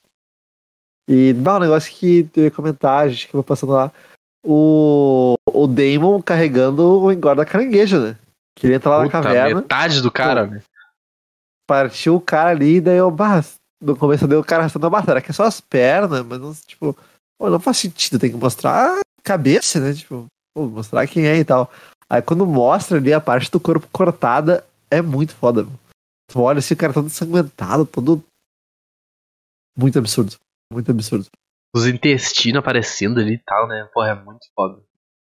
E, 1.09 1.33
bah, 1.33 1.57
um 1.57 1.61
negócio 1.61 1.91
que 1.93 2.29
eu 2.37 2.45
ia 2.45 2.51
comentar, 2.51 3.09
gente 3.09 3.27
que 3.27 3.33
vai 3.35 3.43
passando 3.43 3.73
lá. 3.73 3.91
O, 4.45 5.35
o 5.53 5.67
Damon 5.67 6.23
carregando 6.23 7.01
o 7.01 7.11
engorda 7.11 7.45
caranguejo, 7.45 7.99
né? 7.99 8.17
Que 8.55 8.67
ele 8.67 8.75
entra 8.75 8.91
lá 8.91 9.05
na 9.05 9.11
caverna. 9.11 9.63
metade 9.63 10.01
do 10.01 10.11
cara, 10.11 10.47
né? 10.47 10.63
partiu 11.69 12.17
o 12.17 12.21
cara 12.21 12.49
ali, 12.49 12.77
e 12.77 12.81
daí 12.81 12.97
eu, 12.97 13.11
bah, 13.11 13.45
no 13.81 13.95
começo 13.95 14.27
deu 14.27 14.41
o 14.41 14.45
cara 14.45 14.63
arrastando 14.63 14.87
a 14.87 15.03
será 15.03 15.21
que 15.21 15.31
é 15.31 15.35
só 15.35 15.45
as 15.45 15.61
pernas, 15.61 16.25
mas 16.25 16.41
não, 16.41 16.55
tipo, 16.55 16.97
pô, 17.39 17.51
não 17.51 17.61
faz 17.61 17.77
sentido, 17.77 18.19
tem 18.19 18.31
que 18.31 18.37
mostrar 18.37 18.99
a 18.99 19.01
cabeça, 19.23 19.79
né, 19.79 19.93
tipo, 19.93 20.27
pô, 20.55 20.67
mostrar 20.67 21.07
quem 21.07 21.27
é 21.27 21.37
e 21.37 21.45
tal. 21.45 21.71
Aí 22.09 22.23
quando 22.23 22.47
mostra 22.47 22.97
ali 22.97 23.13
a 23.13 23.21
parte 23.21 23.51
do 23.51 23.61
corpo 23.61 23.87
cortada, 23.93 24.65
é 24.91 25.03
muito 25.03 25.35
foda. 25.35 25.65
Tu 26.31 26.41
olha 26.41 26.59
esse 26.59 26.77
cara 26.77 26.93
todo 26.93 27.07
ensanguentado, 27.07 27.87
todo... 27.87 28.25
Muito 29.77 29.99
absurdo, 29.99 30.37
muito 30.73 30.91
absurdo. 30.91 31.27
Os 31.75 31.87
intestinos 31.87 32.59
aparecendo 32.59 33.21
ali 33.21 33.35
e 33.35 33.43
tal, 33.45 33.69
né? 33.69 33.89
Porra, 33.93 34.11
é 34.11 34.15
muito 34.15 34.47
foda. 34.55 34.83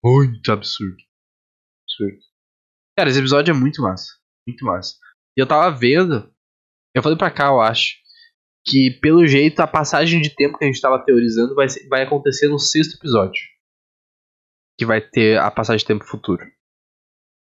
Muito 0.04 0.52
absurdo. 0.52 0.98
Absurdo. 1.84 2.20
Cara, 2.98 3.10
esse 3.10 3.20
episódio 3.20 3.52
é 3.52 3.54
muito 3.54 3.82
massa. 3.82 4.18
Muito 4.48 4.66
massa. 4.66 4.96
E 5.38 5.42
eu 5.42 5.48
tava 5.48 5.70
vendo, 5.76 6.34
eu 6.96 7.04
falei 7.04 7.18
pra 7.18 7.32
cá, 7.32 7.48
eu 7.48 7.62
acho, 7.62 7.98
que 8.66 9.00
pelo 9.02 9.28
jeito 9.28 9.60
a 9.62 9.68
passagem 9.68 10.22
de 10.22 10.34
tempo 10.36 10.58
que 10.58 10.66
a 10.66 10.68
gente 10.68 10.82
tava 10.82 11.04
teorizando 11.04 11.56
vai, 11.56 11.68
vai 11.88 12.04
acontecer 12.04 12.48
no 12.48 12.60
sexto 12.60 12.98
episódio. 12.98 13.42
Que 14.78 14.86
vai 14.86 15.02
ter 15.02 15.38
a 15.38 15.52
passagem 15.52 15.80
de 15.80 15.86
tempo 15.86 16.06
futuro. 16.06 16.44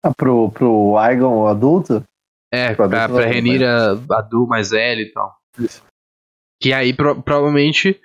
Ah, 0.03 0.13
pro, 0.15 0.51
pro 0.51 0.97
Aegon 0.97 1.47
adulto? 1.47 2.03
É, 2.53 2.73
Pra 2.75 2.87
pra, 2.89 3.03
adulto 3.05 3.13
pra 3.21 3.25
não, 3.27 3.33
Renira 3.33 3.91
Adu 4.11 4.47
mais 4.47 4.71
velha 4.71 5.01
e 5.01 5.11
tal. 5.11 5.35
Isso. 5.59 5.83
Que 6.61 6.73
aí 6.73 6.93
pro- 6.93 7.21
provavelmente. 7.21 7.99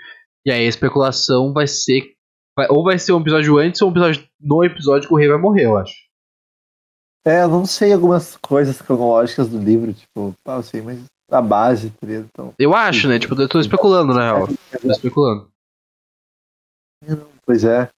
E 0.46 0.50
aí 0.52 0.64
a 0.66 0.68
especulação 0.68 1.52
vai 1.52 1.66
ser. 1.66 2.14
vai- 2.56 2.68
ou 2.70 2.84
vai 2.84 2.98
ser 2.98 3.12
um 3.12 3.20
episódio 3.20 3.58
antes 3.58 3.80
ou 3.82 3.88
um 3.88 3.92
episódio 3.92 4.28
no 4.40 4.64
episódio 4.64 5.08
que 5.08 5.14
o 5.14 5.16
rei 5.16 5.28
vai 5.28 5.38
morrer, 5.38 5.64
eu 5.64 5.76
acho. 5.76 5.94
É, 7.26 7.42
eu 7.42 7.48
não 7.48 7.66
sei 7.66 7.92
algumas 7.92 8.36
coisas 8.36 8.80
cronológicas 8.80 9.48
do 9.48 9.58
livro, 9.58 9.92
tipo, 9.92 10.32
pá, 10.44 10.54
eu 10.56 10.62
sei, 10.62 10.80
mas 10.80 11.02
a 11.28 11.42
base? 11.42 11.92
Então, 12.00 12.54
Eu 12.56 12.72
acho, 12.72 13.08
né? 13.08 13.18
Tipo, 13.18 13.34
eu 13.40 13.48
tô 13.48 13.58
especulando, 13.58 14.14
na 14.14 14.22
real. 14.22 14.46
Tô 14.80 14.90
especulando. 14.92 15.50
Pois 17.44 17.64
é. 17.64 17.88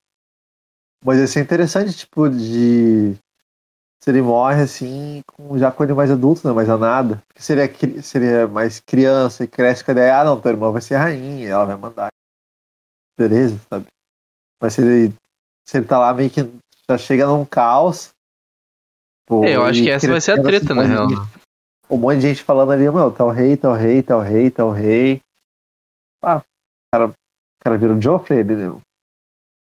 Mas 1.04 1.18
ia 1.18 1.26
ser 1.26 1.40
interessante, 1.42 1.96
tipo, 1.96 2.28
de. 2.28 3.14
Se 4.00 4.10
ele 4.10 4.22
morre 4.22 4.62
assim, 4.62 5.22
com, 5.26 5.58
já 5.58 5.72
com 5.72 5.82
ele 5.82 5.92
mais 5.92 6.10
adulto, 6.10 6.46
né? 6.46 6.54
Mais 6.54 6.70
a 6.70 6.78
nada. 6.78 7.22
Porque 7.28 7.42
seria, 7.42 7.68
cri- 7.68 8.02
seria 8.02 8.46
mais 8.46 8.80
criança 8.80 9.44
e 9.44 9.48
cresce 9.48 9.84
com 9.84 9.90
a 9.90 9.92
ideia, 9.92 10.20
ah 10.20 10.24
não, 10.24 10.40
tua 10.40 10.50
irmã 10.52 10.70
vai 10.70 10.80
ser 10.80 10.96
rainha, 10.96 11.48
ela 11.48 11.64
vai 11.64 11.76
mandar. 11.76 12.08
Beleza, 13.18 13.58
sabe? 13.68 13.86
Mas 14.62 14.74
se 14.74 14.80
ele, 14.82 15.14
se 15.66 15.78
ele 15.78 15.86
tá 15.86 15.98
lá 15.98 16.14
meio 16.14 16.30
que 16.30 16.40
já 16.88 16.96
chega 16.96 17.26
num 17.26 17.44
caos. 17.44 18.10
pô, 19.26 19.44
É, 19.44 19.56
eu 19.56 19.64
acho 19.64 19.82
que 19.82 19.90
essa 19.90 20.08
vai 20.08 20.20
ser 20.20 20.32
a 20.38 20.42
treta, 20.42 20.66
assim, 20.66 20.74
na 20.74 20.82
um 20.82 20.86
real. 20.86 21.06
de- 21.08 21.38
Um 21.90 21.96
monte 21.98 22.16
de 22.20 22.28
gente 22.28 22.42
falando 22.44 22.70
ali, 22.70 22.82
meu, 22.90 23.10
tá 23.10 23.24
o 23.24 23.30
rei, 23.30 23.56
tá 23.56 23.70
o 23.70 23.74
rei, 23.74 24.02
tá 24.02 24.16
o 24.16 24.20
rei, 24.20 24.50
tá 24.50 24.64
o 24.64 24.70
rei. 24.70 25.20
Ah, 26.22 26.38
o 26.38 26.42
cara, 26.92 27.08
o 27.08 27.14
cara 27.64 27.78
vira 27.78 27.92
um 27.92 28.00
Joffrey 28.00 28.40
ali, 28.40 28.54
né? 28.54 28.80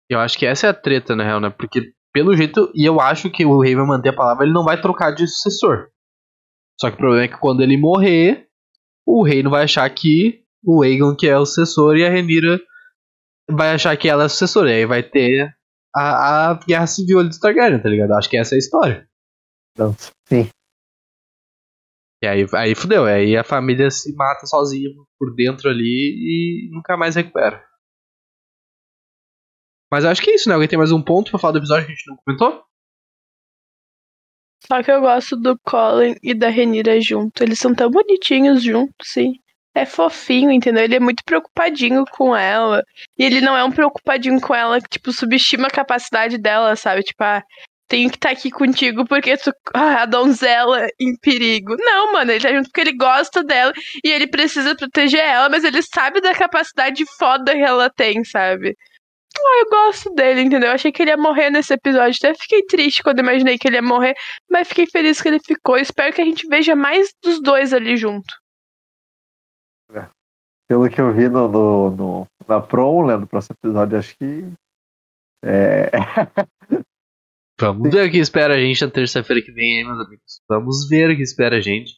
Eu 0.09 0.19
acho 0.19 0.37
que 0.37 0.45
essa 0.45 0.67
é 0.67 0.71
a 0.71 0.75
treta, 0.75 1.15
na 1.15 1.23
real, 1.25 1.41
né? 1.41 1.51
Porque, 1.51 1.93
pelo 2.13 2.37
jeito, 2.37 2.71
e 2.75 2.85
eu 2.85 3.01
acho 3.01 3.31
que 3.31 3.45
o 3.45 3.61
rei 3.61 3.75
vai 3.75 3.87
manter 3.87 4.11
a 4.11 4.17
palavra, 4.17 4.45
ele 4.45 4.53
não 4.53 4.65
vai 4.65 4.81
trocar 4.81 5.13
de 5.13 5.27
sucessor. 5.27 5.89
Só 6.81 6.89
que 6.91 6.95
o 6.95 6.99
problema 6.99 7.25
é 7.25 7.29
que 7.29 7.39
quando 7.39 7.63
ele 7.63 7.77
morrer, 7.77 8.49
o 9.07 9.23
rei 9.23 9.43
não 9.43 9.51
vai 9.51 9.65
achar 9.65 9.89
que 9.91 10.43
o 10.65 10.83
Aegon 10.83 11.15
que 11.17 11.27
é 11.27 11.39
o 11.39 11.47
sucessor 11.47 11.97
e 11.97 12.05
a 12.05 12.11
Renira 12.11 12.61
vai 13.51 13.73
achar 13.73 13.97
que 13.97 14.09
ela 14.09 14.25
é 14.25 14.27
a 14.27 14.29
sucessora. 14.29 14.71
E 14.71 14.75
aí 14.75 14.87
vai 14.87 15.03
ter 15.03 15.49
a, 15.95 16.51
a 16.51 16.55
guerra 16.55 16.87
civil 16.87 17.19
ali 17.19 17.29
dos 17.29 17.39
Targaryen, 17.39 17.81
tá 17.81 17.89
ligado? 17.89 18.13
Acho 18.13 18.29
que 18.29 18.37
essa 18.37 18.55
é 18.55 18.57
a 18.57 18.59
história. 18.59 19.09
Então, 19.73 19.95
sim. 20.27 20.49
E 22.23 22.27
aí, 22.27 22.47
aí 22.55 22.75
fudeu, 22.75 23.05
aí 23.05 23.37
a 23.37 23.43
família 23.43 23.91
se 23.91 24.15
mata 24.15 24.47
sozinha 24.47 24.91
por 25.19 25.35
dentro 25.35 25.71
ali 25.71 26.69
e 26.69 26.71
nunca 26.71 26.97
mais 26.97 27.15
recupera. 27.15 27.65
Mas 29.91 30.05
acho 30.05 30.23
que 30.23 30.31
é 30.31 30.35
isso, 30.35 30.49
né? 30.49 30.55
Alguém 30.55 30.69
tem 30.69 30.79
mais 30.79 30.93
um 30.93 31.03
ponto 31.03 31.31
pra 31.31 31.41
falar 31.41 31.53
do 31.53 31.59
episódio 31.59 31.87
que 31.87 31.93
a 31.93 31.95
gente 31.95 32.09
não 32.09 32.17
comentou? 32.17 32.65
Só 34.67 34.83
que 34.83 34.91
eu 34.91 35.01
gosto 35.01 35.37
do 35.37 35.59
Colin 35.59 36.15
e 36.23 36.33
da 36.33 36.49
Renira 36.49 37.01
junto. 37.01 37.43
Eles 37.43 37.59
são 37.59 37.75
tão 37.75 37.91
bonitinhos 37.91 38.63
juntos, 38.63 39.09
sim. 39.09 39.35
É 39.75 39.87
fofinho, 39.87 40.51
entendeu? 40.51 40.85
Ele 40.85 40.97
é 40.97 41.01
muito 41.01 41.25
preocupadinho 41.25 42.05
com 42.13 42.37
ela. 42.37 42.85
E 43.19 43.25
ele 43.25 43.41
não 43.41 43.57
é 43.57 43.65
um 43.65 43.71
preocupadinho 43.73 44.41
com 44.41 44.55
ela 44.55 44.81
que, 44.81 44.89
tipo, 44.89 45.13
subestima 45.13 45.69
a 45.69 45.71
capacidade 45.71 46.39
dela, 46.39 46.77
sabe? 46.77 47.03
Tipo, 47.03 47.25
ah, 47.25 47.43
tenho 47.89 48.11
que 48.11 48.17
estar 48.17 48.31
aqui 48.31 48.51
contigo 48.51 49.05
porque 49.07 49.37
tu. 49.37 49.53
Ah, 49.75 50.03
a 50.03 50.07
donzela 50.07 50.87
em 51.01 51.17
perigo. 51.17 51.75
Não, 51.79 52.13
mano, 52.13 52.31
ele 52.31 52.41
tá 52.41 52.53
junto 52.53 52.67
porque 52.67 52.81
ele 52.81 52.97
gosta 52.97 53.43
dela 53.43 53.73
e 54.05 54.09
ele 54.09 54.29
precisa 54.29 54.77
proteger 54.77 55.21
ela, 55.21 55.49
mas 55.49 55.65
ele 55.65 55.83
sabe 55.83 56.21
da 56.21 56.35
capacidade 56.35 57.05
foda 57.19 57.53
que 57.53 57.59
ela 57.59 57.91
tem, 57.91 58.23
sabe? 58.25 58.77
Ah, 59.43 59.59
eu 59.61 59.67
gosto 59.71 60.15
dele, 60.15 60.43
entendeu? 60.43 60.69
Eu 60.69 60.75
achei 60.75 60.93
que 60.93 61.03
ele 61.03 61.11
ia 61.11 61.17
morrer 61.17 61.51
nesse 61.51 61.73
episódio. 61.73 62.19
Até 62.19 62.35
fiquei 62.35 62.63
triste 62.65 63.03
quando 63.03 63.21
imaginei 63.21 63.57
que 63.59 63.69
ele 63.69 63.77
ia 63.77 63.83
morrer, 63.83 64.15
mas 64.51 64.69
fiquei 64.69 64.87
feliz 64.87 65.21
que 65.21 65.29
ele 65.29 65.41
ficou. 65.41 65.77
Espero 65.77 66.15
que 66.15 66.21
a 66.21 66.25
gente 66.25 66.47
veja 66.47 66.75
mais 66.77 67.09
dos 67.23 67.41
dois 67.43 67.73
ali 67.73 67.97
junto. 67.97 68.33
Pelo 70.69 70.89
que 70.89 71.01
eu 71.01 71.13
vi 71.13 71.29
no, 71.29 71.49
no, 71.49 71.91
no- 71.91 72.27
na 72.47 72.61
prom, 72.61 73.07
né, 73.07 73.17
no 73.17 73.27
próximo 73.27 73.57
episódio, 73.61 73.99
acho 73.99 74.17
que. 74.17 74.45
É. 75.45 75.91
Vamos 77.61 77.91
ver 77.93 78.09
o 78.09 78.11
que 78.11 78.19
espera 78.19 78.55
a 78.55 78.59
gente 78.59 78.85
na 78.85 78.91
terça-feira 78.91 79.43
que 79.43 79.53
vem, 79.53 79.79
hein, 79.81 79.85
meus 79.85 80.07
amigos. 80.07 80.41
Vamos 80.49 80.89
ver 80.89 81.11
o 81.11 81.17
que 81.17 81.23
espera 81.23 81.57
a 81.57 81.61
gente. 81.61 81.93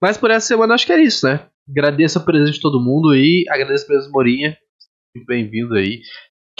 Mas 0.00 0.16
por 0.16 0.30
essa 0.30 0.46
semana 0.46 0.74
acho 0.74 0.86
que 0.86 0.92
é 0.92 1.00
isso, 1.02 1.26
né? 1.26 1.48
Agradeço 1.68 2.18
a 2.18 2.24
presença 2.24 2.52
de 2.52 2.60
todo 2.60 2.80
mundo 2.80 3.14
e 3.14 3.44
agradeço 3.48 3.84
a 3.84 3.86
presença 3.88 4.08
do 4.08 4.12
Morinha. 4.12 4.56
Bem-vindo 5.26 5.74
aí. 5.74 6.00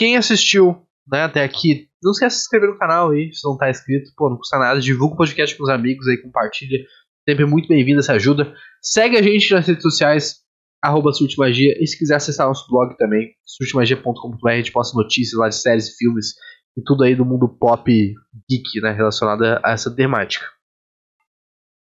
Quem 0.03 0.17
assistiu 0.17 0.85
né, 1.09 1.21
até 1.21 1.45
aqui, 1.45 1.87
não 2.03 2.11
esquece 2.11 2.35
de 2.35 2.41
se 2.41 2.45
inscrever 2.47 2.69
no 2.69 2.77
canal 2.77 3.11
aí, 3.11 3.33
se 3.33 3.47
não 3.47 3.55
tá 3.55 3.69
inscrito, 3.69 4.11
pô, 4.17 4.29
não 4.29 4.35
custa 4.35 4.59
nada. 4.59 4.81
Divulga 4.81 5.13
o 5.13 5.17
podcast 5.17 5.55
com 5.55 5.63
os 5.63 5.69
amigos 5.69 6.05
aí, 6.09 6.21
compartilha. 6.21 6.77
Sempre 7.23 7.45
muito 7.45 7.69
bem-vindo 7.69 8.01
essa 8.01 8.11
ajuda. 8.11 8.53
Segue 8.81 9.15
a 9.15 9.21
gente 9.21 9.53
nas 9.53 9.65
redes 9.65 9.81
sociais, 9.81 10.41
arroba 10.83 11.13
Surtimagia. 11.13 11.81
E 11.81 11.87
se 11.87 11.97
quiser 11.97 12.15
acessar 12.15 12.47
nosso 12.47 12.67
blog 12.69 12.97
também, 12.97 13.33
surtimagia.com.br, 13.45 14.49
a 14.49 14.57
gente 14.57 14.73
posta 14.73 14.97
notícias 14.97 15.39
lá 15.39 15.47
de 15.47 15.55
séries 15.55 15.87
e 15.87 15.95
filmes 15.95 16.33
e 16.75 16.83
tudo 16.83 17.05
aí 17.05 17.15
do 17.15 17.23
mundo 17.23 17.47
pop 17.47 17.89
geek, 17.89 18.81
né, 18.81 18.91
relacionado 18.91 19.41
a 19.45 19.71
essa 19.71 19.89
temática. 19.95 20.45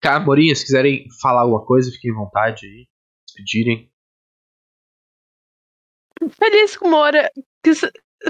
Cara, 0.03 0.21
Morinha, 0.21 0.55
se 0.55 0.67
quiserem 0.67 1.07
falar 1.23 1.41
alguma 1.41 1.65
coisa, 1.65 1.91
fiquem 1.91 2.13
à 2.13 2.17
vontade 2.17 2.67
aí, 2.67 2.87
se 3.27 3.35
pedirem. 3.35 3.91
Feliz 6.39 6.77
com 6.77 6.91
Moura. 6.91 7.31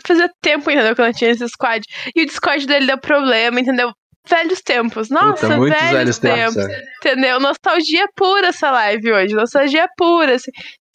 Fazia 0.07 0.30
tempo, 0.41 0.70
entendeu? 0.70 0.95
Que 0.95 1.01
eu 1.01 1.07
não 1.07 1.12
tinha 1.12 1.30
esse 1.30 1.49
squad. 1.49 1.84
E 2.14 2.22
o 2.22 2.26
Discord 2.26 2.66
dele 2.66 2.86
deu 2.86 2.99
problema, 2.99 3.59
entendeu? 3.61 3.93
Velhos 4.28 4.61
tempos. 4.61 5.09
Nossa, 5.11 5.49
Puta, 5.49 5.59
velhos, 5.70 5.91
velhos 5.91 6.18
tempos. 6.18 6.55
tempos. 6.55 6.72
é. 6.72 6.82
Entendeu? 6.99 7.41
Nostalgia 7.41 8.07
pura 8.14 8.49
essa 8.49 8.70
live 8.70 9.12
hoje. 9.12 9.34
Nostalgia 9.34 9.88
pura, 9.97 10.34
assim. 10.36 10.51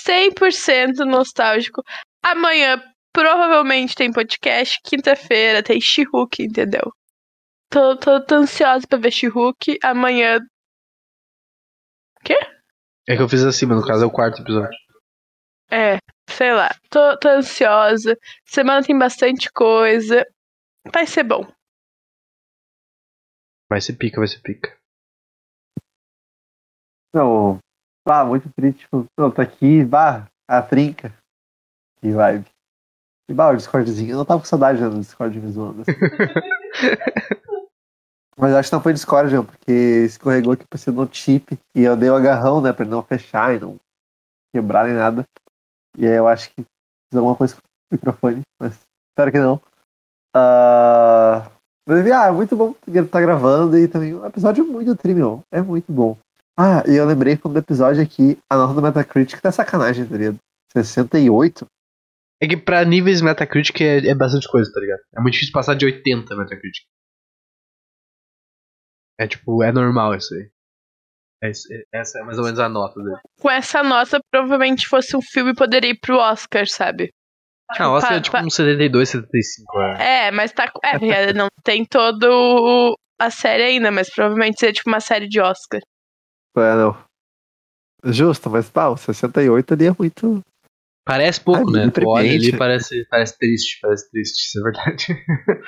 100% 0.08 1.00
nostálgico. 1.06 1.82
Amanhã, 2.24 2.82
provavelmente, 3.12 3.96
tem 3.96 4.12
podcast. 4.12 4.80
Quinta-feira 4.86 5.64
tem 5.64 5.82
She-Hulk, 5.82 6.44
entendeu? 6.44 6.92
Tô, 7.70 7.98
tô, 7.98 8.24
tô 8.24 8.36
ansiosa 8.36 8.86
pra 8.88 9.00
ver 9.00 9.12
She-Hulk. 9.12 9.80
Amanhã. 9.84 10.40
É 13.08 13.16
que 13.16 13.22
eu 13.22 13.30
fiz 13.30 13.44
assim, 13.44 13.66
mas 13.66 13.78
no 13.78 13.86
caso 13.86 14.04
é 14.04 14.08
o 14.08 14.12
quarto 14.12 14.42
episódio. 14.42 14.78
É, 15.70 15.98
sei 16.30 16.54
lá. 16.54 16.70
Tô, 16.90 17.18
tô 17.18 17.30
ansiosa. 17.30 18.18
Semana 18.46 18.86
tem 18.86 18.98
bastante 18.98 19.52
coisa. 19.52 20.26
Vai 20.94 21.06
ser 21.08 21.24
bom. 21.24 21.46
Vai 23.70 23.82
ser 23.82 23.94
pica, 23.94 24.20
vai 24.20 24.28
ser 24.28 24.40
pica. 24.42 24.78
Não. 27.14 27.60
Ah, 28.08 28.26
muito 28.26 28.50
triste. 28.54 28.82
Tipo, 28.82 29.06
não, 29.18 29.32
tá 29.32 29.42
aqui, 29.42 29.84
bah, 29.84 30.28
a 30.48 30.62
trinca. 30.62 31.14
Que 32.00 32.12
vibe. 32.12 32.46
E 33.28 33.34
bah, 33.34 33.50
o 33.50 33.56
Discordzinho. 33.56 34.12
Eu 34.12 34.18
não 34.18 34.26
tava 34.26 34.42
com 34.42 34.46
saudade 34.46 34.80
do 34.80 35.00
Discord 35.00 35.40
me 35.40 35.52
zoando. 35.52 35.82
assim. 35.82 35.92
Mas 38.38 38.54
acho 38.54 38.70
que 38.70 38.76
não 38.76 38.84
foi 38.84 38.94
Discord, 38.94 39.34
não, 39.34 39.46
porque 39.46 39.72
escorregou 40.06 40.54
aqui 40.54 40.66
pra 40.68 40.78
ser 40.78 40.92
no 40.92 41.12
chip. 41.12 41.58
E 41.74 41.82
eu 41.82 41.98
dei 41.98 42.10
o 42.10 42.16
agarrão, 42.16 42.62
né, 42.62 42.72
pra 42.72 42.84
ele 42.84 42.92
não 42.92 43.02
fechar 43.02 43.56
e 43.56 43.60
não 43.60 43.80
quebrar 44.54 44.86
nem 44.86 44.96
nada. 44.96 45.26
E 45.98 46.06
aí 46.06 46.16
eu 46.16 46.28
acho 46.28 46.50
que 46.50 46.62
fiz 46.62 47.18
alguma 47.18 47.36
coisa 47.36 47.56
com 47.56 47.62
o 47.62 47.96
microfone, 47.96 48.42
mas 48.60 48.74
espero 49.12 49.32
que 49.32 49.40
não. 49.40 49.62
Ah, 50.36 51.50
mas, 51.88 52.12
ah, 52.12 52.28
é 52.28 52.32
muito 52.32 52.56
bom 52.56 52.76
ele 52.88 53.08
tá 53.08 53.22
gravando 53.22 53.78
e 53.78 53.88
também 53.88 54.14
um 54.16 54.26
episódio 54.26 54.66
muito 54.66 54.96
tri, 54.96 55.14
meu. 55.14 55.42
É 55.52 55.62
muito 55.62 55.92
bom. 55.92 56.18
Ah, 56.58 56.84
e 56.88 56.96
eu 56.96 57.06
lembrei 57.06 57.38
como 57.38 57.54
do 57.54 57.60
episódio 57.60 58.02
aqui, 58.02 58.38
a 58.50 58.56
nota 58.56 58.74
do 58.74 58.82
Metacritic 58.82 59.42
tá 59.42 59.52
sacanagem, 59.52 60.08
tá 60.08 60.18
ligado? 60.18 60.38
68? 60.72 61.66
É 62.42 62.48
que 62.48 62.58
pra 62.58 62.84
níveis 62.84 63.22
Metacritic 63.22 63.80
é, 63.82 63.98
é 64.08 64.16
bastante 64.16 64.50
coisa, 64.50 64.72
tá 64.74 64.80
ligado? 64.80 65.02
É 65.16 65.22
muito 65.22 65.34
difícil 65.34 65.54
passar 65.54 65.76
de 65.76 65.86
80 65.86 66.36
Metacritic. 66.36 66.84
É 69.18 69.28
tipo, 69.28 69.64
é 69.64 69.72
normal 69.72 70.16
isso 70.16 70.34
aí. 70.34 70.50
É 71.46 71.52
isso- 71.52 71.68
é- 71.74 72.00
essa 72.00 72.20
é 72.20 72.24
mais 72.24 72.38
ou 72.38 72.44
menos 72.46 72.60
a 72.60 72.68
nota 72.70 73.02
dele. 73.02 73.18
Com 73.40 73.50
essa 73.50 73.84
nota, 73.84 74.20
provavelmente 74.32 74.88
fosse 74.88 75.16
um 75.16 75.22
filme 75.22 75.54
poderia 75.54 75.92
ir 75.92 76.00
pro 76.00 76.18
Oscar, 76.18 76.68
sabe? 76.68 77.12
Ah, 77.70 77.90
o 77.90 77.94
Oscar 77.94 78.14
é 78.14 78.16
Pa- 78.18 78.22
tipo 78.22 78.38
pa- 78.38 78.44
um 78.44 78.50
72, 78.50 79.10
75, 79.10 79.80
é. 79.82 80.28
É, 80.28 80.32
mas 80.32 80.52
tá. 80.52 80.72
É, 80.84 81.00
porque 81.00 81.34
não 81.34 81.48
tem 81.64 81.84
todo 81.86 82.96
a 83.20 83.30
série 83.30 83.64
ainda, 83.64 83.92
mas 83.92 84.10
provavelmente 84.14 84.60
seria 84.60 84.74
tipo 84.74 84.90
uma 84.90 85.00
série 85.00 85.28
de 85.28 85.40
Oscar. 85.40 85.82
É, 86.58 86.76
não. 86.76 86.98
Justo, 88.06 88.50
mas 88.50 88.70
pá, 88.70 88.88
o 88.90 88.98
68 88.98 89.74
ali 89.74 89.88
é 89.88 89.96
muito. 89.98 90.42
Parece 91.06 91.42
pouco, 91.42 91.70
Ai, 91.76 91.86
né? 91.88 91.92
olha 92.06 92.32
ali 92.34 92.58
parece, 92.58 93.06
parece 93.10 93.38
triste, 93.38 93.80
parece 93.82 94.10
triste, 94.10 94.46
isso 94.48 94.60
é 94.60 94.64
verdade. 94.64 95.06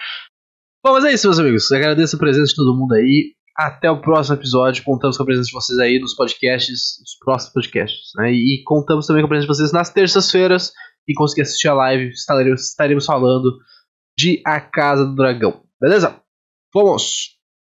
Bom, 0.83 0.93
mas 0.93 1.05
é 1.05 1.13
isso, 1.13 1.27
meus 1.27 1.39
amigos. 1.39 1.71
Agradeço 1.71 2.15
a 2.15 2.19
presença 2.19 2.47
de 2.49 2.55
todo 2.55 2.75
mundo 2.77 2.93
aí. 2.93 3.33
Até 3.57 3.89
o 3.89 3.99
próximo 3.99 4.35
episódio. 4.35 4.83
Contamos 4.83 5.17
com 5.17 5.23
a 5.23 5.25
presença 5.25 5.47
de 5.47 5.53
vocês 5.53 5.79
aí 5.79 5.99
nos 5.99 6.13
podcasts, 6.13 6.97
nos 6.99 7.15
próximos 7.19 7.53
podcasts. 7.53 8.11
Né? 8.15 8.31
E 8.31 8.63
contamos 8.63 9.07
também 9.07 9.23
com 9.23 9.27
a 9.27 9.29
presença 9.29 9.51
de 9.51 9.57
vocês 9.57 9.71
nas 9.71 9.89
terças-feiras. 9.89 10.71
E 11.07 11.13
conseguir 11.13 11.43
assistir 11.43 11.69
a 11.69 11.73
live, 11.73 12.09
estaremos, 12.09 12.69
estaremos 12.69 13.05
falando 13.05 13.57
de 14.17 14.41
A 14.45 14.59
Casa 14.59 15.05
do 15.05 15.15
Dragão. 15.15 15.63
Beleza? 15.79 16.21
Vamos! 16.73 17.36